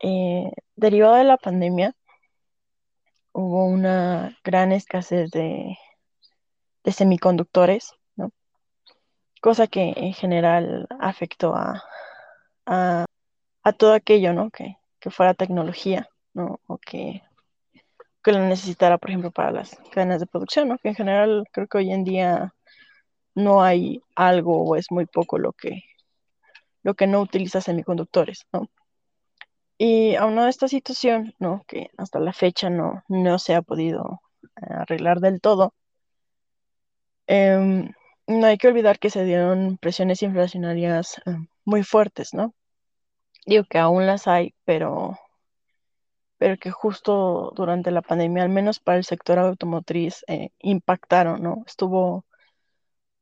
Eh, 0.00 0.50
derivado 0.74 1.14
de 1.14 1.24
la 1.24 1.38
pandemia, 1.38 1.96
hubo 3.36 3.66
una 3.66 4.34
gran 4.42 4.72
escasez 4.72 5.30
de, 5.30 5.76
semiconductores, 6.84 7.92
¿no? 8.16 8.30
Cosa 9.42 9.66
que 9.66 9.92
en 9.94 10.14
general 10.14 10.86
afectó 11.00 11.54
a 11.54 11.82
todo 13.76 13.92
aquello, 13.92 14.32
¿no? 14.32 14.50
Que, 14.50 14.76
que, 15.00 15.10
fuera 15.10 15.34
tecnología, 15.34 16.08
¿no? 16.32 16.60
O 16.66 16.78
que, 16.78 17.22
que 18.24 18.32
lo 18.32 18.40
necesitara, 18.40 18.96
por 18.96 19.10
ejemplo, 19.10 19.30
para 19.30 19.50
las 19.50 19.76
cadenas 19.92 20.20
de 20.20 20.26
producción, 20.26 20.68
¿no? 20.68 20.78
Que 20.78 20.88
en 20.88 20.94
general 20.94 21.44
creo 21.52 21.66
que 21.66 21.78
hoy 21.78 21.92
en 21.92 22.04
día 22.04 22.54
no 23.34 23.62
hay 23.62 24.00
algo 24.14 24.62
o 24.64 24.76
es 24.76 24.90
muy 24.90 25.04
poco 25.04 25.38
lo 25.38 25.52
que, 25.52 25.82
lo 26.82 26.94
que 26.94 27.06
no 27.06 27.20
utiliza 27.20 27.60
semiconductores, 27.60 28.46
¿no? 28.52 28.70
Y 29.78 30.14
aunado 30.16 30.46
a 30.46 30.50
esta 30.50 30.68
situación, 30.68 31.34
¿no? 31.38 31.64
Que 31.68 31.90
hasta 31.98 32.18
la 32.20 32.32
fecha 32.32 32.70
no, 32.70 33.04
no 33.08 33.38
se 33.38 33.54
ha 33.54 33.62
podido 33.62 34.22
arreglar 34.54 35.20
del 35.20 35.40
todo, 35.40 35.74
eh, 37.26 37.90
no 38.26 38.46
hay 38.46 38.58
que 38.58 38.68
olvidar 38.68 38.98
que 38.98 39.10
se 39.10 39.24
dieron 39.24 39.78
presiones 39.78 40.22
inflacionarias 40.22 41.18
eh, 41.26 41.36
muy 41.64 41.82
fuertes, 41.82 42.34
¿no? 42.34 42.54
Digo 43.46 43.64
que 43.68 43.78
aún 43.78 44.06
las 44.06 44.26
hay, 44.28 44.54
pero, 44.64 45.18
pero 46.38 46.56
que 46.58 46.70
justo 46.70 47.52
durante 47.56 47.90
la 47.90 48.02
pandemia, 48.02 48.42
al 48.42 48.48
menos 48.50 48.80
para 48.80 48.98
el 48.98 49.04
sector 49.04 49.38
automotriz, 49.38 50.24
eh, 50.28 50.50
impactaron, 50.60 51.42
¿no? 51.42 51.64
Estuvo 51.66 52.24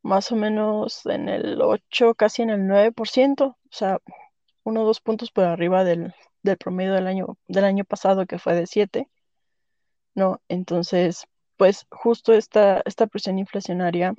más 0.02 0.32
o 0.32 0.36
menos 0.36 1.04
en 1.06 1.28
el 1.28 1.60
8, 1.62 2.14
casi 2.14 2.42
en 2.42 2.50
el 2.50 2.60
9%, 2.66 3.44
o 3.46 3.56
sea, 3.70 3.98
uno 4.64 4.82
o 4.82 4.86
dos 4.86 5.00
puntos 5.00 5.30
por 5.30 5.44
arriba 5.44 5.84
del, 5.84 6.14
del 6.44 6.58
promedio 6.58 6.94
del 6.94 7.08
año, 7.08 7.38
del 7.48 7.64
año 7.64 7.84
pasado, 7.84 8.26
que 8.26 8.38
fue 8.38 8.54
de 8.54 8.66
7, 8.66 9.08
¿no? 10.14 10.40
Entonces, 10.48 11.26
pues 11.56 11.86
justo 11.90 12.32
esta, 12.34 12.82
esta 12.84 13.06
presión 13.08 13.38
inflacionaria, 13.38 14.14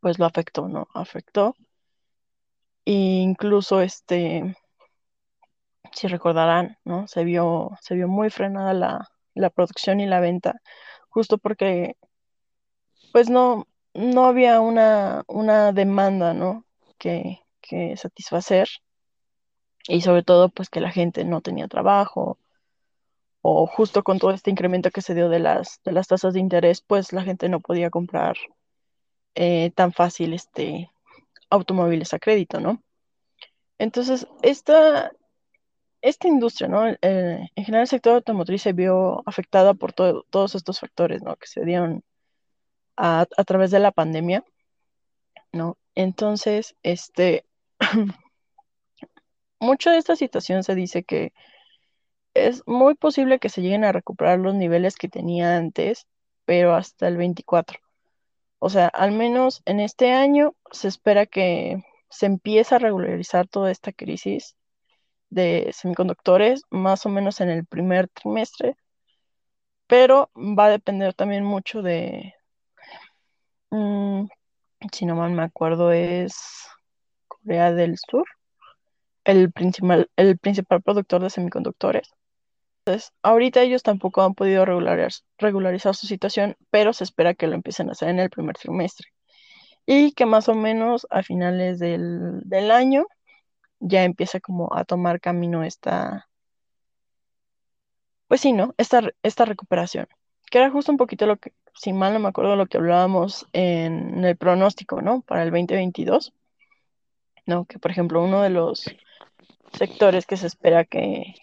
pues 0.00 0.18
lo 0.18 0.26
afectó, 0.26 0.68
¿no? 0.68 0.88
Afectó. 0.94 1.56
E 2.84 2.92
incluso 2.92 3.80
este, 3.80 4.56
si 5.92 6.06
recordarán, 6.08 6.78
¿no? 6.84 7.08
Se 7.08 7.24
vio, 7.24 7.70
se 7.82 7.94
vio 7.94 8.08
muy 8.08 8.30
frenada 8.30 8.74
la, 8.74 9.08
la 9.34 9.50
producción 9.50 10.00
y 10.00 10.06
la 10.06 10.20
venta, 10.20 10.60
justo 11.08 11.38
porque, 11.38 11.96
pues 13.12 13.30
no, 13.30 13.66
no 13.94 14.26
había 14.26 14.60
una, 14.60 15.24
una 15.28 15.72
demanda, 15.72 16.34
¿no? 16.34 16.66
Que, 16.98 17.40
que 17.60 17.96
satisfacer 17.96 18.68
y 19.88 20.02
sobre 20.02 20.22
todo 20.22 20.50
pues 20.50 20.68
que 20.70 20.80
la 20.80 20.90
gente 20.92 21.24
no 21.24 21.40
tenía 21.40 21.66
trabajo 21.66 22.38
o 23.42 23.66
justo 23.66 24.04
con 24.04 24.18
todo 24.18 24.32
este 24.32 24.50
incremento 24.50 24.90
que 24.90 25.02
se 25.02 25.14
dio 25.14 25.28
de 25.28 25.38
las, 25.40 25.80
de 25.84 25.92
las 25.92 26.08
tasas 26.08 26.34
de 26.34 26.40
interés, 26.40 26.82
pues 26.82 27.12
la 27.12 27.22
gente 27.22 27.48
no 27.48 27.60
podía 27.60 27.90
comprar 27.90 28.36
eh, 29.34 29.70
tan 29.74 29.92
fácil 29.92 30.34
este 30.34 30.90
automóviles 31.50 32.12
a 32.12 32.18
crédito, 32.18 32.60
¿no? 32.60 32.82
Entonces, 33.78 34.26
esta, 34.42 35.12
esta 36.02 36.28
industria, 36.28 36.68
¿no? 36.68 36.86
Eh, 36.88 36.98
en 37.54 37.64
general 37.64 37.82
el 37.82 37.88
sector 37.88 38.14
automotriz 38.14 38.62
se 38.62 38.72
vio 38.72 39.22
afectada 39.26 39.74
por 39.74 39.92
todo, 39.92 40.24
todos 40.30 40.54
estos 40.54 40.80
factores, 40.80 41.22
¿no? 41.22 41.36
Que 41.36 41.46
se 41.46 41.64
dieron 41.64 42.04
a, 42.96 43.26
a 43.36 43.44
través 43.44 43.70
de 43.70 43.78
la 43.78 43.92
pandemia, 43.92 44.44
¿no? 45.52 45.78
Entonces, 45.94 46.76
este, 46.82 47.46
mucho 49.60 49.90
de 49.90 49.98
esta 49.98 50.16
situación 50.16 50.62
se 50.64 50.74
dice 50.74 51.04
que 51.04 51.32
es 52.34 52.62
muy 52.66 52.94
posible 52.94 53.38
que 53.38 53.48
se 53.48 53.62
lleguen 53.62 53.84
a 53.84 53.92
recuperar 53.92 54.38
los 54.38 54.54
niveles 54.54 54.96
que 54.96 55.08
tenía 55.08 55.56
antes, 55.56 56.06
pero 56.44 56.74
hasta 56.74 57.08
el 57.08 57.16
24. 57.16 57.78
O 58.58 58.70
sea, 58.70 58.88
al 58.88 59.12
menos 59.12 59.62
en 59.66 59.80
este 59.80 60.12
año 60.12 60.54
se 60.70 60.88
espera 60.88 61.26
que 61.26 61.82
se 62.10 62.26
empiece 62.26 62.74
a 62.74 62.78
regularizar 62.78 63.46
toda 63.48 63.70
esta 63.70 63.92
crisis 63.92 64.56
de 65.30 65.70
semiconductores, 65.72 66.62
más 66.70 67.04
o 67.06 67.08
menos 67.08 67.40
en 67.40 67.50
el 67.50 67.66
primer 67.66 68.08
trimestre, 68.08 68.76
pero 69.86 70.30
va 70.36 70.66
a 70.66 70.70
depender 70.70 71.14
también 71.14 71.44
mucho 71.44 71.82
de, 71.82 72.34
mmm, 73.70 74.26
si 74.92 75.06
no 75.06 75.16
mal 75.16 75.32
me 75.32 75.42
acuerdo, 75.42 75.92
es 75.92 76.36
Corea 77.26 77.72
del 77.72 77.96
Sur, 77.98 78.26
el 79.28 79.52
principal, 79.52 80.10
el 80.16 80.38
principal 80.38 80.82
productor 80.82 81.22
de 81.22 81.30
semiconductores. 81.30 82.10
Entonces, 82.80 83.12
ahorita 83.22 83.62
ellos 83.62 83.82
tampoco 83.82 84.22
han 84.22 84.34
podido 84.34 84.64
regularizar, 84.64 85.22
regularizar 85.38 85.94
su 85.94 86.06
situación, 86.06 86.56
pero 86.70 86.94
se 86.94 87.04
espera 87.04 87.34
que 87.34 87.46
lo 87.46 87.54
empiecen 87.54 87.90
a 87.90 87.92
hacer 87.92 88.08
en 88.08 88.20
el 88.20 88.30
primer 88.30 88.56
trimestre. 88.56 89.08
Y 89.86 90.12
que 90.12 90.26
más 90.26 90.48
o 90.48 90.54
menos 90.54 91.06
a 91.10 91.22
finales 91.22 91.78
del, 91.78 92.40
del 92.44 92.70
año 92.70 93.06
ya 93.80 94.04
empieza 94.04 94.40
como 94.40 94.74
a 94.74 94.84
tomar 94.84 95.20
camino 95.20 95.62
esta, 95.62 96.28
pues 98.28 98.40
sí, 98.40 98.52
¿no? 98.52 98.74
Esta, 98.78 99.02
esta 99.22 99.44
recuperación. 99.44 100.06
Que 100.50 100.58
era 100.58 100.70
justo 100.70 100.90
un 100.92 100.98
poquito 100.98 101.26
lo 101.26 101.36
que, 101.36 101.52
si 101.74 101.92
mal 101.92 102.14
no 102.14 102.20
me 102.20 102.28
acuerdo, 102.28 102.56
lo 102.56 102.66
que 102.66 102.78
hablábamos 102.78 103.46
en 103.52 104.24
el 104.24 104.36
pronóstico, 104.38 105.02
¿no? 105.02 105.20
Para 105.22 105.42
el 105.42 105.50
2022. 105.50 106.32
¿No? 107.46 107.66
Que 107.66 107.78
por 107.78 107.90
ejemplo, 107.90 108.22
uno 108.22 108.42
de 108.42 108.50
los 108.50 108.84
sectores 109.72 110.26
que 110.26 110.36
se 110.36 110.46
espera 110.46 110.84
que, 110.84 111.34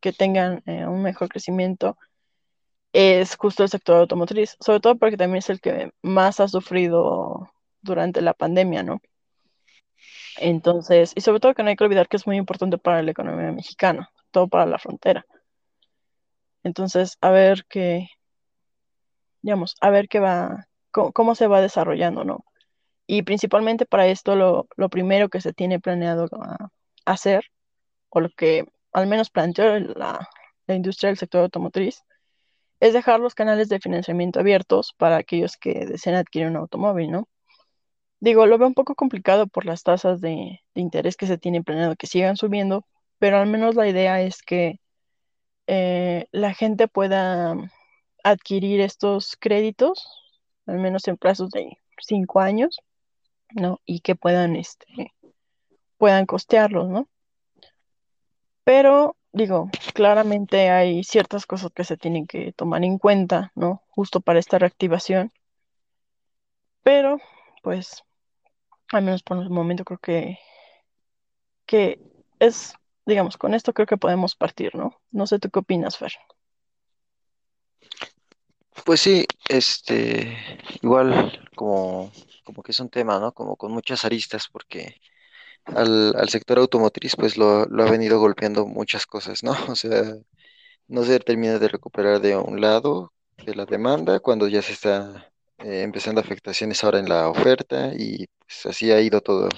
que 0.00 0.12
tengan 0.12 0.62
eh, 0.66 0.86
un 0.86 1.02
mejor 1.02 1.28
crecimiento 1.28 1.96
es 2.92 3.36
justo 3.36 3.62
el 3.62 3.68
sector 3.68 3.98
automotriz, 3.98 4.56
sobre 4.60 4.80
todo 4.80 4.96
porque 4.96 5.16
también 5.16 5.38
es 5.38 5.50
el 5.50 5.60
que 5.60 5.90
más 6.02 6.40
ha 6.40 6.48
sufrido 6.48 7.50
durante 7.82 8.22
la 8.22 8.34
pandemia, 8.34 8.82
¿no? 8.82 9.00
Entonces, 10.38 11.12
y 11.14 11.20
sobre 11.20 11.40
todo 11.40 11.54
que 11.54 11.62
no 11.62 11.70
hay 11.70 11.76
que 11.76 11.84
olvidar 11.84 12.08
que 12.08 12.16
es 12.16 12.26
muy 12.26 12.36
importante 12.36 12.78
para 12.78 13.02
la 13.02 13.10
economía 13.10 13.52
mexicana, 13.52 14.10
todo 14.30 14.48
para 14.48 14.66
la 14.66 14.78
frontera. 14.78 15.26
Entonces, 16.62 17.16
a 17.20 17.30
ver 17.30 17.64
qué, 17.68 18.08
digamos, 19.42 19.76
a 19.80 19.90
ver 19.90 20.08
qué 20.08 20.20
va, 20.20 20.66
cómo, 20.90 21.12
cómo 21.12 21.34
se 21.34 21.46
va 21.46 21.60
desarrollando, 21.60 22.24
¿no? 22.24 22.44
Y 23.06 23.22
principalmente 23.22 23.86
para 23.86 24.06
esto 24.08 24.36
lo, 24.36 24.68
lo 24.76 24.88
primero 24.88 25.28
que 25.28 25.40
se 25.40 25.52
tiene 25.52 25.80
planeado 25.80 26.28
a, 26.32 26.70
hacer, 27.06 27.46
o 28.10 28.20
lo 28.20 28.30
que 28.30 28.66
al 28.92 29.06
menos 29.06 29.30
planteó 29.30 29.78
la, 29.78 30.28
la 30.66 30.74
industria 30.74 31.08
del 31.08 31.18
sector 31.18 31.42
automotriz, 31.42 32.02
es 32.80 32.92
dejar 32.92 33.20
los 33.20 33.34
canales 33.34 33.68
de 33.68 33.80
financiamiento 33.80 34.40
abiertos 34.40 34.94
para 34.98 35.16
aquellos 35.16 35.56
que 35.56 35.86
deseen 35.86 36.16
adquirir 36.16 36.48
un 36.48 36.56
automóvil, 36.56 37.10
¿no? 37.10 37.28
Digo, 38.20 38.46
lo 38.46 38.58
veo 38.58 38.68
un 38.68 38.74
poco 38.74 38.94
complicado 38.94 39.46
por 39.46 39.66
las 39.66 39.82
tasas 39.82 40.20
de, 40.20 40.60
de 40.74 40.80
interés 40.80 41.16
que 41.16 41.26
se 41.26 41.38
tienen 41.38 41.64
planeado 41.64 41.96
que 41.96 42.06
sigan 42.06 42.36
subiendo, 42.36 42.86
pero 43.18 43.38
al 43.38 43.46
menos 43.46 43.74
la 43.76 43.88
idea 43.88 44.20
es 44.22 44.42
que 44.42 44.80
eh, 45.66 46.26
la 46.32 46.54
gente 46.54 46.88
pueda 46.88 47.54
adquirir 48.24 48.80
estos 48.80 49.36
créditos 49.36 50.26
al 50.66 50.78
menos 50.78 51.06
en 51.08 51.16
plazos 51.16 51.50
de 51.50 51.78
cinco 52.00 52.40
años, 52.40 52.80
¿no? 53.54 53.80
Y 53.86 54.00
que 54.00 54.16
puedan, 54.16 54.56
este, 54.56 54.86
puedan 55.98 56.26
costearlos, 56.26 56.88
¿no? 56.88 57.08
Pero, 58.64 59.16
digo, 59.32 59.70
claramente 59.94 60.70
hay 60.70 61.04
ciertas 61.04 61.46
cosas 61.46 61.70
que 61.72 61.84
se 61.84 61.96
tienen 61.96 62.26
que 62.26 62.52
tomar 62.52 62.84
en 62.84 62.98
cuenta, 62.98 63.52
¿no? 63.54 63.82
Justo 63.88 64.20
para 64.20 64.38
esta 64.38 64.58
reactivación. 64.58 65.32
Pero, 66.82 67.18
pues, 67.62 68.02
al 68.92 69.04
menos 69.04 69.22
por 69.22 69.38
el 69.38 69.50
momento 69.50 69.84
creo 69.84 69.98
que, 69.98 70.38
que 71.64 72.00
es, 72.38 72.74
digamos, 73.04 73.36
con 73.36 73.54
esto 73.54 73.72
creo 73.72 73.86
que 73.86 73.96
podemos 73.96 74.34
partir, 74.34 74.74
¿no? 74.74 75.00
No 75.10 75.26
sé 75.26 75.38
tú 75.38 75.50
qué 75.50 75.60
opinas, 75.60 75.96
Fer. 75.96 76.12
Pues 78.84 79.00
sí, 79.00 79.26
este, 79.48 80.36
igual 80.82 81.48
como, 81.56 82.12
como 82.44 82.62
que 82.62 82.72
es 82.72 82.80
un 82.80 82.88
tema, 82.88 83.18
¿no? 83.18 83.32
Como 83.32 83.56
con 83.56 83.72
muchas 83.72 84.04
aristas, 84.04 84.48
porque 84.50 85.00
al, 85.66 86.14
al 86.16 86.28
sector 86.28 86.58
automotriz, 86.58 87.16
pues 87.16 87.36
lo, 87.36 87.66
lo 87.66 87.84
ha 87.84 87.90
venido 87.90 88.18
golpeando 88.20 88.66
muchas 88.66 89.06
cosas, 89.06 89.42
¿no? 89.42 89.52
O 89.68 89.76
sea, 89.76 90.02
no 90.88 91.04
se 91.04 91.20
termina 91.20 91.58
de 91.58 91.68
recuperar 91.68 92.20
de 92.20 92.36
un 92.36 92.60
lado 92.60 93.12
de 93.44 93.54
la 93.54 93.66
demanda 93.66 94.20
cuando 94.20 94.48
ya 94.48 94.62
se 94.62 94.72
está 94.72 95.32
eh, 95.58 95.82
empezando 95.82 96.20
afectaciones 96.20 96.82
ahora 96.84 96.98
en 97.00 97.08
la 97.08 97.28
oferta 97.28 97.92
y 97.96 98.26
pues 98.40 98.66
así 98.66 98.90
ha 98.92 99.00
ido 99.00 99.20
todo 99.20 99.48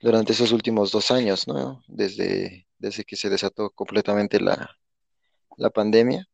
durante 0.00 0.32
esos 0.32 0.52
últimos 0.52 0.92
dos 0.92 1.10
años, 1.10 1.46
¿no? 1.48 1.82
Desde, 1.88 2.66
desde 2.78 3.04
que 3.04 3.16
se 3.16 3.30
desató 3.30 3.70
completamente 3.70 4.40
la, 4.40 4.70
la 5.58 5.70
pandemia 5.70 6.26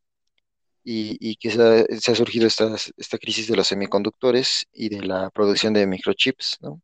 y, 0.85 1.17
y 1.21 1.37
que 1.37 1.51
se 1.51 1.63
ha, 1.63 2.01
se 2.01 2.13
ha 2.13 2.15
surgido 2.15 2.47
esta, 2.47 2.77
esta 2.97 3.19
crisis 3.19 3.49
de 3.49 3.57
los 3.57 3.69
semiconductores 3.69 4.67
y 4.73 4.89
de 4.89 5.03
la 5.03 5.31
producción 5.31 5.73
de 5.75 5.87
microchips, 5.87 6.59
¿no? 6.61 6.83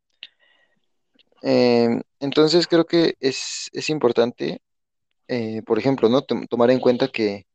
Eh, 1.43 2.01
entonces 2.21 2.67
creo 2.67 2.85
que 2.87 3.15
es, 3.21 3.69
es 3.73 3.91
importante, 3.91 4.61
eh, 5.29 5.63
por 5.63 5.79
ejemplo, 5.79 6.09
¿no? 6.09 6.23
Tom- 6.23 6.47
tomar 6.49 6.71
en 6.71 6.81
cuenta 6.81 7.09
que 7.09 7.47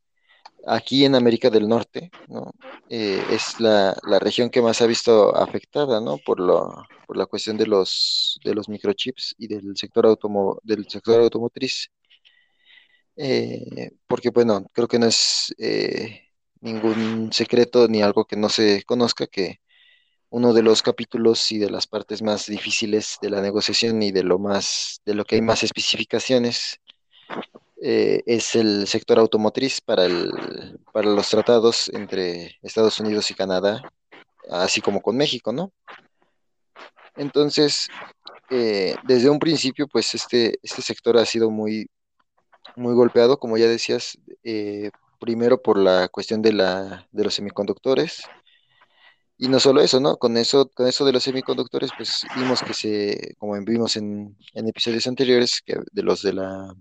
aquí 0.67 1.05
en 1.05 1.15
América 1.15 1.49
del 1.49 1.67
Norte, 1.67 2.11
¿no? 2.29 2.51
Eh, 2.89 3.21
es 3.31 3.59
la, 3.59 3.95
la 4.07 4.19
región 4.19 4.49
que 4.49 4.61
más 4.61 4.81
ha 4.81 4.87
visto 4.87 5.35
afectada, 5.35 5.99
¿no? 6.01 6.17
Por 6.19 6.39
lo, 6.39 6.85
por 7.07 7.17
la 7.17 7.25
cuestión 7.25 7.57
de 7.57 7.67
los, 7.67 8.39
de 8.43 8.55
los 8.55 8.69
microchips 8.69 9.35
y 9.37 9.47
del 9.47 9.75
sector 9.77 10.05
automo- 10.05 10.59
del 10.63 10.87
sector 10.89 11.21
automotriz. 11.21 11.89
Eh, 13.15 13.91
porque, 14.07 14.29
bueno, 14.31 14.65
creo 14.73 14.87
que 14.87 14.99
no 14.99 15.05
es 15.07 15.53
eh, 15.59 16.21
ningún 16.61 17.31
secreto 17.31 17.87
ni 17.87 18.01
algo 18.01 18.25
que 18.25 18.35
no 18.37 18.49
se 18.49 18.83
conozca 18.83 19.27
que 19.27 19.59
uno 20.33 20.51
de 20.51 20.63
los 20.63 20.81
capítulos 20.81 21.51
y 21.51 21.59
de 21.59 21.69
las 21.69 21.85
partes 21.85 22.23
más 22.23 22.47
difíciles 22.47 23.19
de 23.21 23.29
la 23.29 23.39
negociación 23.39 24.01
y 24.01 24.11
de 24.11 24.23
lo 24.23 24.39
más, 24.39 24.99
de 25.05 25.13
lo 25.13 25.25
que 25.25 25.35
hay 25.35 25.43
más 25.43 25.61
especificaciones 25.61 26.81
eh, 27.79 28.23
es 28.25 28.55
el 28.55 28.87
sector 28.87 29.19
automotriz 29.19 29.79
para 29.79 30.05
el, 30.05 30.31
para 30.91 31.11
los 31.11 31.29
tratados 31.29 31.87
entre 31.93 32.57
Estados 32.63 32.99
Unidos 32.99 33.29
y 33.29 33.35
Canadá, 33.35 33.83
así 34.49 34.81
como 34.81 35.03
con 35.03 35.15
México, 35.15 35.53
¿no? 35.53 35.71
Entonces, 37.15 37.87
eh, 38.49 38.95
desde 39.03 39.29
un 39.29 39.37
principio, 39.37 39.87
pues 39.87 40.15
este, 40.15 40.57
este 40.63 40.81
sector 40.81 41.15
ha 41.15 41.27
sido 41.27 41.51
muy, 41.51 41.91
muy 42.75 42.95
golpeado, 42.95 43.37
como 43.37 43.55
ya 43.55 43.67
decías, 43.67 44.17
eh, 44.43 44.89
primero 45.19 45.61
por 45.61 45.77
la 45.77 46.07
cuestión 46.07 46.41
de 46.41 46.53
la, 46.53 47.07
de 47.11 47.23
los 47.23 47.35
semiconductores. 47.35 48.23
Y 49.37 49.47
no 49.49 49.59
solo 49.59 49.81
eso, 49.81 49.99
¿no? 49.99 50.17
Con 50.17 50.37
eso, 50.37 50.69
con 50.71 50.87
eso 50.87 51.05
de 51.05 51.11
los 51.13 51.23
semiconductores, 51.23 51.91
pues 51.97 52.23
vimos 52.35 52.61
que 52.61 52.73
se, 52.73 53.35
como 53.37 53.53
vimos 53.63 53.95
en, 53.97 54.37
en 54.53 54.67
episodios 54.67 55.07
anteriores, 55.07 55.61
que 55.65 55.75
de 55.91 56.03
los 56.03 56.21
de 56.21 56.33
la, 56.33 56.73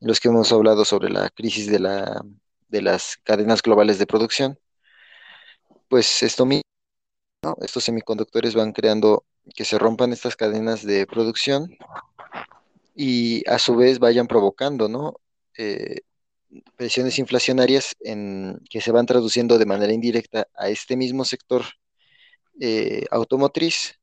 los 0.00 0.20
que 0.20 0.28
hemos 0.28 0.52
hablado 0.52 0.84
sobre 0.84 1.10
la 1.10 1.30
crisis 1.30 1.70
de 1.70 1.78
la, 1.80 2.22
de 2.68 2.82
las 2.82 3.16
cadenas 3.24 3.62
globales 3.62 3.98
de 3.98 4.06
producción, 4.06 4.58
pues 5.88 6.22
esto 6.22 6.46
mismo, 6.46 6.62
¿no? 7.44 7.56
Estos 7.62 7.84
semiconductores 7.84 8.54
van 8.54 8.72
creando 8.72 9.24
que 9.54 9.64
se 9.64 9.78
rompan 9.78 10.12
estas 10.12 10.36
cadenas 10.36 10.84
de 10.84 11.06
producción 11.06 11.76
y 12.94 13.48
a 13.48 13.58
su 13.58 13.76
vez 13.76 13.98
vayan 13.98 14.26
provocando, 14.26 14.88
¿no? 14.88 15.14
Eh, 15.56 16.00
presiones 16.76 17.18
inflacionarias 17.18 17.94
en, 18.00 18.60
que 18.68 18.80
se 18.80 18.92
van 18.92 19.06
traduciendo 19.06 19.58
de 19.58 19.66
manera 19.66 19.92
indirecta 19.92 20.48
a 20.54 20.68
este 20.68 20.96
mismo 20.96 21.24
sector 21.24 21.64
eh, 22.60 23.04
automotriz 23.10 23.98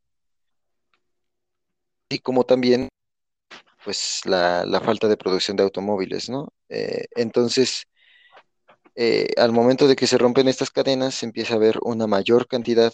y 2.09 2.19
como 2.19 2.43
también 2.45 2.89
pues 3.83 4.21
la, 4.25 4.65
la 4.65 4.81
falta 4.81 5.07
de 5.07 5.17
producción 5.17 5.57
de 5.57 5.63
automóviles, 5.63 6.29
¿no? 6.29 6.49
Eh, 6.69 7.05
entonces, 7.15 7.85
eh, 8.95 9.29
al 9.37 9.51
momento 9.51 9.87
de 9.87 9.95
que 9.95 10.07
se 10.07 10.17
rompen 10.17 10.47
estas 10.47 10.71
cadenas, 10.71 11.23
empieza 11.23 11.55
a 11.55 11.59
ver 11.59 11.77
una 11.83 12.07
mayor 12.07 12.47
cantidad 12.47 12.93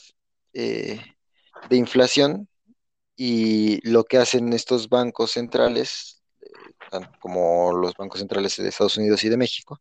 de 0.54 1.00
inflación 1.72 2.48
y 3.16 3.80
lo 3.90 4.04
que 4.04 4.18
hacen 4.18 4.54
estos 4.54 4.90
bancos 4.90 5.32
centrales, 5.32 6.13
como 7.20 7.74
los 7.74 7.96
bancos 7.96 8.20
centrales 8.20 8.58
de 8.58 8.70
Estados 8.70 8.98
Unidos 8.98 9.24
y 9.24 9.30
de 9.30 9.38
México, 9.38 9.80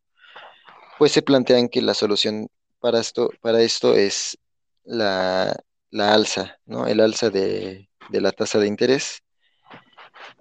pues 0.99 1.13
se 1.13 1.23
plantean 1.23 1.69
que 1.69 1.83
la 1.83 1.95
solución 1.95 2.49
para 2.81 3.01
esto, 3.01 3.31
para 3.41 3.63
esto 3.63 3.95
es 3.95 4.39
la, 4.85 5.57
la 5.91 6.15
alza, 6.15 6.59
¿no? 6.67 6.87
El 6.87 7.01
alza 7.01 7.31
de, 7.31 7.89
de 8.11 8.21
la 8.21 8.33
tasa 8.33 8.59
de 8.59 8.67
interés 8.69 9.23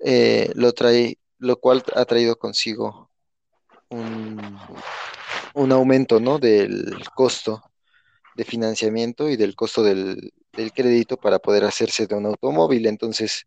eh, 0.04 0.52
lo 0.56 0.74
trae, 0.74 1.18
lo 1.40 1.58
cual 1.60 1.84
ha 1.96 2.06
traído 2.06 2.38
consigo 2.38 3.12
un, 3.90 4.58
un 5.54 5.72
aumento, 5.72 6.20
¿no? 6.20 6.40
del 6.40 6.96
costo 7.16 7.64
de 8.36 8.46
financiamiento 8.46 9.30
y 9.30 9.36
del 9.36 9.56
costo 9.56 9.84
del, 9.84 10.34
del 10.54 10.72
crédito 10.74 11.18
para 11.18 11.40
poder 11.40 11.66
hacerse 11.66 12.08
de 12.08 12.16
un 12.16 12.26
automóvil. 12.26 12.88
Entonces, 12.88 13.46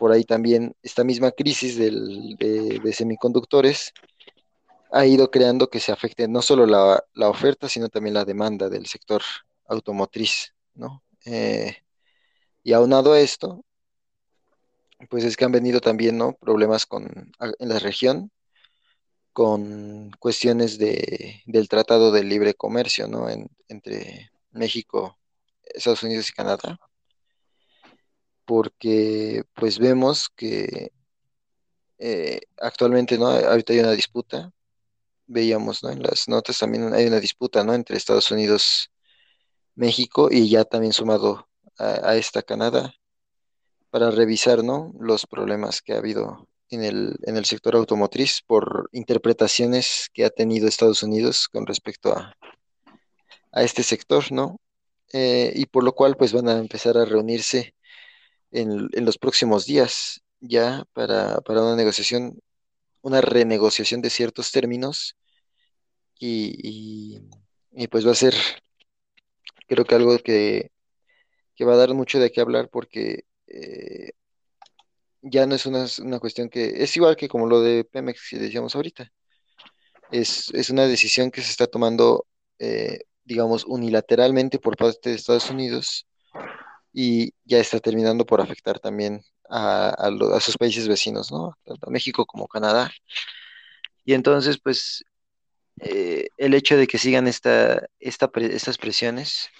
por 0.00 0.12
ahí 0.12 0.24
también 0.24 0.74
esta 0.82 1.04
misma 1.04 1.30
crisis 1.30 1.76
del- 1.76 2.34
de, 2.38 2.92
semiconductores 2.94 3.92
ha 4.90 5.04
ido 5.04 5.30
creando 5.30 5.68
que 5.68 5.78
se 5.78 5.92
afecte 5.92 6.26
no 6.26 6.40
solo 6.40 6.64
la, 6.64 7.04
la 7.12 7.28
oferta, 7.28 7.68
sino 7.68 7.90
también 7.90 8.14
la 8.14 8.24
demanda 8.24 8.70
del 8.70 8.86
sector 8.86 9.20
automotriz, 9.66 10.54
¿no? 10.72 11.02
Eh, 11.26 11.76
y 12.64 12.72
aunado 12.72 13.12
a 13.12 13.20
esto, 13.20 13.62
pues 15.10 15.22
es 15.24 15.36
que 15.36 15.44
han 15.44 15.52
venido 15.52 15.80
también, 15.80 16.16
¿no? 16.16 16.32
Problemas 16.32 16.86
con, 16.86 17.04
en 17.58 17.68
la 17.68 17.78
región 17.78 18.30
con 19.34 20.12
cuestiones 20.18 20.78
de, 20.78 21.42
del 21.44 21.68
Tratado 21.68 22.10
de 22.10 22.24
Libre 22.24 22.54
Comercio, 22.54 23.06
¿no? 23.06 23.28
En- 23.28 23.50
entre 23.68 24.30
México, 24.50 25.18
Estados 25.62 26.02
Unidos 26.02 26.30
y 26.30 26.32
Canadá, 26.32 26.80
porque 28.50 29.44
pues 29.54 29.78
vemos 29.78 30.28
que 30.28 30.90
eh, 31.98 32.40
actualmente, 32.60 33.16
¿no? 33.16 33.28
Ahorita 33.28 33.72
hay 33.72 33.78
una 33.78 33.92
disputa, 33.92 34.50
veíamos, 35.28 35.84
¿no? 35.84 35.90
En 35.90 36.02
las 36.02 36.26
notas 36.28 36.58
también 36.58 36.92
hay 36.92 37.06
una 37.06 37.20
disputa, 37.20 37.62
¿no? 37.62 37.74
Entre 37.74 37.96
Estados 37.96 38.28
Unidos, 38.32 38.90
México 39.76 40.30
y 40.32 40.50
ya 40.50 40.64
también 40.64 40.92
sumado 40.92 41.48
a, 41.78 42.16
esta 42.16 42.42
Canadá 42.42 42.92
para 43.90 44.10
revisar, 44.10 44.64
¿no? 44.64 44.92
Los 44.98 45.26
problemas 45.28 45.80
que 45.80 45.92
ha 45.92 45.98
habido 45.98 46.48
en 46.70 46.82
el, 46.82 47.18
en 47.22 47.36
el 47.36 47.44
sector 47.44 47.76
automotriz 47.76 48.42
por 48.44 48.88
interpretaciones 48.90 50.08
que 50.12 50.24
ha 50.24 50.30
tenido 50.30 50.66
Estados 50.66 51.04
Unidos 51.04 51.46
con 51.48 51.66
respecto 51.66 52.12
a, 52.12 52.34
a 53.52 53.62
este 53.62 53.84
sector, 53.84 54.32
¿no? 54.32 54.56
Eh, 55.12 55.52
y 55.54 55.66
por 55.66 55.84
lo 55.84 55.92
cual, 55.94 56.16
pues 56.16 56.32
van 56.32 56.48
a 56.48 56.58
empezar 56.58 56.98
a 56.98 57.04
reunirse 57.04 57.74
en, 58.52 58.88
en 58.92 59.04
los 59.04 59.18
próximos 59.18 59.66
días 59.66 60.22
ya 60.40 60.84
para, 60.92 61.40
para 61.42 61.62
una 61.62 61.76
negociación, 61.76 62.40
una 63.02 63.20
renegociación 63.22 64.02
de 64.02 64.10
ciertos 64.10 64.52
términos 64.52 65.16
y, 66.18 67.20
y- 67.72 67.88
pues 67.88 68.06
va 68.06 68.12
a 68.12 68.14
ser, 68.14 68.34
creo 69.66 69.84
que 69.84 69.94
algo 69.94 70.18
que, 70.18 70.70
que 71.56 71.66
va 71.66 71.74
a 71.74 71.78
dar 71.78 71.94
mucho 71.94 72.20
de 72.20 72.32
qué 72.32 72.40
hablar 72.40 72.70
porque 72.70 73.24
eh, 73.48 74.12
ya 75.22 75.46
no 75.46 75.54
es 75.54 75.66
una, 75.66 75.86
una 76.02 76.18
cuestión 76.20 76.48
que 76.48 76.82
es 76.82 76.96
igual 76.96 77.16
que 77.16 77.28
como 77.28 77.46
lo 77.46 77.60
de 77.60 77.84
Pemex 77.84 78.28
que 78.30 78.38
decíamos 78.38 78.74
ahorita. 78.74 79.12
Es, 80.10 80.50
es 80.54 80.70
una 80.70 80.86
decisión 80.86 81.30
que 81.30 81.42
se 81.42 81.50
está 81.50 81.66
tomando, 81.66 82.26
eh, 82.58 83.00
digamos, 83.24 83.64
unilateralmente 83.66 84.58
por 84.58 84.76
parte 84.76 85.10
de 85.10 85.16
Estados 85.16 85.50
Unidos 85.50 86.06
y 86.92 87.32
ya 87.44 87.58
está 87.58 87.80
terminando 87.80 88.26
por 88.26 88.40
afectar 88.40 88.78
también 88.80 89.22
a, 89.48 90.10
sus 90.40 90.56
países 90.56 90.88
vecinos, 90.88 91.32
¿no? 91.32 91.56
Tanto 91.64 91.90
México 91.90 92.26
como 92.26 92.48
Canadá. 92.48 92.90
Y 94.04 94.14
entonces, 94.14 94.58
pues, 94.62 95.04
eh, 95.80 96.28
el 96.36 96.54
hecho 96.54 96.76
de 96.76 96.86
que 96.86 96.98
sigan 96.98 97.26
esta, 97.28 97.86
esta 98.00 98.30
estas 98.34 98.78
presiones 98.78 99.50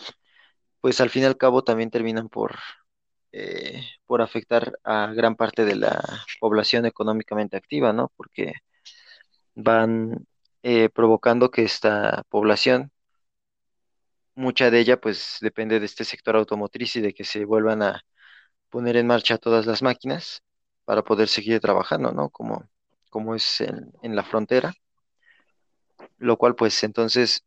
pues 0.81 1.01
al 1.01 1.11
fin 1.11 1.23
y 1.23 1.27
al 1.27 1.37
cabo 1.37 1.63
también 1.65 1.91
terminan 1.91 2.29
por, 2.29 2.57
eh, 3.33 3.83
por 4.07 4.23
afectar 4.23 4.79
a 4.85 5.09
gran 5.15 5.37
parte 5.37 5.65
de 5.65 5.77
la 5.77 6.03
población 6.41 6.87
económicamente 6.87 7.57
activa, 7.57 7.93
¿no? 7.93 8.13
Porque 8.17 8.55
van 9.55 10.27
eh, 10.63 10.89
provocando 10.91 11.51
que 11.51 11.63
esta 11.65 12.25
población, 12.29 12.93
mucha 14.35 14.71
de 14.71 14.81
ella, 14.81 15.01
pues 15.01 15.39
depende 15.41 15.81
de 15.81 15.87
este 15.87 16.05
sector 16.05 16.37
automotriz 16.37 16.97
y 16.97 17.01
de 17.01 17.13
que 17.15 17.25
se 17.25 17.45
vuelvan 17.45 17.83
a 17.83 18.03
poner 18.71 18.97
en 18.97 19.07
marcha 19.07 19.39
todas 19.39 19.67
las 19.67 19.83
máquinas 19.83 20.43
para 20.85 21.03
poder 21.03 21.29
seguir 21.29 21.61
trabajando, 21.61 22.13
¿no? 22.13 22.31
Como, 22.31 22.69
como 23.11 23.35
es 23.35 23.61
en, 23.61 23.93
en 24.03 24.17
la 24.17 24.25
frontera, 24.25 24.73
lo 26.19 26.37
cual 26.37 26.55
pues 26.55 26.83
entonces 26.85 27.45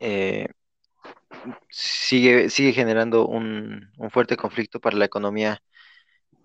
eh, 0.00 0.48
sigue, 1.70 2.50
sigue 2.50 2.72
generando 2.72 3.26
un, 3.26 3.90
un 3.96 4.10
fuerte 4.10 4.36
conflicto 4.36 4.80
para 4.80 4.96
la 4.96 5.04
economía, 5.04 5.62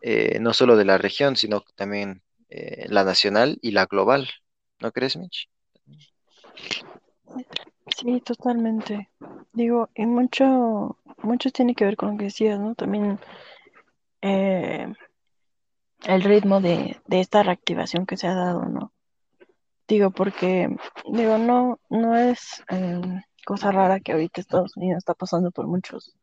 eh, 0.02 0.40
no 0.40 0.54
solo 0.54 0.76
de 0.76 0.86
la 0.86 0.98
región, 0.98 1.36
sino 1.36 1.64
también 1.76 2.24
eh, 2.50 2.86
la 2.90 3.04
nacional 3.04 3.58
y 3.62 3.72
la 3.72 3.86
global. 3.86 4.30
¿No 4.80 4.92
crees, 4.92 5.18
Mitch? 5.18 5.50
Sí, 7.88 8.22
totalmente. 8.22 9.10
Digo, 9.54 9.90
y 9.96 10.06
mucho, 10.06 10.98
mucho 11.22 11.50
tiene 11.52 11.76
que 11.76 11.86
ver 11.86 11.96
con 11.98 12.12
lo 12.12 12.18
que 12.18 12.26
decías, 12.26 12.60
¿no? 12.60 12.76
También 12.76 13.20
eh, 14.22 14.88
el 16.06 16.24
ritmo 16.24 16.62
de, 16.62 16.98
de 17.08 17.20
esta 17.20 17.44
reactivación 17.44 18.06
que 18.06 18.18
se 18.18 18.28
ha 18.28 18.34
dado, 18.34 18.66
¿no? 18.66 18.94
Digo, 19.88 20.12
porque, 20.12 20.76
digo, 21.12 21.38
no, 21.38 21.80
no 21.90 22.16
es 22.16 22.64
eh, 22.70 23.02
cosa 23.46 23.72
rara 23.72 24.00
que 24.00 24.14
ahorita 24.14 24.40
Estados 24.40 24.78
Unidos 24.78 25.00
está 25.00 25.14
pasando 25.14 25.52
por 25.52 25.68
muchos, 25.68 26.16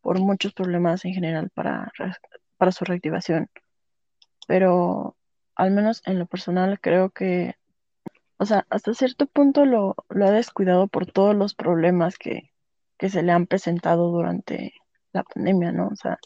por 0.00 0.20
muchos 0.20 0.52
problemas 0.52 1.04
en 1.04 1.12
general 1.14 1.50
para, 1.50 1.92
para 2.56 2.72
su 2.72 2.84
reactivación. 2.84 3.50
Pero 4.46 5.16
al 5.56 5.72
menos 5.72 6.02
en 6.06 6.18
lo 6.18 6.26
personal 6.26 6.78
creo 6.80 7.10
que, 7.10 7.56
o 8.38 8.46
sea, 8.46 8.66
hasta 8.70 8.94
cierto 8.94 9.26
punto 9.26 9.64
lo, 9.64 9.96
lo 10.08 10.26
ha 10.26 10.30
descuidado 10.30 10.88
por 10.88 11.06
todos 11.06 11.34
los 11.34 11.54
problemas 11.54 12.18
que, 12.18 12.52
que 12.98 13.08
se 13.10 13.22
le 13.22 13.32
han 13.32 13.46
presentado 13.46 14.10
durante 14.10 14.74
la 15.12 15.22
pandemia, 15.24 15.72
¿no? 15.72 15.88
O 15.88 15.96
sea, 15.96 16.18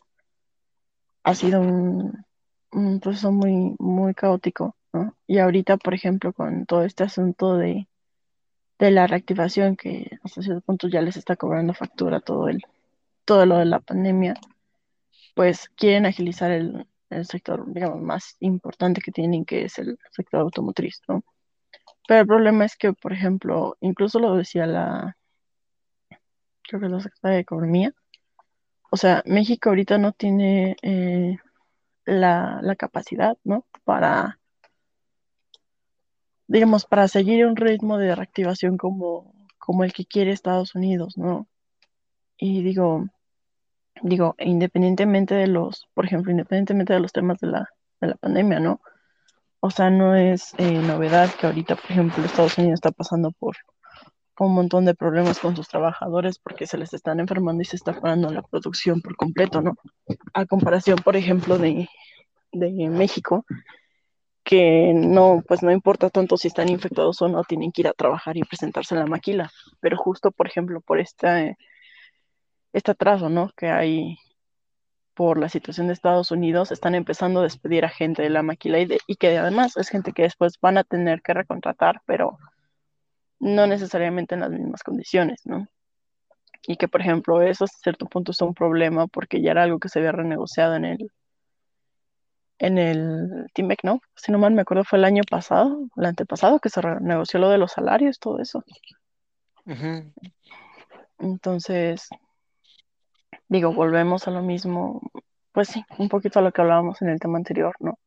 ha 1.22 1.34
sido 1.34 1.60
un, 1.60 2.24
un 2.72 3.00
proceso 3.00 3.32
muy, 3.32 3.74
muy 3.78 4.14
caótico, 4.14 4.76
¿no? 4.92 5.16
Y 5.26 5.38
ahorita, 5.38 5.76
por 5.76 5.94
ejemplo, 5.94 6.32
con 6.32 6.66
todo 6.66 6.84
este 6.84 7.04
asunto 7.04 7.56
de, 7.56 7.88
de 8.78 8.90
la 8.90 9.06
reactivación 9.06 9.76
que 9.76 10.18
hasta 10.24 10.42
cierto 10.42 10.62
punto 10.62 10.88
ya 10.88 11.02
les 11.02 11.16
está 11.16 11.36
cobrando 11.36 11.74
factura 11.74 12.20
todo 12.20 12.48
el, 12.48 12.62
todo 13.24 13.46
lo 13.46 13.58
de 13.58 13.66
la 13.66 13.80
pandemia, 13.80 14.34
pues 15.34 15.68
quieren 15.76 16.06
agilizar 16.06 16.50
el, 16.50 16.86
el 17.10 17.26
sector, 17.26 17.64
digamos, 17.72 18.00
más 18.00 18.36
importante 18.40 19.00
que 19.00 19.12
tienen, 19.12 19.44
que 19.44 19.64
es 19.64 19.78
el 19.78 19.98
sector 20.12 20.40
automotriz, 20.40 21.02
¿no? 21.08 21.22
Pero 22.10 22.22
el 22.22 22.26
problema 22.26 22.64
es 22.64 22.76
que, 22.76 22.92
por 22.92 23.12
ejemplo, 23.12 23.76
incluso 23.80 24.18
lo 24.18 24.34
decía 24.34 24.66
la, 24.66 25.16
creo 26.64 26.80
que 26.80 26.88
la 26.88 26.98
secretaria 26.98 27.36
de 27.36 27.42
Economía, 27.42 27.94
o 28.90 28.96
sea, 28.96 29.22
México 29.26 29.68
ahorita 29.68 29.96
no 29.96 30.10
tiene 30.10 30.74
eh, 30.82 31.36
la, 32.06 32.58
la 32.62 32.74
capacidad, 32.74 33.38
¿no? 33.44 33.64
Para, 33.84 34.40
digamos, 36.48 36.84
para 36.84 37.06
seguir 37.06 37.46
un 37.46 37.54
ritmo 37.54 37.96
de 37.96 38.16
reactivación 38.16 38.76
como, 38.76 39.32
como 39.58 39.84
el 39.84 39.92
que 39.92 40.04
quiere 40.04 40.32
Estados 40.32 40.74
Unidos, 40.74 41.16
¿no? 41.16 41.46
Y 42.36 42.64
digo, 42.64 43.04
digo, 44.02 44.34
independientemente 44.40 45.36
de 45.36 45.46
los, 45.46 45.86
por 45.94 46.06
ejemplo, 46.06 46.32
independientemente 46.32 46.92
de 46.92 46.98
los 46.98 47.12
temas 47.12 47.38
de 47.38 47.46
la, 47.46 47.68
de 48.00 48.08
la 48.08 48.16
pandemia, 48.16 48.58
¿no? 48.58 48.80
O 49.60 49.70
sea, 49.70 49.90
no 49.90 50.16
es 50.16 50.54
eh, 50.58 50.72
novedad 50.72 51.30
que 51.34 51.46
ahorita, 51.46 51.76
por 51.76 51.90
ejemplo, 51.90 52.24
Estados 52.24 52.56
Unidos 52.58 52.74
está 52.74 52.90
pasando 52.90 53.30
por 53.32 53.56
un 54.38 54.54
montón 54.54 54.86
de 54.86 54.94
problemas 54.94 55.38
con 55.38 55.54
sus 55.54 55.68
trabajadores 55.68 56.38
porque 56.38 56.66
se 56.66 56.78
les 56.78 56.94
están 56.94 57.20
enfermando 57.20 57.60
y 57.60 57.66
se 57.66 57.76
está 57.76 58.00
parando 58.00 58.30
la 58.30 58.42
producción 58.42 59.02
por 59.02 59.14
completo, 59.16 59.60
¿no? 59.60 59.74
A 60.32 60.46
comparación, 60.46 60.98
por 61.04 61.14
ejemplo, 61.14 61.58
de, 61.58 61.88
de 62.52 62.88
México, 62.88 63.44
que 64.42 64.92
no, 64.94 65.42
pues 65.46 65.62
no 65.62 65.70
importa 65.70 66.08
tanto 66.08 66.38
si 66.38 66.48
están 66.48 66.70
infectados 66.70 67.20
o 67.20 67.28
no, 67.28 67.44
tienen 67.44 67.70
que 67.70 67.82
ir 67.82 67.88
a 67.88 67.92
trabajar 67.92 68.38
y 68.38 68.42
presentarse 68.42 68.94
en 68.94 69.00
la 69.00 69.06
maquila. 69.06 69.50
Pero 69.80 69.98
justo, 69.98 70.30
por 70.30 70.46
ejemplo, 70.46 70.80
por 70.80 70.98
este, 71.00 71.58
este 72.72 72.90
atraso, 72.92 73.28
¿no? 73.28 73.50
Que 73.56 73.68
hay 73.68 74.16
por 75.14 75.38
la 75.38 75.48
situación 75.48 75.86
de 75.88 75.92
Estados 75.92 76.30
Unidos, 76.30 76.72
están 76.72 76.94
empezando 76.94 77.40
a 77.40 77.44
despedir 77.44 77.84
a 77.84 77.88
gente 77.88 78.22
de 78.22 78.30
la 78.30 78.42
maquila 78.42 78.78
y, 78.78 78.86
de, 78.86 78.98
y 79.06 79.16
que 79.16 79.38
además 79.38 79.76
es 79.76 79.88
gente 79.88 80.12
que 80.12 80.22
después 80.22 80.58
van 80.60 80.78
a 80.78 80.84
tener 80.84 81.22
que 81.22 81.34
recontratar, 81.34 82.00
pero 82.06 82.38
no 83.38 83.66
necesariamente 83.66 84.34
en 84.34 84.42
las 84.42 84.50
mismas 84.50 84.82
condiciones, 84.82 85.40
¿no? 85.44 85.66
Y 86.66 86.76
que, 86.76 86.88
por 86.88 87.00
ejemplo, 87.00 87.40
eso 87.42 87.64
a 87.64 87.68
cierto 87.68 88.06
punto 88.06 88.32
es 88.32 88.40
un 88.42 88.54
problema 88.54 89.06
porque 89.06 89.40
ya 89.40 89.52
era 89.52 89.62
algo 89.62 89.78
que 89.78 89.88
se 89.88 89.98
había 89.98 90.12
renegociado 90.12 90.76
en 90.76 90.84
el, 90.84 91.10
en 92.58 92.78
el 92.78 93.46
TIMEC, 93.54 93.82
¿no? 93.82 94.00
Si 94.14 94.30
no 94.30 94.38
mal 94.38 94.52
me 94.52 94.62
acuerdo, 94.62 94.84
fue 94.84 94.98
el 94.98 95.04
año 95.04 95.22
pasado, 95.28 95.88
el 95.96 96.04
antepasado, 96.04 96.60
que 96.60 96.68
se 96.68 96.82
renegoció 96.82 97.40
lo 97.40 97.48
de 97.48 97.58
los 97.58 97.72
salarios, 97.72 98.18
todo 98.18 98.40
eso. 98.40 98.62
Entonces, 101.18 102.08
digo, 103.50 103.72
volvemos 103.74 104.26
a 104.28 104.30
lo 104.30 104.42
mismo, 104.42 105.02
pues 105.52 105.68
sí, 105.68 105.84
un 105.98 106.08
poquito 106.08 106.38
a 106.38 106.42
lo 106.42 106.52
que 106.52 106.62
hablábamos 106.62 107.02
en 107.02 107.08
el 107.10 107.18
tema 107.18 107.36
anterior, 107.36 107.74
¿no? 107.80 107.98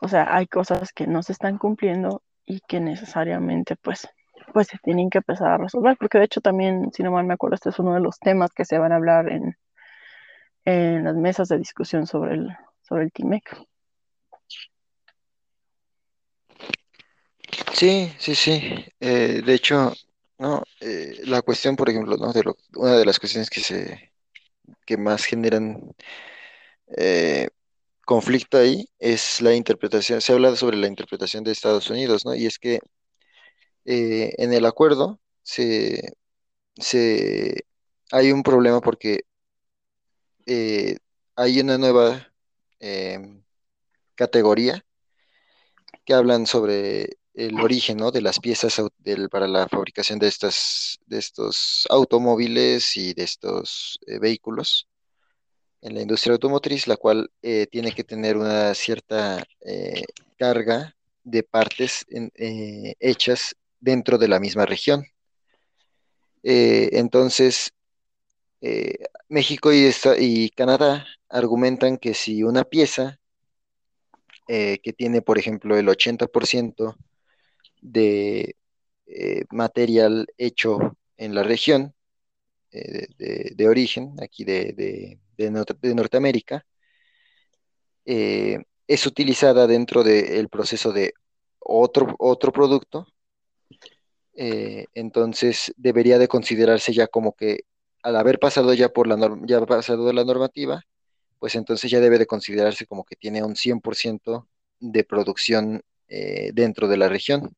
O 0.00 0.08
sea, 0.08 0.34
hay 0.34 0.46
cosas 0.46 0.92
que 0.92 1.06
no 1.06 1.22
se 1.22 1.32
están 1.32 1.58
cumpliendo 1.58 2.22
y 2.46 2.60
que 2.66 2.80
necesariamente, 2.80 3.76
pues, 3.76 4.08
pues 4.54 4.68
se 4.68 4.78
tienen 4.78 5.10
que 5.10 5.18
empezar 5.18 5.52
a 5.52 5.58
resolver, 5.58 5.98
porque 5.98 6.18
de 6.18 6.24
hecho 6.24 6.40
también, 6.40 6.90
si 6.92 7.02
no 7.02 7.12
mal 7.12 7.26
me 7.26 7.34
acuerdo, 7.34 7.56
este 7.56 7.68
es 7.68 7.78
uno 7.78 7.92
de 7.92 8.00
los 8.00 8.18
temas 8.18 8.50
que 8.52 8.64
se 8.64 8.78
van 8.78 8.92
a 8.92 8.96
hablar 8.96 9.30
en, 9.30 9.54
en 10.64 11.04
las 11.04 11.14
mesas 11.14 11.48
de 11.48 11.58
discusión 11.58 12.06
sobre 12.06 12.34
el, 12.34 12.48
sobre 12.80 13.04
el 13.04 13.12
TIMEC. 13.12 13.66
Sí, 17.74 18.10
sí, 18.18 18.34
sí. 18.34 18.84
Eh, 18.98 19.42
de 19.44 19.54
hecho, 19.54 19.92
no, 20.38 20.62
eh, 20.80 21.20
la 21.24 21.42
cuestión, 21.42 21.76
por 21.76 21.90
ejemplo, 21.90 22.16
¿no? 22.16 22.32
De 22.32 22.42
lo, 22.42 22.56
una 22.76 22.96
de 22.96 23.04
las 23.04 23.18
cuestiones 23.18 23.50
que 23.50 23.60
se, 23.60 24.08
que 24.86 24.96
más 24.96 25.24
generan 25.24 25.94
eh, 26.96 27.48
conflicto 28.04 28.58
ahí 28.58 28.88
es 28.98 29.40
la 29.42 29.54
interpretación. 29.54 30.20
Se 30.20 30.32
habla 30.32 30.56
sobre 30.56 30.76
la 30.78 30.88
interpretación 30.88 31.44
de 31.44 31.52
Estados 31.52 31.90
Unidos, 31.90 32.24
¿no? 32.26 32.34
Y 32.34 32.46
es 32.46 32.58
que 32.58 32.80
eh, 33.84 34.34
en 34.38 34.52
el 34.52 34.66
acuerdo 34.66 35.20
se, 35.42 36.14
se 36.76 37.64
hay 38.12 38.32
un 38.32 38.42
problema 38.42 38.80
porque 38.80 39.22
eh, 40.46 40.96
hay 41.36 41.60
una 41.60 41.78
nueva 41.78 42.32
em, 42.80 43.42
categoría 44.14 44.84
que 46.04 46.14
hablan 46.14 46.46
sobre 46.46 47.18
el 47.38 47.60
origen, 47.60 47.98
¿no? 47.98 48.10
de 48.10 48.20
las 48.20 48.40
piezas 48.40 48.82
para 49.30 49.46
la 49.46 49.68
fabricación 49.68 50.18
de 50.18 50.26
estas, 50.26 50.98
de 51.06 51.18
estos 51.18 51.86
automóviles 51.88 52.96
y 52.96 53.14
de 53.14 53.22
estos 53.22 54.00
eh, 54.08 54.18
vehículos 54.18 54.88
en 55.80 55.94
la 55.94 56.02
industria 56.02 56.32
automotriz, 56.32 56.88
la 56.88 56.96
cual 56.96 57.30
eh, 57.42 57.68
tiene 57.70 57.92
que 57.92 58.02
tener 58.02 58.36
una 58.36 58.74
cierta 58.74 59.44
eh, 59.60 60.02
carga 60.36 60.96
de 61.22 61.44
partes 61.44 62.04
hechas 62.98 63.54
dentro 63.78 64.18
de 64.18 64.28
la 64.28 64.40
misma 64.40 64.66
región. 64.66 65.04
Entonces, 66.42 67.70
México 69.28 69.70
y, 69.72 70.50
Canadá 70.50 71.06
argumentan 71.28 71.98
que 71.98 72.14
si 72.14 72.42
una 72.42 72.64
pieza 72.64 73.20
que 74.46 74.94
tiene, 74.96 75.20
por 75.20 75.38
ejemplo, 75.38 75.76
el 75.76 75.86
80% 75.86 76.96
de 77.82 78.56
eh, 79.06 79.44
material 79.50 80.26
hecho 80.38 80.96
en 81.16 81.34
la 81.34 81.42
región 81.42 81.94
eh, 82.72 83.08
de, 83.18 83.68
origen, 83.68 84.14
aquí 84.22 84.44
de, 84.44 84.72
de- 84.74 85.20
de 85.38 85.50
Nor- 85.52 85.78
de 85.80 85.94
Norteamérica, 85.94 86.66
eh, 88.06 88.58
es 88.86 89.06
utilizada 89.06 89.66
dentro 89.66 90.02
del 90.02 90.48
proceso 90.48 90.92
de 90.92 91.12
otro, 91.60 92.14
otro 92.18 92.52
producto, 92.52 93.06
entonces 94.94 95.72
debería 95.76 96.18
de 96.18 96.28
considerarse 96.28 96.92
ya 96.92 97.06
como 97.06 97.32
que 97.34 97.60
al 98.02 98.16
haber 98.16 98.38
pasado 98.38 98.72
ya 98.74 98.88
por 98.90 99.06
la 99.06 99.16
norma, 99.16 99.44
ya 99.46 99.64
pasado 99.66 100.06
de 100.06 100.12
la 100.14 100.24
normativa, 100.24 100.82
pues 101.40 101.54
entonces 101.56 101.90
ya 101.90 102.00
debe 102.00 102.18
de 102.18 102.26
considerarse 102.26 102.86
como 102.86 103.04
que 103.04 103.16
tiene 103.16 103.44
un 103.44 103.56
100% 103.56 104.48
de 104.80 105.04
producción 105.04 105.82
dentro 106.54 106.88
de 106.88 106.98
la 106.98 107.08
región. 107.10 107.56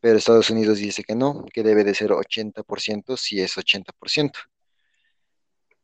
Pero 0.00 0.18
Estados 0.18 0.50
Unidos 0.50 0.78
dice 0.78 1.02
que 1.04 1.14
no, 1.14 1.44
que 1.52 1.62
debe 1.62 1.84
de 1.84 1.94
ser 1.94 2.10
80% 2.10 3.16
si 3.16 3.40
es 3.40 3.56
80%. 3.56 4.32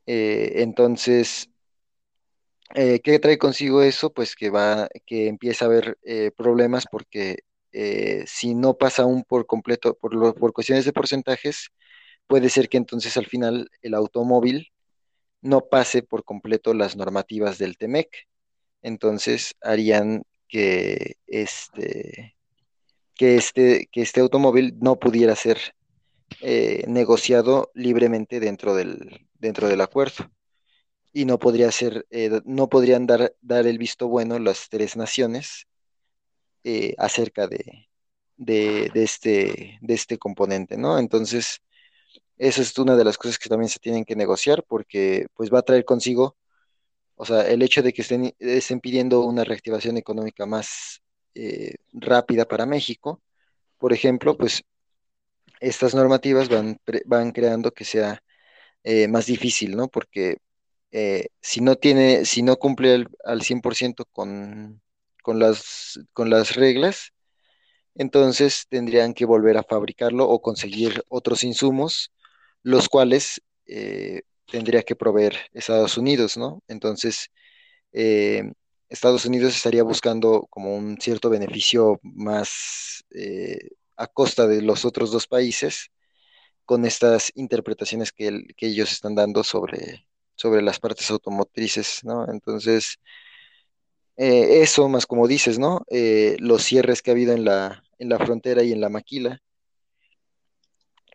Eh, 0.07 0.63
entonces, 0.63 1.49
eh, 2.75 3.01
¿qué 3.01 3.19
trae 3.19 3.39
consigo 3.39 3.83
eso? 3.83 4.13
Pues 4.13 4.35
que 4.37 4.51
va, 4.51 4.89
que 5.07 5.29
empieza 5.29 5.65
a 5.65 5.69
haber 5.69 5.99
eh, 6.03 6.31
problemas 6.37 6.85
porque 6.91 7.39
si 8.27 8.55
no 8.55 8.75
pasa 8.77 9.03
aún 9.05 9.25
por 9.25 9.47
completo, 9.47 9.95
por, 9.95 10.35
por 10.35 10.53
cuestiones 10.53 10.85
de 10.85 10.93
porcentajes, 10.93 11.71
puede 12.27 12.51
ser 12.51 12.69
que 12.69 12.77
entonces 12.77 13.17
al 13.17 13.27
final 13.27 13.71
el 13.83 13.95
automóvil 13.95 14.73
no 15.41 15.63
pase 15.69 16.03
por 16.03 16.25
completo 16.25 16.75
las 16.75 16.97
normativas 16.97 17.59
del 17.59 17.79
TEMEC. 17.79 18.29
Entonces 18.83 19.55
harían 19.63 20.25
que 20.49 21.17
este, 21.27 22.37
que 23.23 23.37
este, 23.37 23.89
que 23.93 24.03
este 24.03 24.21
automóvil 24.21 24.77
no 24.81 24.99
pudiera 24.99 25.37
ser 25.37 25.77
eh, 26.41 26.83
negociado 26.89 27.71
libremente 27.73 28.41
dentro 28.41 28.75
del, 28.75 29.29
dentro 29.39 29.69
del 29.69 29.81
acuerdo. 29.81 30.29
Y 31.13 31.25
no 31.25 31.39
podría 31.39 31.71
ser, 31.71 32.05
eh, 32.11 32.41
no 32.45 32.69
podrían 32.69 33.07
dar, 33.07 33.33
dar 33.41 33.69
el 33.69 33.79
visto 33.79 34.09
bueno 34.09 34.41
las 34.41 34.69
tres 34.69 34.97
naciones 34.97 35.69
eh, 36.65 36.97
acerca 36.99 37.47
de, 37.47 37.89
de, 38.37 38.91
este, 38.95 39.79
de 39.81 39.95
este 39.95 40.19
componente, 40.19 40.77
¿no? 40.77 40.99
Entonces, 40.99 41.61
eso 42.39 42.61
es 42.61 42.77
una 42.79 42.97
de 42.97 43.05
las 43.05 43.19
cosas 43.19 43.39
que 43.39 43.49
también 43.49 43.69
se 43.69 43.79
tienen 43.79 44.05
que 44.05 44.17
negociar 44.17 44.65
porque 44.67 45.29
pues 45.35 45.49
va 45.53 45.61
a 45.61 45.63
traer 45.63 45.85
consigo, 45.85 46.37
o 47.17 47.25
sea, 47.25 47.49
el 47.49 47.63
hecho 47.63 47.83
de 47.83 47.93
que 47.93 48.03
estén, 48.03 48.35
estén 48.41 48.81
pidiendo 48.81 49.21
una 49.23 49.45
reactivación 49.45 49.97
económica 49.97 50.45
más 50.47 51.02
eh, 51.35 51.75
rápida 51.93 52.47
para 52.47 52.67
México, 52.67 53.23
por 53.79 53.93
ejemplo, 53.93 54.37
pues 54.37 54.63
estas 55.61 55.95
normativas 55.95 56.49
van, 56.49 56.79
van 57.07 57.33
creando 57.33 57.73
que 57.73 57.85
sea 57.85 58.23
eh, 58.85 59.09
más 59.09 59.27
difícil, 59.27 59.77
¿no? 59.77 59.89
Porque 59.89 60.39
eh, 60.93 61.29
si 61.43 61.61
no 61.61 61.77
tiene, 61.77 62.25
si 62.27 62.43
no 62.43 62.57
cumple 62.57 62.95
al, 62.95 63.09
al 63.25 63.43
100% 63.43 64.07
con, 64.13 64.83
con 65.23 65.39
las, 65.39 66.01
con 66.13 66.31
las 66.31 66.57
reglas, 66.57 67.13
entonces 67.95 68.67
tendrían 68.69 69.15
que 69.15 69.27
volver 69.27 69.59
a 69.59 69.65
fabricarlo 69.65 70.29
o 70.29 70.43
conseguir 70.43 71.05
otros 71.09 71.45
insumos, 71.45 72.13
los 72.63 72.89
cuales 72.89 73.43
tendría 74.47 74.83
que 74.83 74.95
proveer 74.97 75.35
Estados 75.53 75.97
Unidos, 75.99 76.37
¿no? 76.37 76.63
Entonces, 76.69 77.31
eh, 77.93 78.53
Estados 78.93 79.25
Unidos 79.27 79.57
estaría 79.57 79.83
buscando 79.83 80.47
como 80.51 80.77
un 80.77 80.99
cierto 81.01 81.31
beneficio 81.31 81.99
más 82.03 83.05
eh, 83.15 83.59
a 83.97 84.07
costa 84.07 84.47
de 84.47 84.63
los 84.63 84.85
otros 84.85 85.11
dos 85.13 85.27
países 85.27 85.89
con 86.67 86.85
estas 86.87 87.33
interpretaciones 87.37 88.13
que, 88.13 88.29
el- 88.29 88.55
que 88.57 88.69
ellos 88.69 88.93
están 88.93 89.15
dando 89.17 89.45
sobre, 89.45 90.07
sobre 90.37 90.63
las 90.63 90.81
partes 90.81 91.11
automotrices, 91.11 92.01
¿no? 92.05 92.27
Entonces, 92.31 92.99
eh, 94.17 94.63
eso 94.63 94.89
más 94.89 95.07
como 95.07 95.27
dices, 95.29 95.59
¿no? 95.59 95.83
Eh, 95.91 96.37
los 96.41 96.63
cierres 96.65 97.03
que 97.03 97.11
ha 97.11 97.15
habido 97.15 97.33
en 97.35 97.45
la, 97.45 97.83
en 97.99 98.09
la 98.09 98.19
frontera 98.19 98.63
y 98.63 98.73
en 98.73 98.81
la 98.81 98.89
maquila 98.89 99.41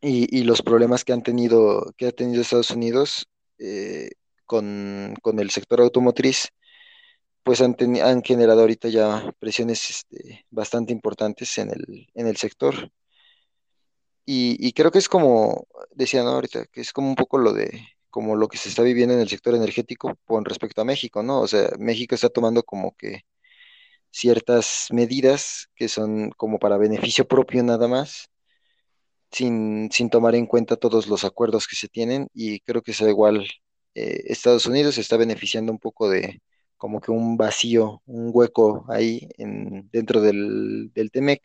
y, 0.02 0.38
y 0.38 0.44
los 0.44 0.62
problemas 0.62 1.04
que 1.04 1.14
han 1.14 1.24
tenido, 1.24 1.94
que 1.98 2.08
ha 2.08 2.12
tenido 2.12 2.42
Estados 2.42 2.72
Unidos 2.72 3.28
eh, 3.60 4.12
con, 4.46 5.16
con 5.22 5.40
el 5.40 5.50
sector 5.50 5.82
automotriz, 5.82 6.50
pues 7.48 7.62
han, 7.62 7.76
teni- 7.78 8.02
han 8.02 8.22
generado 8.24 8.60
ahorita 8.60 8.90
ya 8.90 9.34
presiones 9.40 9.90
este, 9.90 10.46
bastante 10.50 10.92
importantes 10.92 11.58
en 11.58 11.70
el, 11.70 12.08
en 12.14 12.28
el 12.28 12.36
sector. 12.36 12.92
Y, 14.26 14.74
creo 14.74 14.92
que 14.92 14.98
es 15.00 15.08
como, 15.08 15.66
decía, 15.96 16.24
¿no? 16.24 16.32
Ahorita, 16.32 16.66
que 16.66 16.82
es 16.82 16.92
como 16.92 17.08
un 17.08 17.16
poco 17.16 17.38
lo 17.38 17.54
de, 17.54 17.88
como 18.10 18.36
lo 18.36 18.50
que 18.50 18.58
se 18.58 18.68
está 18.68 18.84
viviendo 18.84 19.14
en 19.14 19.22
el 19.22 19.30
sector 19.30 19.56
energético 19.56 20.14
con 20.26 20.44
respecto 20.44 20.82
a 20.82 20.86
México, 20.86 21.24
¿no? 21.24 21.40
O 21.40 21.48
sea, 21.48 21.70
México 21.80 22.16
está 22.16 22.28
tomando 22.28 22.64
como 22.64 22.94
que 22.98 23.22
ciertas 24.12 24.88
medidas 24.92 25.70
que 25.74 25.88
son 25.88 26.32
como 26.32 26.60
para 26.60 26.78
beneficio 26.78 27.26
propio 27.30 27.64
nada 27.64 27.88
más, 27.88 28.30
sin, 29.32 29.90
sin 29.94 30.10
tomar 30.10 30.36
en 30.36 30.48
cuenta 30.48 30.76
todos 30.76 31.08
los 31.08 31.24
acuerdos 31.24 31.66
que 31.66 31.78
se 31.78 31.88
tienen, 31.88 32.28
y 32.34 32.60
creo 32.60 32.82
que 32.82 32.92
es 32.92 33.00
igual, 33.00 33.48
eh, 33.96 34.24
Estados 34.26 34.66
Unidos 34.66 34.98
está 34.98 35.16
beneficiando 35.16 35.72
un 35.72 35.80
poco 35.80 36.10
de 36.10 36.42
como 36.78 37.02
que 37.02 37.12
un 37.12 37.38
vacío, 37.38 38.02
un 38.06 38.32
hueco 38.34 38.86
ahí 38.90 39.30
en, 39.38 39.90
dentro 39.92 40.22
del, 40.22 40.92
del 40.94 41.12
TEMEC 41.12 41.42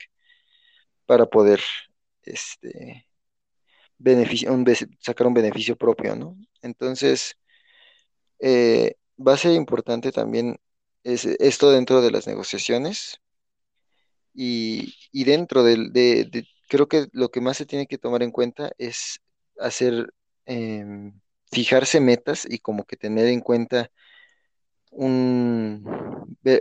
para 1.06 1.26
poder, 1.26 1.60
este 2.24 3.06
beneficio, 3.98 4.50
sacar 5.00 5.26
un 5.26 5.34
beneficio 5.34 5.76
propio, 5.76 6.16
¿no? 6.16 6.36
Entonces, 6.62 7.36
eh, 8.40 8.94
va 9.18 9.34
a 9.34 9.36
ser 9.36 9.52
importante 9.52 10.12
también 10.12 10.56
es, 11.04 11.24
esto 11.26 11.70
dentro 11.70 12.00
de 12.02 12.10
las 12.10 12.26
negociaciones 12.26 13.20
y, 14.34 14.94
y 15.12 15.24
dentro 15.24 15.62
del, 15.62 15.92
de, 15.92 16.24
de- 16.30 16.46
creo 16.68 16.88
que 16.88 17.06
lo 17.12 17.30
que 17.30 17.40
más 17.40 17.56
se 17.56 17.66
tiene 17.66 17.86
que 17.86 17.98
tomar 17.98 18.22
en 18.22 18.30
cuenta 18.30 18.72
es 18.78 19.20
hacer, 19.58 20.12
em, 20.46 21.20
fijarse 21.50 22.00
metas 22.00 22.46
y 22.48 22.58
como 22.58 22.84
que 22.84 22.96
tener 22.96 23.26
en 23.26 23.40
cuenta 23.40 23.90
un, 24.92 25.84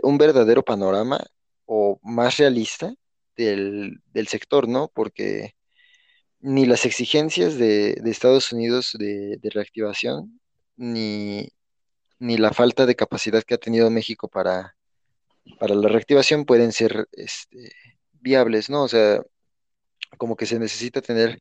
un 0.02 0.18
verdadero 0.18 0.62
panorama 0.64 1.20
o 1.66 1.98
más 2.02 2.38
realista 2.38 2.92
del, 3.36 4.00
del 4.12 4.28
sector, 4.28 4.68
¿no? 4.68 4.90
Porque 4.94 5.54
ni 6.40 6.66
las 6.66 6.86
exigencias 6.86 7.56
de, 7.58 7.94
de 8.02 8.10
Estados 8.10 8.52
Unidos 8.52 8.96
de, 8.98 9.38
de 9.38 9.50
reactivación, 9.50 10.40
ni, 10.76 11.48
ni 12.18 12.36
la 12.38 12.52
falta 12.52 12.86
de 12.86 12.96
capacidad 12.96 13.42
que 13.44 13.54
ha 13.54 13.58
tenido 13.58 13.90
México 13.90 14.28
para, 14.28 14.76
para 15.58 15.74
la 15.74 15.88
reactivación 15.88 16.44
pueden 16.44 16.72
ser 16.72 17.08
este, 17.12 17.72
viables, 18.12 18.70
¿no? 18.70 18.84
O 18.84 18.88
sea, 18.88 19.22
como 20.18 20.36
que 20.36 20.46
se 20.46 20.58
necesita 20.58 21.00
tener 21.02 21.40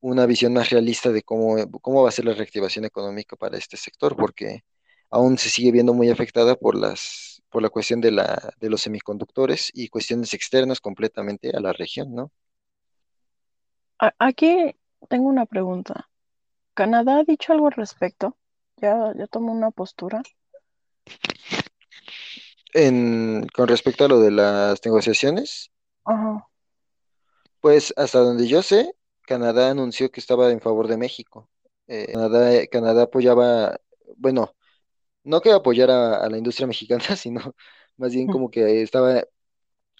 una 0.00 0.26
visión 0.26 0.52
más 0.52 0.70
realista 0.70 1.10
de 1.12 1.22
cómo, 1.22 1.56
cómo 1.80 2.02
va 2.02 2.10
a 2.10 2.12
ser 2.12 2.26
la 2.26 2.34
reactivación 2.34 2.84
económica 2.84 3.36
para 3.36 3.58
este 3.58 3.76
sector, 3.76 4.16
porque 4.16 4.62
aún 5.10 5.38
se 5.38 5.50
sigue 5.50 5.72
viendo 5.72 5.94
muy 5.94 6.10
afectada 6.10 6.56
por 6.56 6.76
las, 6.76 7.42
por 7.50 7.62
la 7.62 7.70
cuestión 7.70 8.00
de 8.00 8.10
la, 8.12 8.52
de 8.60 8.70
los 8.70 8.82
semiconductores 8.82 9.70
y 9.74 9.88
cuestiones 9.88 10.34
externas 10.34 10.80
completamente 10.80 11.50
a 11.56 11.60
la 11.60 11.72
región, 11.72 12.14
¿no? 12.14 12.30
Aquí 14.18 14.74
tengo 15.08 15.28
una 15.28 15.46
pregunta. 15.46 16.08
¿Canadá 16.74 17.18
ha 17.18 17.24
dicho 17.24 17.52
algo 17.52 17.68
al 17.68 17.72
respecto? 17.72 18.36
¿Ya, 18.76 19.12
ya 19.16 19.26
tomó 19.26 19.52
una 19.52 19.70
postura? 19.70 20.22
En, 22.74 23.46
con 23.54 23.68
respecto 23.68 24.04
a 24.04 24.08
lo 24.08 24.20
de 24.20 24.30
las 24.30 24.84
negociaciones, 24.84 25.70
Ajá. 26.06 26.48
Pues 27.60 27.92
hasta 27.96 28.20
donde 28.20 28.46
yo 28.46 28.62
sé, 28.62 28.94
Canadá 29.26 29.70
anunció 29.70 30.10
que 30.10 30.20
estaba 30.20 30.50
en 30.52 30.60
favor 30.60 30.86
de 30.86 30.96
México. 30.96 31.50
Eh, 31.88 32.12
Canadá, 32.12 32.66
Canadá 32.68 33.02
apoyaba, 33.02 33.80
bueno, 34.16 34.54
no 35.26 35.40
que 35.42 35.52
apoyara 35.52 36.18
a 36.24 36.30
la 36.30 36.38
industria 36.38 36.66
mexicana, 36.66 37.04
sino 37.16 37.54
más 37.96 38.12
bien 38.14 38.28
como 38.28 38.50
que 38.50 38.82
estaba, 38.82 39.24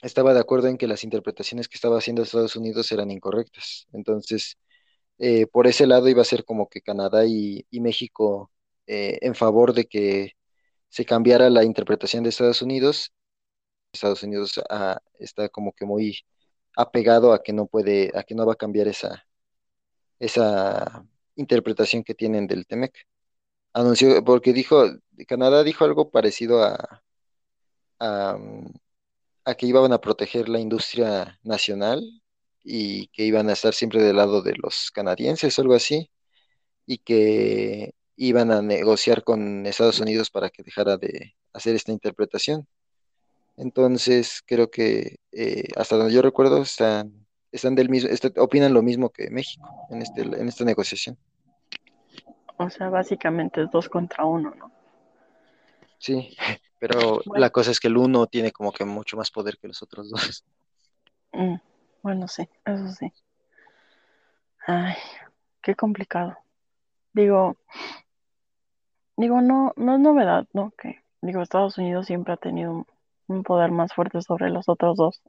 estaba 0.03 0.35
de 0.35 0.41
acuerdo 0.41 0.69
en 0.69 0.79
que 0.79 0.89
las 0.89 1.05
interpretaciones 1.05 1.69
que 1.69 1.77
estaba 1.77 1.99
haciendo 1.99 2.23
Estados 2.23 2.57
Unidos 2.57 2.93
eran 2.93 3.11
incorrectas. 3.11 3.87
Entonces, 3.93 4.59
eh, 5.19 5.47
por 5.49 5.67
ese 5.69 5.87
lado 5.87 6.09
iba 6.09 6.23
a 6.23 6.25
ser 6.27 6.45
como 6.45 6.69
que 6.69 6.83
Canadá 6.83 7.27
y, 7.27 7.67
y 7.71 7.81
México 7.81 8.53
eh, 8.87 9.19
en 9.23 9.35
favor 9.35 9.75
de 9.75 9.87
que 9.87 10.33
se 10.91 11.05
cambiara 11.07 11.51
la 11.51 11.65
interpretación 11.65 12.25
de 12.25 12.31
Estados 12.31 12.63
Unidos. 12.63 13.13
Estados 13.93 14.23
Unidos 14.25 14.61
ah, 14.71 15.01
está 15.19 15.49
como 15.51 15.73
que 15.73 15.87
muy 15.87 16.21
apegado 16.77 17.33
a 17.33 17.43
que 17.43 17.53
no 17.53 17.67
puede, 17.67 18.13
a 18.17 18.25
que 18.25 18.35
no 18.35 18.47
va 18.47 18.55
a 18.55 18.57
cambiar 18.57 18.89
esa 18.89 19.27
esa 20.19 21.07
interpretación 21.37 22.05
que 22.05 22.15
tienen 22.15 22.47
del 22.47 22.67
Temec. 22.67 22.95
Anunció, 23.77 24.25
porque 24.25 24.55
dijo, 24.55 24.87
Canadá 25.29 25.63
dijo 25.63 25.85
algo 25.85 26.11
parecido 26.11 26.65
a, 26.65 27.03
a, 28.01 28.39
que 29.59 29.67
iban 29.67 29.93
a 29.93 30.01
proteger 30.01 30.49
la 30.49 30.61
industria 30.61 31.39
nacional 31.43 32.01
y 32.65 33.09
que 33.09 33.25
iban 33.27 33.51
a 33.51 33.53
estar 33.53 33.75
siempre 33.75 34.03
del 34.03 34.17
lado 34.17 34.41
de 34.41 34.55
los 34.57 34.91
canadienses 34.91 35.59
o 35.59 35.63
algo 35.63 35.75
así, 35.75 36.11
y 36.87 36.97
que 36.97 37.93
iban 38.17 38.51
a 38.51 38.63
negociar 38.63 39.23
con 39.25 39.67
Estados 39.67 40.01
Unidos 40.01 40.31
para 40.31 40.49
que 40.49 40.63
dejara 40.63 40.97
de 40.97 41.37
hacer 41.53 41.75
esta 41.75 41.93
interpretación. 41.93 42.67
Entonces, 43.59 44.43
creo 44.47 44.71
que 44.71 45.17
eh, 45.33 45.69
hasta 45.77 45.97
donde 45.99 46.15
yo 46.15 46.23
recuerdo 46.23 46.63
están, 46.63 47.27
están 47.53 47.75
del 47.75 47.91
mismo, 47.91 48.09
este- 48.09 48.41
opinan 48.41 48.73
lo 48.73 48.81
mismo 48.83 49.11
que 49.11 49.29
México 49.29 49.69
en 49.91 50.01
este, 50.01 50.23
en 50.23 50.49
esta 50.49 50.65
negociación. 50.65 51.19
O 52.59 52.71
sea, 52.71 52.89
básicamente 52.89 53.63
es 53.63 53.71
dos 53.71 53.89
contra 53.89 54.25
uno, 54.25 54.55
¿no? 54.55 54.71
Sí, 55.99 56.37
pero 56.79 57.21
Bueno, 57.27 57.41
la 57.41 57.51
cosa 57.51 57.71
es 57.71 57.81
que 57.81 57.89
el 57.89 57.97
uno 57.97 58.27
tiene 58.27 58.53
como 58.53 58.73
que 58.73 58.85
mucho 58.85 59.17
más 59.17 59.31
poder 59.31 59.59
que 59.59 59.69
los 59.69 59.83
otros 59.83 60.11
dos. 60.11 60.45
mm, 61.33 61.57
bueno, 62.03 62.29
sí, 62.29 62.49
eso 62.65 62.89
sí. 62.89 63.13
Ay, 64.67 64.95
qué 65.63 65.75
complicado. 65.75 66.37
Digo, 67.13 67.57
digo, 69.17 69.41
no, 69.41 69.73
no 69.77 69.95
es 69.95 70.01
novedad, 70.01 70.47
¿no? 70.53 70.73
Que, 70.73 71.03
digo, 71.23 71.43
Estados 71.43 71.79
Unidos 71.79 72.07
siempre 72.07 72.35
ha 72.35 72.37
tenido 72.37 72.73
un, 72.73 72.87
un 73.29 73.43
poder 73.43 73.71
más 73.71 73.93
fuerte 73.93 74.21
sobre 74.23 74.51
los 74.51 74.69
otros 74.69 74.97
dos, 74.97 75.23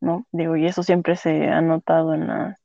¿no? 0.00 0.26
Digo, 0.30 0.56
y 0.56 0.66
eso 0.66 0.82
siempre 0.82 1.16
se 1.16 1.48
ha 1.48 1.60
notado 1.60 2.14
en 2.14 2.28
las, 2.28 2.59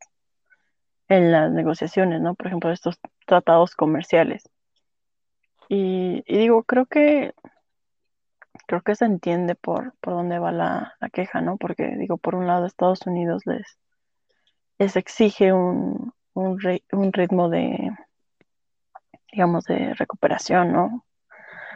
en 1.10 1.32
las 1.32 1.51
negociaciones, 1.51 2.22
¿no? 2.22 2.36
Por 2.36 2.47
ejemplo, 2.47 2.72
estos 2.72 2.99
tratados 3.26 3.76
comerciales. 3.76 4.49
Y, 5.70 6.24
digo, 6.28 6.64
creo 6.64 6.86
que, 6.86 7.34
creo 8.68 8.82
que 8.84 8.95
se 8.95 9.06
entiende 9.06 9.56
por, 9.56 9.95
por 10.01 10.14
dónde 10.14 10.38
va 10.39 10.51
la, 10.51 10.93
la 10.99 11.10
queja, 11.10 11.41
¿no? 11.41 11.58
Porque, 11.58 11.95
digo, 11.97 12.18
por 12.18 12.36
un 12.36 12.45
lado, 12.47 12.66
Estados 12.68 13.08
Unidos 13.08 13.41
les, 13.45 13.80
les 14.80 14.95
exige 14.95 15.51
un, 15.51 16.14
un 16.34 17.12
ritmo 17.14 17.49
de, 17.49 17.91
digamos, 19.32 19.66
de 19.66 19.93
recuperación, 19.95 20.72
¿no? 20.72 21.06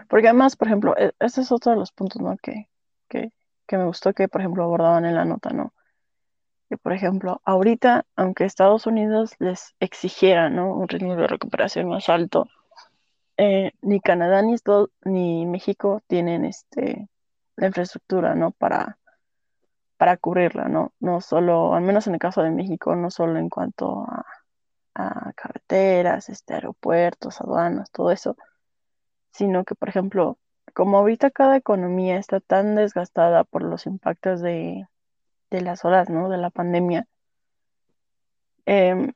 Porque 0.09 0.27
además, 0.29 0.55
por 0.55 0.67
ejemplo, 0.67 0.95
e- 0.97 1.13
ese 1.19 1.41
es 1.41 1.51
otro 1.51 1.71
de 1.73 1.79
los 1.79 1.91
puntos, 1.91 2.21
¿no? 2.21 2.37
Que, 2.37 2.69
que, 3.09 3.31
que 3.67 3.77
me 3.77 3.85
gustó 3.85 4.13
que, 4.13 4.27
por 4.27 4.41
ejemplo, 4.41 4.63
abordaban 4.63 5.05
en 5.05 5.15
la 5.15 5.25
nota, 5.25 5.51
¿no? 5.51 5.73
Que, 6.69 6.77
por 6.77 6.93
ejemplo, 6.93 7.41
ahorita, 7.45 8.05
aunque 8.15 8.45
Estados 8.45 8.85
Unidos 8.85 9.33
les 9.39 9.75
exigiera, 9.79 10.49
¿no? 10.49 10.73
Un 10.75 10.87
ritmo 10.87 11.15
de 11.15 11.27
recuperación 11.27 11.89
más 11.89 12.09
alto, 12.09 12.47
eh, 13.37 13.71
ni 13.81 13.99
Canadá 14.01 14.41
ni, 14.43 14.53
Estados- 14.53 14.91
ni 15.03 15.45
México 15.47 16.01
tienen 16.07 16.45
este, 16.45 17.09
la 17.55 17.67
infraestructura, 17.67 18.35
¿no? 18.35 18.51
Para, 18.51 18.99
para 19.97 20.17
cubrirla, 20.17 20.67
¿no? 20.67 20.93
No 20.99 21.21
solo, 21.21 21.73
al 21.73 21.81
menos 21.83 22.05
en 22.07 22.13
el 22.13 22.19
caso 22.19 22.43
de 22.43 22.51
México, 22.51 22.95
no 22.95 23.09
solo 23.09 23.39
en 23.39 23.49
cuanto 23.49 24.03
a, 24.07 24.25
a 24.93 25.33
carreteras, 25.33 26.29
este, 26.29 26.53
aeropuertos, 26.53 27.41
aduanas, 27.41 27.89
todo 27.91 28.11
eso, 28.11 28.37
sino 29.31 29.63
que, 29.63 29.73
por 29.73 29.89
ejemplo, 29.89 30.37
como 30.75 30.99
ahorita 30.99 31.31
cada 31.31 31.57
economía 31.57 32.17
está 32.17 32.39
tan 32.41 32.75
desgastada 32.75 33.43
por 33.43 33.63
los 33.63 33.87
impactos 33.87 34.41
de, 34.41 34.85
de 35.51 35.61
las 35.61 35.83
olas, 35.85 36.09
¿no? 36.09 36.29
De 36.29 36.37
la 36.37 36.49
pandemia, 36.49 37.07
em, 38.65 39.13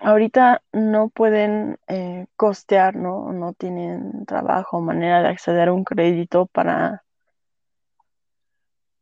ahorita 0.00 0.62
no 0.72 1.08
pueden 1.10 1.78
eh, 1.88 2.26
costear, 2.36 2.96
¿no? 2.96 3.32
No 3.32 3.52
tienen 3.54 4.24
trabajo 4.26 4.80
manera 4.80 5.22
de 5.22 5.28
acceder 5.28 5.68
a 5.68 5.72
un 5.72 5.84
crédito 5.84 6.46
para, 6.46 7.04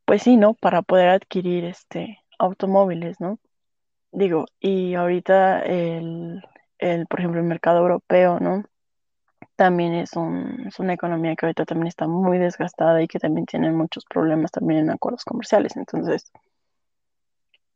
pues 0.04 0.22
sí, 0.22 0.36
¿no? 0.36 0.54
Para 0.54 0.82
poder 0.82 1.08
adquirir 1.10 1.64
este 1.64 2.18
automóviles, 2.38 3.20
¿no? 3.20 3.38
Digo, 4.12 4.46
y 4.60 4.94
ahorita 4.94 5.62
el, 5.62 6.42
el, 6.78 7.06
por 7.06 7.20
ejemplo, 7.20 7.40
el 7.40 7.46
mercado 7.46 7.80
europeo, 7.80 8.40
¿no? 8.40 8.64
También 9.58 9.92
es 9.94 10.14
un, 10.14 10.66
es 10.68 10.78
una 10.78 10.92
economía 10.92 11.34
que 11.34 11.44
ahorita 11.44 11.64
también 11.64 11.88
está 11.88 12.06
muy 12.06 12.38
desgastada 12.38 13.02
y 13.02 13.08
que 13.08 13.18
también 13.18 13.44
tiene 13.44 13.72
muchos 13.72 14.04
problemas 14.04 14.52
también 14.52 14.78
en 14.78 14.90
acuerdos 14.90 15.24
comerciales. 15.24 15.76
Entonces, 15.76 16.30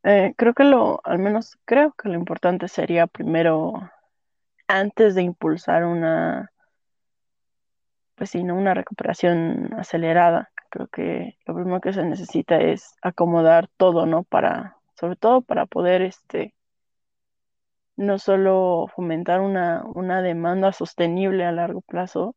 eh, 0.05 0.33
creo 0.37 0.55
que 0.55 0.63
lo, 0.63 1.01
al 1.03 1.19
menos 1.19 1.59
creo 1.65 1.93
que 2.01 2.09
lo 2.09 2.15
importante 2.15 2.69
sería 2.69 3.09
primero, 3.09 3.73
antes 4.69 5.17
de 5.17 5.23
impulsar 5.23 5.85
una, 5.85 6.53
pues 8.15 8.33
¿no? 8.37 8.55
Una 8.55 8.75
recuperación 8.75 9.75
acelerada. 9.77 10.53
Creo 10.71 10.87
que 10.87 11.37
lo 11.47 11.55
primero 11.57 11.81
que 11.81 11.93
se 11.93 12.05
necesita 12.05 12.59
es 12.59 12.95
acomodar 13.03 13.67
todo, 13.77 14.07
¿no? 14.07 14.23
Para, 14.23 14.77
sobre 14.95 15.17
todo 15.17 15.43
para 15.43 15.67
poder, 15.67 16.03
este, 16.03 16.55
no 17.97 18.19
solo 18.19 18.87
fomentar 18.95 19.41
una, 19.41 19.85
una 19.95 20.23
demanda 20.23 20.73
sostenible 20.73 21.45
a 21.45 21.53
largo 21.53 21.83
plazo, 21.83 22.37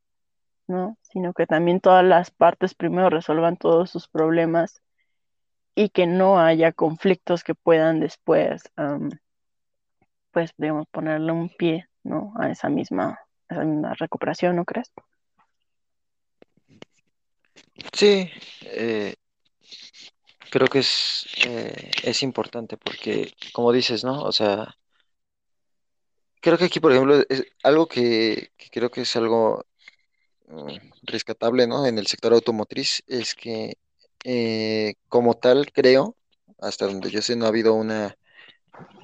¿no? 0.68 0.98
Sino 1.02 1.34
que 1.34 1.48
también 1.48 1.80
todas 1.80 2.04
las 2.04 2.32
partes 2.32 2.76
primero 2.76 3.10
resuelvan 3.10 3.58
todos 3.58 3.90
sus 3.90 4.08
problemas 4.08 4.82
y 5.76 5.90
que 5.90 6.08
no 6.08 6.40
haya 6.40 6.72
conflictos 6.72 7.44
que 7.44 7.56
puedan 7.56 8.00
después, 8.00 8.64
pues, 10.32 10.52
digamos, 10.58 10.88
ponerle 10.88 11.32
un 11.32 11.50
pie, 11.50 11.88
¿no? 12.04 12.34
A 12.38 12.50
esa 12.50 12.70
misma, 12.70 13.20
a 13.50 13.54
esa 13.54 13.64
misma 13.64 13.94
recuperación, 13.94 14.56
¿no 14.56 14.66
crees? 14.66 14.92
Sí, 17.94 18.30
eh, 18.64 19.16
creo 20.50 20.68
que 20.68 20.80
es, 20.80 21.28
eh, 21.46 21.92
es 22.04 22.24
importante 22.24 22.78
porque, 22.78 23.34
como 23.54 23.72
dices, 23.72 24.04
¿no? 24.04 24.22
O 24.24 24.32
sea, 24.32 24.76
creo 26.46 26.60
que 26.60 26.66
aquí, 26.66 26.80
por 26.80 26.92
ejemplo, 26.92 27.24
es 27.28 27.44
algo 27.64 27.88
que, 27.88 28.52
creo 28.72 28.92
que 28.92 29.02
es 29.02 29.16
algo 29.16 29.66
mm, 30.48 30.78
rescatable, 31.04 31.66
¿no? 31.68 31.88
En 31.88 31.98
el 31.98 32.06
sector 32.08 32.34
automotriz 32.34 33.02
es 33.08 33.34
que, 33.34 33.78
eh, 34.24 34.94
como 35.10 35.34
tal, 35.36 35.72
creo, 35.72 36.16
hasta 36.60 36.86
donde 36.86 37.10
yo 37.10 37.24
sé, 37.24 37.36
no 37.36 37.46
ha 37.46 37.50
habido 37.50 37.74
una 37.74 38.16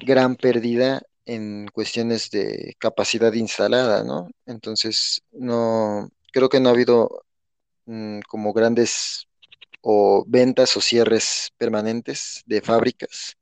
gran 0.00 0.36
pérdida 0.36 1.02
en 1.26 1.66
cuestiones 1.74 2.30
de 2.30 2.76
capacidad 2.78 3.32
instalada, 3.32 4.04
¿no? 4.04 4.28
Entonces, 4.46 5.22
no, 5.32 6.10
creo 6.32 6.48
que 6.48 6.60
no 6.60 6.68
ha 6.68 6.72
habido 6.72 7.24
mm, 7.86 8.20
como 8.28 8.52
grandes 8.52 9.26
o 9.82 10.24
ventas 10.28 10.76
o 10.76 10.80
cierres 10.80 11.50
permanentes 11.58 12.42
de 12.46 12.62
fábricas, 12.62 13.36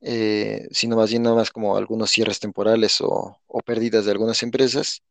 eh, 0.00 0.68
sino 0.70 0.96
más 0.96 1.10
bien 1.10 1.22
nada 1.22 1.36
más 1.36 1.50
como 1.50 1.76
algunos 1.76 2.10
cierres 2.10 2.40
temporales 2.40 3.00
o, 3.00 3.38
o 3.46 3.60
pérdidas 3.60 4.04
de 4.04 4.12
algunas 4.12 4.42
empresas. 4.42 5.02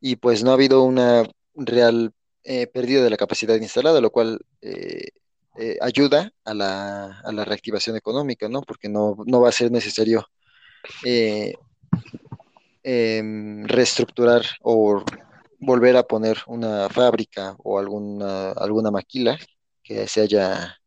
Y 0.00 0.16
pues 0.16 0.42
no 0.42 0.50
ha 0.50 0.54
habido 0.54 0.82
una 0.82 1.24
real 1.54 2.12
eh, 2.44 2.66
pérdida 2.66 3.04
de 3.04 3.10
la 3.10 3.16
capacidad 3.16 3.54
instalada, 3.56 4.00
lo 4.00 4.10
cual 4.10 4.40
eh, 4.60 5.10
eh, 5.58 5.78
ayuda 5.80 6.32
a 6.44 6.54
la, 6.54 7.20
a 7.20 7.30
la 7.32 7.44
reactivación 7.44 7.96
económica, 7.96 8.48
¿no? 8.48 8.62
Porque 8.62 8.88
no, 8.88 9.16
no 9.26 9.40
va 9.40 9.48
a 9.50 9.52
ser 9.52 9.70
necesario 9.70 10.26
em, 12.82 13.64
reestructurar 13.64 14.42
o 14.62 15.04
volver 15.60 15.96
a 15.96 16.02
poner 16.02 16.38
una 16.48 16.88
fábrica 16.88 17.54
o 17.62 17.78
alguna, 17.78 18.50
alguna 18.52 18.90
maquila 18.90 19.38
que 19.84 20.08
se 20.08 20.22
haya, 20.22 20.78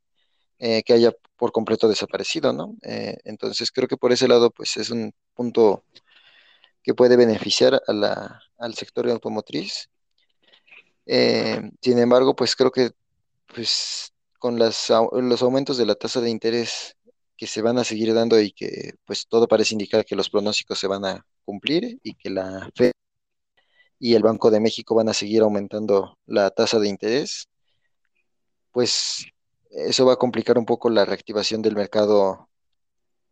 que 0.60 0.94
haya 0.94 1.14
por 1.38 1.52
completo 1.52 1.88
desaparecido, 1.88 2.54
¿no? 2.54 2.76
Eh, 2.84 3.18
entonces 3.26 3.72
creo 3.72 3.88
que 3.88 3.98
por 3.98 4.12
ese 4.12 4.28
lado, 4.28 4.52
pues 4.52 4.78
es 4.78 4.90
un 4.90 5.14
punto 5.34 5.84
que 6.84 6.94
puede 6.94 7.18
beneficiar 7.18 7.82
a 7.88 7.94
la, 7.94 8.42
al 8.58 8.76
sector 8.76 9.10
automotriz. 9.10 9.90
Eh, 11.06 11.62
sin 11.82 12.00
embargo, 12.00 12.36
pues 12.36 12.56
creo 12.56 12.72
que 12.72 12.92
pues 13.48 14.14
con 14.40 14.60
las, 14.60 14.92
los 15.12 15.42
aumentos 15.42 15.78
de 15.78 15.86
la 15.86 15.96
tasa 15.96 16.22
de 16.22 16.30
interés 16.30 16.96
que 17.38 17.48
se 17.48 17.62
van 17.62 17.78
a 17.78 17.84
seguir 17.84 18.14
dando 18.14 18.40
y 18.40 18.52
que 18.52 18.94
pues 19.06 19.28
todo 19.28 19.48
parece 19.48 19.74
indicar 19.76 20.06
que 20.06 20.16
los 20.16 20.30
pronósticos 20.30 20.80
se 20.80 20.88
van 20.88 21.06
a 21.06 21.26
cumplir 21.44 22.00
y 22.04 22.16
que 22.16 22.30
la 22.30 22.70
Fed 22.76 22.92
y 24.00 24.16
el 24.16 24.24
Banco 24.24 24.52
de 24.52 24.60
México 24.60 24.96
van 24.96 25.10
a 25.10 25.14
seguir 25.14 25.42
aumentando 25.42 26.18
la 26.26 26.50
tasa 26.52 26.80
de 26.80 26.90
interés, 26.90 27.48
pues 28.72 29.26
eso 29.76 30.06
va 30.06 30.14
a 30.14 30.18
complicar 30.18 30.58
un 30.58 30.66
poco 30.66 30.90
la 30.90 31.06
reactivación 31.06 31.62
del 31.62 31.76
mercado 31.76 32.50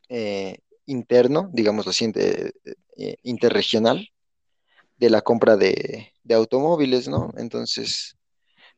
eh, 0.09 0.59
interno, 0.85 1.49
digamos 1.53 1.87
así, 1.87 2.11
de- 2.11 2.53
eh, 2.97 3.17
interregional, 3.23 4.09
de 4.97 5.09
la 5.09 5.21
compra 5.21 5.57
de, 5.57 6.11
automóviles, 6.35 7.07
¿no? 7.07 7.31
Entonces, 7.37 8.17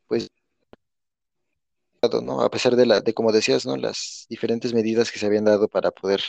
pues, 0.07 0.29
¿no? 2.23 2.41
A 2.41 2.49
pesar 2.49 2.75
de 2.75 2.85
la, 2.85 3.01
de 3.01 3.13
como 3.13 3.31
decías, 3.31 3.65
¿no? 3.65 3.75
Las 3.77 4.25
diferentes 4.29 4.73
medidas 4.73 5.11
que 5.11 5.19
se 5.19 5.25
habían 5.25 5.45
dado 5.45 5.67
para 5.67 5.91
poder 5.91 6.21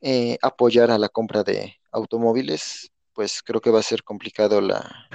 eh, 0.00 0.38
apoyar 0.42 0.90
a 0.90 0.98
la 0.98 1.08
compra 1.08 1.42
de 1.44 1.76
automóviles, 1.92 2.90
pues 3.14 3.42
creo 3.42 3.60
que 3.60 3.70
va 3.70 3.80
a 3.80 3.82
ser 3.82 4.04
complicado 4.04 4.60
la, 4.60 5.08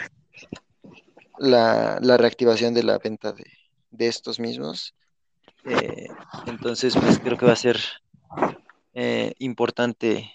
la, 1.37 1.99
la 2.01 2.17
reactivación 2.17 2.73
de 2.73 2.83
la 2.83 2.97
venta 2.97 3.31
de, 3.31 3.45
de 3.91 4.07
estos 4.07 4.39
mismos. 4.39 4.93
Eh, 5.65 6.07
entonces, 6.45 6.95
pues 6.95 7.19
creo 7.19 7.37
que 7.37 7.45
va 7.45 7.53
a 7.53 7.55
ser 7.57 7.79
eh, 8.93 9.33
importante 9.39 10.33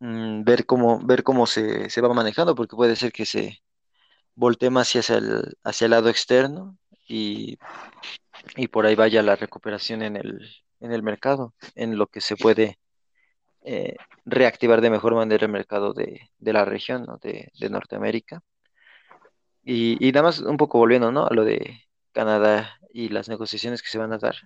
mm, 0.00 0.44
ver 0.44 0.66
cómo, 0.66 1.00
ver 1.04 1.22
cómo 1.22 1.46
se, 1.46 1.90
se 1.90 2.00
va 2.00 2.12
manejando, 2.14 2.54
porque 2.54 2.76
puede 2.76 2.96
ser 2.96 3.12
que 3.12 3.26
se 3.26 3.62
voltee 4.34 4.70
más 4.70 4.94
hacia 4.94 5.16
el, 5.16 5.56
hacia 5.62 5.84
el 5.86 5.90
lado 5.92 6.08
externo 6.08 6.76
y, 7.06 7.58
y 8.56 8.68
por 8.68 8.86
ahí 8.86 8.94
vaya 8.94 9.22
la 9.22 9.36
recuperación 9.36 10.02
en 10.02 10.16
el, 10.16 10.48
en 10.80 10.92
el 10.92 11.02
mercado, 11.02 11.54
en 11.74 11.98
lo 11.98 12.06
que 12.06 12.20
se 12.20 12.36
puede 12.36 12.78
eh, 13.62 13.96
reactivar 14.24 14.80
de 14.80 14.90
mejor 14.90 15.14
manera 15.14 15.46
el 15.46 15.52
mercado 15.52 15.92
de, 15.92 16.30
de 16.38 16.52
la 16.52 16.64
región, 16.64 17.04
¿no? 17.04 17.18
de, 17.18 17.50
de 17.58 17.70
Norteamérica. 17.70 18.42
Y, 19.62 20.06
y 20.06 20.12
nada 20.12 20.24
más 20.24 20.40
un 20.40 20.56
poco 20.58 20.78
volviendo, 20.78 21.10
¿no? 21.10 21.26
a 21.26 21.32
lo 21.32 21.44
de 21.44 21.80
Canadá 22.12 22.78
y 22.94 23.08
las 23.08 23.28
negociaciones 23.28 23.82
que 23.82 23.88
se 23.88 23.98
van 23.98 24.12
a 24.12 24.18
dar. 24.18 24.36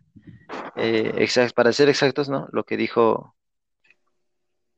Eh, 0.74 1.28
para 1.55 1.72
ser 1.74 1.90
exactos, 1.90 2.30
¿no? 2.30 2.49
Lo 2.51 2.64
que 2.64 2.78
dijo 2.78 3.36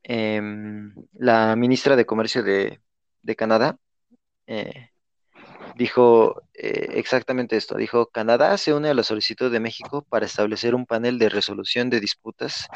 em, 0.03 0.93
la 1.13 1.55
ministra 1.55 1.95
de 1.95 2.05
Comercio 2.05 2.43
de, 2.43 2.81
de 3.21 3.35
Canadá, 3.37 3.77
eh, 4.45 4.89
dijo 5.77 6.41
eh, 6.53 6.89
exactamente 6.95 7.55
esto. 7.55 7.77
Dijo, 7.77 8.07
Canadá 8.07 8.57
se 8.57 8.73
une 8.73 8.89
a 8.89 8.93
la 8.93 9.03
solicitud 9.03 9.49
de 9.49 9.61
México 9.61 10.05
para 10.09 10.25
establecer 10.25 10.75
un 10.75 10.85
panel 10.85 11.17
de 11.17 11.29
resolución 11.29 11.89
de 11.89 12.01
disputas 12.01 12.67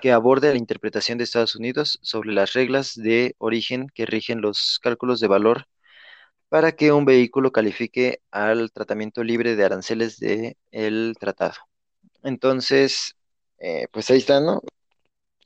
que 0.00 0.10
aborde 0.10 0.50
la 0.50 0.58
interpretación 0.58 1.16
de 1.16 1.24
Estados 1.24 1.54
Unidos 1.54 2.00
sobre 2.02 2.32
las 2.32 2.54
reglas 2.54 2.94
de 2.96 3.36
origen 3.38 3.86
que 3.94 4.04
rigen 4.04 4.40
los 4.40 4.80
cálculos 4.82 5.20
de 5.20 5.28
valor 5.28 5.68
para 6.54 6.70
que 6.70 6.92
un 6.92 7.04
vehículo 7.04 7.50
califique 7.50 8.22
al 8.30 8.70
tratamiento 8.70 9.24
libre 9.24 9.56
de 9.56 9.64
aranceles 9.64 10.20
del 10.20 11.16
tratado. 11.18 11.56
Entonces, 12.22 13.16
eh, 13.58 13.88
pues 13.90 14.08
ahí 14.08 14.18
está, 14.18 14.38
¿no? 14.40 14.62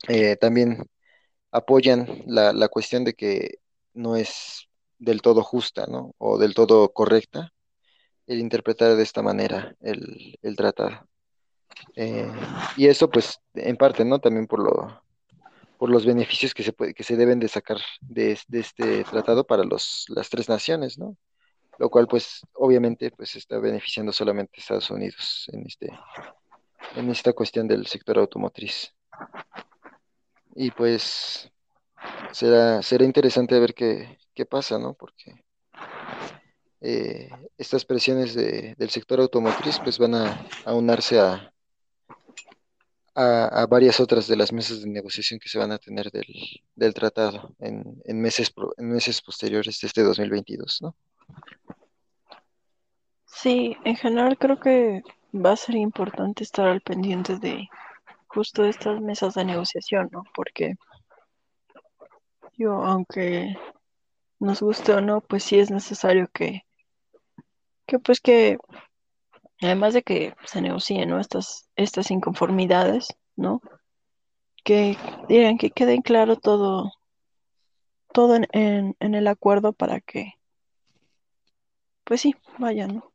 Eh, 0.07 0.35
también 0.35 0.85
apoyan 1.49 2.21
la, 2.27 2.53
la 2.53 2.67
cuestión 2.67 3.05
de 3.05 3.15
que 3.15 3.57
no 3.95 4.17
es 4.17 4.69
del 4.99 5.23
todo 5.23 5.41
justa, 5.41 5.87
¿no? 5.87 6.13
O 6.19 6.37
del 6.37 6.53
todo 6.53 6.93
correcta 6.93 7.53
el 8.27 8.37
interpretar 8.37 8.95
de 8.95 9.01
esta 9.01 9.23
manera 9.23 9.75
el, 9.81 10.37
el 10.43 10.55
tratado. 10.55 11.09
Eh, 11.95 12.31
y 12.77 12.85
eso, 12.85 13.09
pues, 13.09 13.39
en 13.55 13.77
parte, 13.77 14.05
¿no? 14.05 14.19
También 14.19 14.45
por 14.45 14.59
lo, 14.59 15.01
por 15.79 15.89
los 15.89 16.05
beneficios 16.05 16.53
que 16.53 16.61
se 16.61 16.73
puede, 16.73 16.93
que 16.93 17.03
se 17.05 17.15
deben 17.15 17.39
de 17.39 17.47
sacar 17.47 17.77
de, 18.01 18.37
de 18.49 18.59
este 18.59 19.05
tratado 19.05 19.47
para 19.47 19.63
los, 19.63 20.05
las 20.09 20.29
tres 20.29 20.49
naciones, 20.49 20.99
¿no? 20.99 21.15
Lo 21.79 21.89
cual, 21.89 22.05
pues, 22.07 22.41
obviamente, 22.53 23.11
pues, 23.11 23.37
está 23.37 23.57
beneficiando 23.59 24.11
solamente 24.11 24.51
a 24.57 24.59
Estados 24.61 24.89
Unidos 24.91 25.49
en 25.53 25.65
este, 25.65 25.89
en 26.97 27.09
esta 27.09 27.31
cuestión 27.31 27.65
del 27.65 27.87
sector 27.87 28.19
automotriz. 28.19 28.93
Y 30.55 30.71
pues 30.71 31.49
será, 32.33 32.81
será 32.83 33.05
interesante 33.05 33.57
ver 33.57 33.73
qué, 33.73 34.17
qué 34.33 34.45
pasa, 34.45 34.77
¿no? 34.77 34.93
Porque 34.95 35.45
eh, 36.81 37.29
estas 37.57 37.85
presiones 37.85 38.33
de- 38.33 38.75
del 38.77 38.89
sector 38.89 39.21
automotriz 39.21 39.79
pues 39.79 39.97
van 39.97 40.15
a, 40.15 40.45
a 40.65 40.73
unarse 40.73 41.19
a, 41.19 41.53
a, 43.19 43.65
varias 43.65 43.99
otras 43.99 44.27
de 44.27 44.37
las 44.37 44.53
mesas 44.53 44.81
de 44.81 44.89
negociación 44.89 45.39
que 45.39 45.49
se 45.49 45.59
van 45.59 45.71
a 45.71 45.77
tener 45.77 46.09
del, 46.11 46.27
del 46.75 46.93
tratado 46.93 47.53
en, 47.59 48.01
en 48.05 48.21
meses, 48.21 48.53
en 48.77 48.89
meses 48.89 49.21
posteriores 49.21 49.79
de 49.79 49.87
este 49.87 50.03
2022, 50.03 50.81
¿no? 50.81 50.95
Sí, 53.25 53.77
en 53.83 53.95
general 53.95 54.37
creo 54.37 54.59
que 54.59 55.03
va 55.33 55.51
a 55.51 55.57
ser 55.57 55.75
importante 55.75 56.43
estar 56.43 56.67
al 56.67 56.81
pendiente 56.81 57.37
de 57.37 57.67
justo 58.27 58.63
estas 58.63 59.01
mesas 59.01 59.33
de 59.33 59.45
negociación, 59.45 60.09
¿no? 60.11 60.23
Porque 60.33 60.75
yo, 62.57 62.83
aunque 62.83 63.55
nos 64.39 64.61
guste 64.61 64.93
o 64.93 65.01
no, 65.01 65.21
pues 65.21 65.43
sí 65.43 65.59
es 65.59 65.71
necesario 65.71 66.29
que, 66.33 66.65
que 67.85 67.99
pues 67.99 68.21
que, 68.21 68.57
además 69.61 69.93
de 69.93 70.03
que 70.03 70.35
se 70.45 70.61
negocien. 70.61 71.11
Estas, 71.19 71.69
estas 71.75 72.11
inconformidades, 72.11 73.07
¿no? 73.35 73.61
Que 74.63 74.97
digan 75.27 75.57
que 75.57 75.71
queden 75.71 76.01
claro 76.01 76.35
todo, 76.37 76.91
todo 78.13 78.35
en, 78.35 78.95
en, 78.99 79.15
el 79.15 79.27
acuerdo 79.27 79.73
para 79.73 79.99
que, 80.01 80.33
pues 82.03 82.21
sí, 82.21 82.35
vaya, 82.57 82.87
¿no? 82.87 83.11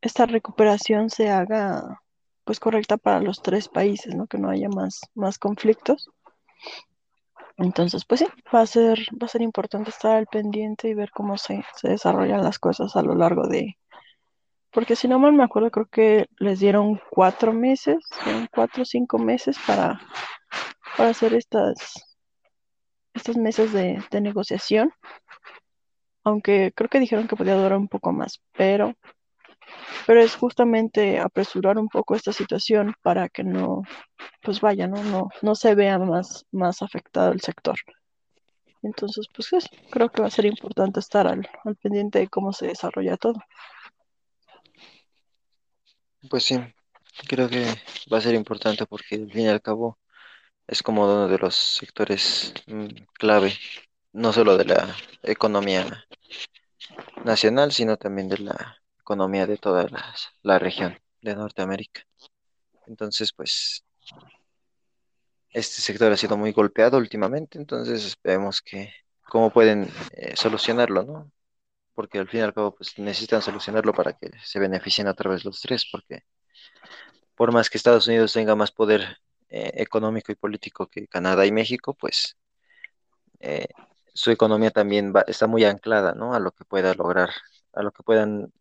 Esta 0.00 0.26
recuperación 0.26 1.10
se 1.10 1.30
haga 1.30 2.02
pues 2.44 2.60
correcta 2.60 2.96
para 2.96 3.20
los 3.20 3.42
tres 3.42 3.68
países, 3.68 4.14
¿no? 4.14 4.28
Que 4.28 4.38
no 4.38 4.50
haya 4.50 4.68
más, 4.68 5.00
más 5.14 5.38
conflictos. 5.38 6.10
Entonces, 7.56 8.04
pues 8.04 8.20
sí, 8.20 8.26
va 8.54 8.60
a 8.60 8.66
ser, 8.66 8.98
va 9.20 9.26
a 9.26 9.28
ser 9.28 9.42
importante 9.42 9.90
estar 9.90 10.14
al 10.16 10.26
pendiente 10.26 10.88
y 10.88 10.94
ver 10.94 11.10
cómo 11.10 11.38
se, 11.38 11.64
se 11.74 11.88
desarrollan 11.88 12.44
las 12.44 12.58
cosas 12.58 12.94
a 12.94 13.02
lo 13.02 13.14
largo 13.14 13.48
de, 13.48 13.78
porque 14.76 14.94
si 14.94 15.08
no 15.08 15.18
mal 15.18 15.32
me 15.32 15.42
acuerdo, 15.42 15.70
creo 15.70 15.86
que 15.86 16.26
les 16.38 16.60
dieron 16.60 17.00
cuatro 17.10 17.54
meses, 17.54 17.96
cuatro 18.54 18.82
o 18.82 18.84
cinco 18.84 19.16
meses 19.16 19.56
para, 19.66 19.98
para 20.98 21.08
hacer 21.08 21.32
estas, 21.32 21.94
estas 23.14 23.38
mesas 23.38 23.72
de, 23.72 24.04
de 24.10 24.20
negociación, 24.20 24.92
aunque 26.24 26.72
creo 26.76 26.90
que 26.90 27.00
dijeron 27.00 27.26
que 27.26 27.36
podía 27.36 27.54
durar 27.54 27.78
un 27.78 27.88
poco 27.88 28.12
más, 28.12 28.42
pero, 28.52 28.92
pero 30.06 30.20
es 30.20 30.36
justamente 30.36 31.20
apresurar 31.20 31.78
un 31.78 31.88
poco 31.88 32.14
esta 32.14 32.34
situación 32.34 32.92
para 33.00 33.30
que 33.30 33.44
no, 33.44 33.80
pues 34.42 34.60
vaya, 34.60 34.86
no, 34.88 35.02
no, 35.04 35.30
no 35.40 35.54
se 35.54 35.74
vea 35.74 35.98
más, 35.98 36.44
más 36.52 36.82
afectado 36.82 37.32
el 37.32 37.40
sector. 37.40 37.76
Entonces, 38.82 39.26
pues 39.34 39.54
eso, 39.54 39.70
creo 39.90 40.10
que 40.10 40.20
va 40.20 40.28
a 40.28 40.30
ser 40.30 40.44
importante 40.44 41.00
estar 41.00 41.26
al, 41.26 41.48
al 41.64 41.76
pendiente 41.76 42.18
de 42.18 42.28
cómo 42.28 42.52
se 42.52 42.66
desarrolla 42.66 43.16
todo. 43.16 43.40
Pues 46.30 46.44
sí, 46.44 46.56
creo 47.28 47.48
que 47.48 47.64
va 48.12 48.18
a 48.18 48.20
ser 48.20 48.34
importante 48.34 48.86
porque 48.86 49.16
al 49.16 49.30
fin 49.30 49.42
y 49.42 49.48
al 49.48 49.62
cabo 49.62 49.98
es 50.66 50.82
como 50.82 51.04
uno 51.04 51.28
de 51.28 51.38
los 51.38 51.54
sectores 51.56 52.54
mm, 52.66 52.88
clave, 53.14 53.54
no 54.12 54.32
solo 54.32 54.56
de 54.56 54.66
la 54.66 54.96
economía 55.22 56.06
nacional, 57.24 57.72
sino 57.72 57.96
también 57.96 58.28
de 58.28 58.38
la 58.38 58.78
economía 59.00 59.46
de 59.46 59.58
toda 59.58 59.86
la 60.42 60.58
región 60.58 60.98
de 61.20 61.36
Norteamérica. 61.36 62.02
Entonces, 62.86 63.32
pues 63.32 63.84
este 65.50 65.80
sector 65.82 66.12
ha 66.12 66.16
sido 66.16 66.36
muy 66.36 66.52
golpeado 66.52 66.98
últimamente, 66.98 67.58
entonces 67.58 68.16
vemos 68.22 68.60
que 68.62 68.92
cómo 69.24 69.50
pueden 69.50 69.88
eh, 70.12 70.36
solucionarlo, 70.36 71.02
¿no? 71.02 71.32
Porque 71.96 72.20
al 72.20 72.28
fin 72.28 72.40
y 72.40 72.42
al 72.44 72.54
cabo, 72.54 72.76
pues 72.76 72.98
necesitan 72.98 73.42
solucionarlo 73.42 73.92
para 73.92 74.12
que 74.12 74.30
se 74.44 74.60
beneficien 74.60 75.08
a 75.08 75.14
través 75.14 75.42
de 75.42 75.48
los 75.50 75.60
tres, 75.60 75.88
porque 75.90 76.22
por 77.34 77.52
más 77.52 77.70
que 77.70 77.78
Estados 77.78 78.06
Unidos 78.06 78.32
tenga 78.32 78.54
más 78.54 78.70
poder 78.70 79.18
eh, 79.48 79.72
económico 79.76 80.32
y 80.32 80.36
político 80.36 80.88
que 80.88 81.08
Canadá 81.08 81.46
y 81.46 81.52
México, 81.52 81.94
pues 81.94 82.36
eh, 83.40 83.68
su 84.14 84.30
economía 84.30 84.70
también 84.70 85.12
está 85.26 85.46
muy 85.46 85.64
anclada, 85.64 86.14
¿no? 86.14 86.34
A 86.34 86.40
lo 86.40 86.52
que 86.52 86.64
pueda 86.64 86.94
lograr, 86.94 87.30
a 87.72 87.82
lo 87.82 87.92
que 87.92 88.02
puedan, 88.02 88.52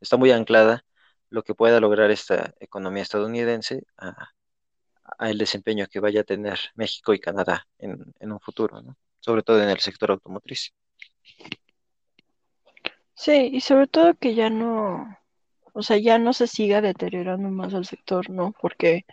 está 0.00 0.16
muy 0.16 0.30
anclada 0.32 0.84
lo 1.30 1.42
que 1.44 1.54
pueda 1.54 1.80
lograr 1.80 2.10
esta 2.10 2.54
economía 2.60 3.02
estadounidense 3.04 3.84
a 3.98 4.30
el 5.20 5.38
desempeño 5.38 5.86
que 5.88 6.00
vaya 6.00 6.22
a 6.22 6.24
tener 6.24 6.58
México 6.74 7.14
y 7.14 7.20
Canadá 7.20 7.66
en, 7.78 8.14
en 8.20 8.32
un 8.32 8.40
futuro, 8.40 8.80
¿no? 8.82 8.96
Sobre 9.20 9.42
todo 9.42 9.62
en 9.62 9.68
el 9.68 9.80
sector 9.80 10.10
automotriz. 10.10 10.72
Sí, 13.22 13.50
y 13.52 13.60
sobre 13.60 13.86
todo 13.86 14.14
que 14.14 14.34
ya 14.34 14.48
no, 14.48 15.18
o 15.74 15.82
sea, 15.82 15.98
ya 15.98 16.18
no 16.18 16.32
se 16.32 16.46
siga 16.46 16.80
deteriorando 16.80 17.50
más 17.50 17.74
el 17.74 17.84
sector, 17.84 18.30
¿no? 18.30 18.52
Porque 18.62 19.04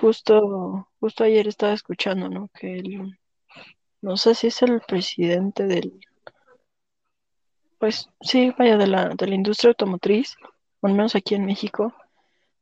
justo, 0.00 0.88
justo 1.00 1.24
ayer 1.24 1.48
estaba 1.48 1.72
escuchando, 1.72 2.28
¿no? 2.28 2.48
Que 2.54 2.78
el, 2.78 3.18
no 4.02 4.16
sé 4.16 4.34
si 4.34 4.48
es 4.48 4.62
el 4.62 4.80
presidente 4.86 5.64
del, 5.64 6.00
pues 7.78 8.08
sí, 8.20 8.52
vaya, 8.58 8.76
de 8.76 8.86
la, 8.86 9.08
de 9.10 9.26
la 9.26 9.34
industria 9.34 9.70
automotriz, 9.70 10.36
al 10.82 10.92
menos 10.92 11.14
aquí 11.16 11.34
en 11.34 11.46
México, 11.46 11.94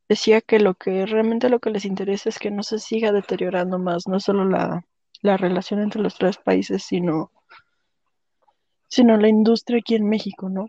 decía 0.08 0.40
que 0.40 0.60
lo 0.60 0.74
que 0.74 1.06
realmente 1.06 1.50
lo 1.50 1.60
que 1.60 1.70
les 1.70 1.84
interesa 1.84 2.28
es 2.28 2.38
que 2.38 2.50
no 2.50 2.62
se 2.62 2.78
siga 2.78 3.12
deteriorando 3.12 3.78
más, 3.78 4.08
no 4.08 4.20
solo 4.20 4.44
la, 4.44 4.86
la 5.22 5.36
relación 5.36 5.80
entre 5.82 6.02
los 6.02 6.16
tres 6.16 6.38
países, 6.38 6.84
sino, 6.84 7.32
sino 8.88 9.16
la 9.16 9.28
industria 9.28 9.78
aquí 9.78 9.94
en 9.94 10.08
México, 10.08 10.48
¿no? 10.48 10.68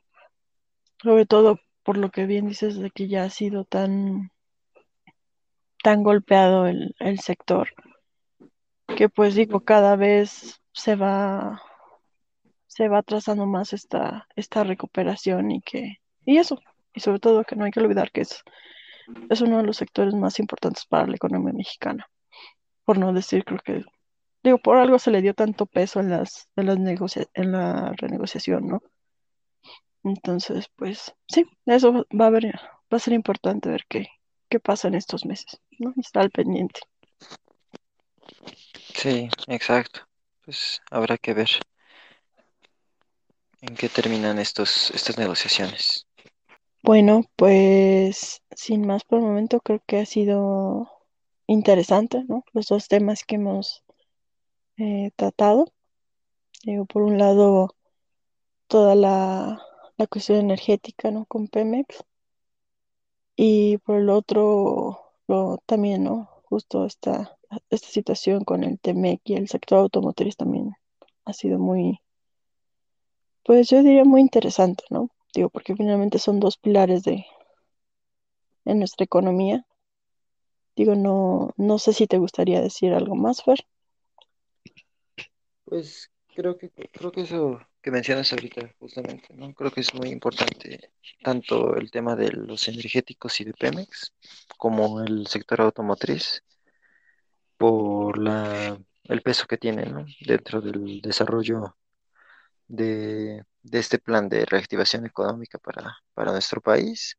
Sobre 1.01 1.25
todo 1.25 1.59
por 1.83 1.97
lo 1.97 2.09
que 2.11 2.25
bien 2.25 2.47
dices 2.47 2.77
de 2.77 2.91
que 2.91 3.07
ya 3.07 3.23
ha 3.23 3.29
sido 3.29 3.63
tan, 3.65 4.31
tan 5.83 6.03
golpeado 6.03 6.67
el, 6.67 6.95
el 6.99 7.19
sector, 7.19 7.69
que 8.97 9.09
pues 9.09 9.35
digo, 9.35 9.61
cada 9.61 9.95
vez 9.95 10.61
se 10.73 10.95
va, 10.95 11.61
se 12.67 12.87
va 12.89 12.99
atrasando 12.99 13.45
más 13.45 13.73
esta, 13.73 14.27
esta 14.35 14.63
recuperación 14.63 15.51
y 15.51 15.61
que, 15.61 15.97
y 16.25 16.37
eso, 16.37 16.59
y 16.93 16.99
sobre 16.99 17.19
todo 17.19 17.43
que 17.43 17.55
no 17.55 17.65
hay 17.65 17.71
que 17.71 17.79
olvidar 17.79 18.11
que 18.11 18.21
es, 18.21 18.43
es 19.29 19.41
uno 19.41 19.57
de 19.57 19.63
los 19.63 19.77
sectores 19.77 20.13
más 20.13 20.39
importantes 20.39 20.85
para 20.85 21.07
la 21.07 21.15
economía 21.15 21.53
mexicana, 21.53 22.07
por 22.83 22.97
no 22.97 23.13
decir, 23.13 23.45
creo 23.45 23.59
que, 23.59 23.85
digo, 24.47 24.57
por 24.57 24.77
algo 24.77 24.99
se 24.99 25.11
le 25.11 25.21
dio 25.21 25.33
tanto 25.33 25.65
peso 25.65 25.99
en 25.99 26.09
las, 26.09 26.49
en 26.55 26.65
las 26.65 26.77
en 27.33 27.51
la 27.51 27.93
renegociación, 27.97 28.67
¿no? 28.67 28.81
Entonces, 30.03 30.69
pues 30.75 31.13
sí, 31.27 31.45
eso 31.65 32.05
va 32.19 32.27
a 32.27 32.29
ver, 32.29 32.45
va 32.91 32.97
a 32.97 32.99
ser 32.99 33.13
importante 33.13 33.69
ver 33.69 33.85
qué, 33.89 34.07
qué 34.49 34.59
pasa 34.59 34.87
en 34.87 34.95
estos 34.95 35.25
meses, 35.25 35.59
¿no? 35.79 35.93
Y 35.95 36.01
estar 36.01 36.23
al 36.23 36.31
pendiente. 36.31 36.79
Sí, 38.93 39.29
exacto. 39.47 40.01
Pues 40.45 40.81
habrá 40.89 41.17
que 41.17 41.33
ver 41.33 41.49
en 43.61 43.75
qué 43.75 43.89
terminan 43.89 44.39
estos, 44.39 44.91
estas 44.91 45.17
negociaciones. 45.17 46.07
Bueno, 46.83 47.25
pues 47.35 48.41
sin 48.55 48.87
más 48.87 49.03
por 49.03 49.19
el 49.19 49.25
momento, 49.25 49.59
creo 49.59 49.81
que 49.85 49.99
ha 49.99 50.05
sido 50.05 50.89
interesante, 51.47 52.23
¿no? 52.27 52.43
Los 52.53 52.67
dos 52.67 52.87
temas 52.87 53.23
que 53.25 53.35
hemos 53.35 53.83
eh, 54.77 55.11
tratado. 55.15 55.67
Digo, 56.63 56.85
por 56.85 57.03
un 57.03 57.17
lado, 57.17 57.75
toda 58.67 58.95
la, 58.95 59.61
la 59.97 60.07
cuestión 60.07 60.39
energética, 60.39 61.11
¿no? 61.11 61.25
Con 61.25 61.47
Pemex. 61.47 62.03
Y 63.35 63.77
por 63.79 63.97
el 63.97 64.09
otro, 64.09 65.13
lo, 65.27 65.59
también, 65.65 66.03
¿no? 66.03 66.29
Justo 66.49 66.85
esta, 66.85 67.37
esta 67.69 67.87
situación 67.87 68.43
con 68.43 68.63
el 68.63 68.79
TEMEC 68.79 69.21
y 69.25 69.35
el 69.35 69.47
sector 69.47 69.79
automotriz 69.79 70.35
también 70.37 70.73
ha 71.25 71.33
sido 71.33 71.59
muy, 71.59 71.99
pues 73.43 73.69
yo 73.69 73.83
diría 73.83 74.05
muy 74.05 74.21
interesante, 74.21 74.83
¿no? 74.89 75.09
Digo, 75.33 75.49
porque 75.49 75.75
finalmente 75.75 76.19
son 76.19 76.39
dos 76.39 76.57
pilares 76.57 77.03
de, 77.03 77.25
en 78.65 78.79
nuestra 78.79 79.03
economía. 79.03 79.65
Digo, 80.75 80.95
no, 80.95 81.51
no 81.57 81.79
sé 81.79 81.93
si 81.93 82.07
te 82.07 82.17
gustaría 82.17 82.61
decir 82.61 82.93
algo 82.93 83.15
más, 83.15 83.43
Fer. 83.43 83.65
Pues 85.67 86.09
creo 86.33 86.57
que, 86.57 86.69
creo 86.69 87.11
que 87.11 87.21
eso 87.21 87.59
que 87.81 87.91
mencionas 87.91 88.31
ahorita, 88.31 88.73
justamente, 88.79 89.33
¿no? 89.33 89.53
Creo 89.53 89.69
que 89.69 89.81
es 89.81 89.93
muy 89.93 90.09
importante 90.09 90.91
tanto 91.21 91.75
el 91.75 91.91
tema 91.91 92.15
de 92.15 92.31
los 92.31 92.69
energéticos 92.69 93.41
y 93.41 93.43
de 93.43 93.53
Pemex 93.53 94.13
como 94.57 95.01
el 95.01 95.27
sector 95.27 95.59
automotriz 95.59 96.41
por 97.57 98.17
la, 98.17 98.79
el 99.03 99.21
peso 99.21 99.45
que 99.45 99.57
tienen, 99.57 99.91
¿no? 99.91 100.05
Dentro 100.25 100.61
del 100.61 101.01
desarrollo 101.01 101.75
de, 102.65 103.43
de 103.61 103.79
este 103.79 103.99
plan 103.99 104.29
de 104.29 104.45
reactivación 104.45 105.05
económica 105.05 105.57
para, 105.57 105.97
para 106.13 106.31
nuestro 106.31 106.61
país 106.61 107.17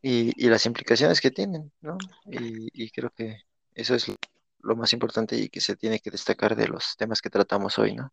y, 0.00 0.32
y 0.42 0.48
las 0.48 0.64
implicaciones 0.64 1.20
que 1.20 1.30
tienen, 1.30 1.70
¿no? 1.82 1.98
Y, 2.24 2.84
y 2.84 2.90
creo 2.90 3.10
que 3.10 3.42
eso 3.74 3.94
es 3.94 4.08
lo 4.08 4.16
más 4.62 4.92
importante 4.92 5.36
y 5.36 5.48
que 5.48 5.60
se 5.60 5.76
tiene 5.76 6.00
que 6.00 6.10
destacar 6.10 6.56
de 6.56 6.68
los 6.68 6.96
temas 6.96 7.20
que 7.20 7.30
tratamos 7.30 7.78
hoy, 7.78 7.94
¿no? 7.94 8.12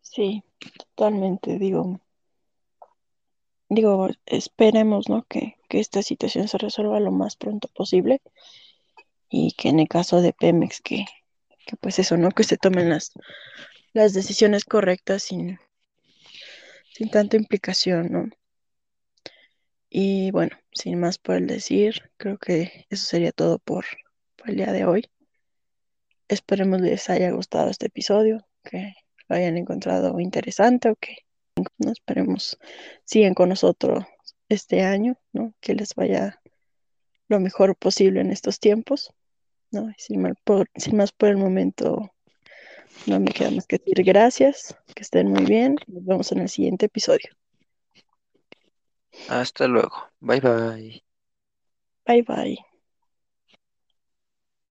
Sí, 0.00 0.42
totalmente, 0.94 1.58
digo, 1.58 2.00
digo, 3.68 4.08
esperemos, 4.26 5.08
¿no? 5.08 5.24
Que, 5.24 5.56
que 5.68 5.80
esta 5.80 6.02
situación 6.02 6.48
se 6.48 6.58
resuelva 6.58 7.00
lo 7.00 7.10
más 7.10 7.36
pronto 7.36 7.68
posible 7.68 8.20
y 9.28 9.52
que 9.52 9.68
en 9.70 9.80
el 9.80 9.88
caso 9.88 10.20
de 10.20 10.32
Pemex, 10.32 10.80
que, 10.80 11.04
que 11.66 11.76
pues 11.76 11.98
eso, 11.98 12.16
¿no? 12.16 12.30
Que 12.30 12.44
se 12.44 12.56
tomen 12.56 12.90
las, 12.90 13.12
las 13.92 14.12
decisiones 14.12 14.64
correctas 14.64 15.24
sin, 15.24 15.58
sin 16.92 17.10
tanta 17.10 17.36
implicación, 17.36 18.12
¿no? 18.12 18.28
Y 19.96 20.32
bueno, 20.32 20.56
sin 20.72 20.98
más 20.98 21.18
por 21.18 21.36
el 21.36 21.46
decir, 21.46 22.10
creo 22.16 22.36
que 22.36 22.84
eso 22.90 23.06
sería 23.06 23.30
todo 23.30 23.60
por, 23.60 23.84
por 24.34 24.50
el 24.50 24.56
día 24.56 24.72
de 24.72 24.84
hoy. 24.84 25.08
Esperemos 26.26 26.80
les 26.80 27.08
haya 27.10 27.30
gustado 27.30 27.70
este 27.70 27.86
episodio, 27.86 28.44
que 28.64 28.92
lo 29.28 29.36
hayan 29.36 29.56
encontrado 29.56 30.18
interesante 30.18 30.90
o 30.90 30.96
que 30.96 31.18
esperemos 31.78 32.58
sigan 33.04 33.34
con 33.34 33.50
nosotros 33.50 34.04
este 34.48 34.82
año, 34.82 35.16
¿no? 35.32 35.54
Que 35.60 35.74
les 35.76 35.94
vaya 35.94 36.40
lo 37.28 37.38
mejor 37.38 37.76
posible 37.76 38.20
en 38.20 38.32
estos 38.32 38.58
tiempos, 38.58 39.12
¿no? 39.70 39.92
Sin, 39.96 40.20
mal 40.22 40.34
por- 40.42 40.68
sin 40.74 40.96
más 40.96 41.12
por 41.12 41.28
el 41.28 41.36
momento, 41.36 42.12
no 43.06 43.20
me 43.20 43.30
queda 43.30 43.52
más 43.52 43.68
que 43.68 43.78
decir 43.78 44.02
gracias, 44.02 44.76
que 44.92 45.04
estén 45.04 45.28
muy 45.28 45.44
bien, 45.44 45.76
nos 45.86 46.04
vemos 46.04 46.32
en 46.32 46.40
el 46.40 46.48
siguiente 46.48 46.86
episodio. 46.86 47.30
Hasta 49.26 49.68
luego. 49.68 50.10
Bye 50.20 50.40
bye. 50.40 51.02
Bye 52.06 52.22
bye. 52.22 52.56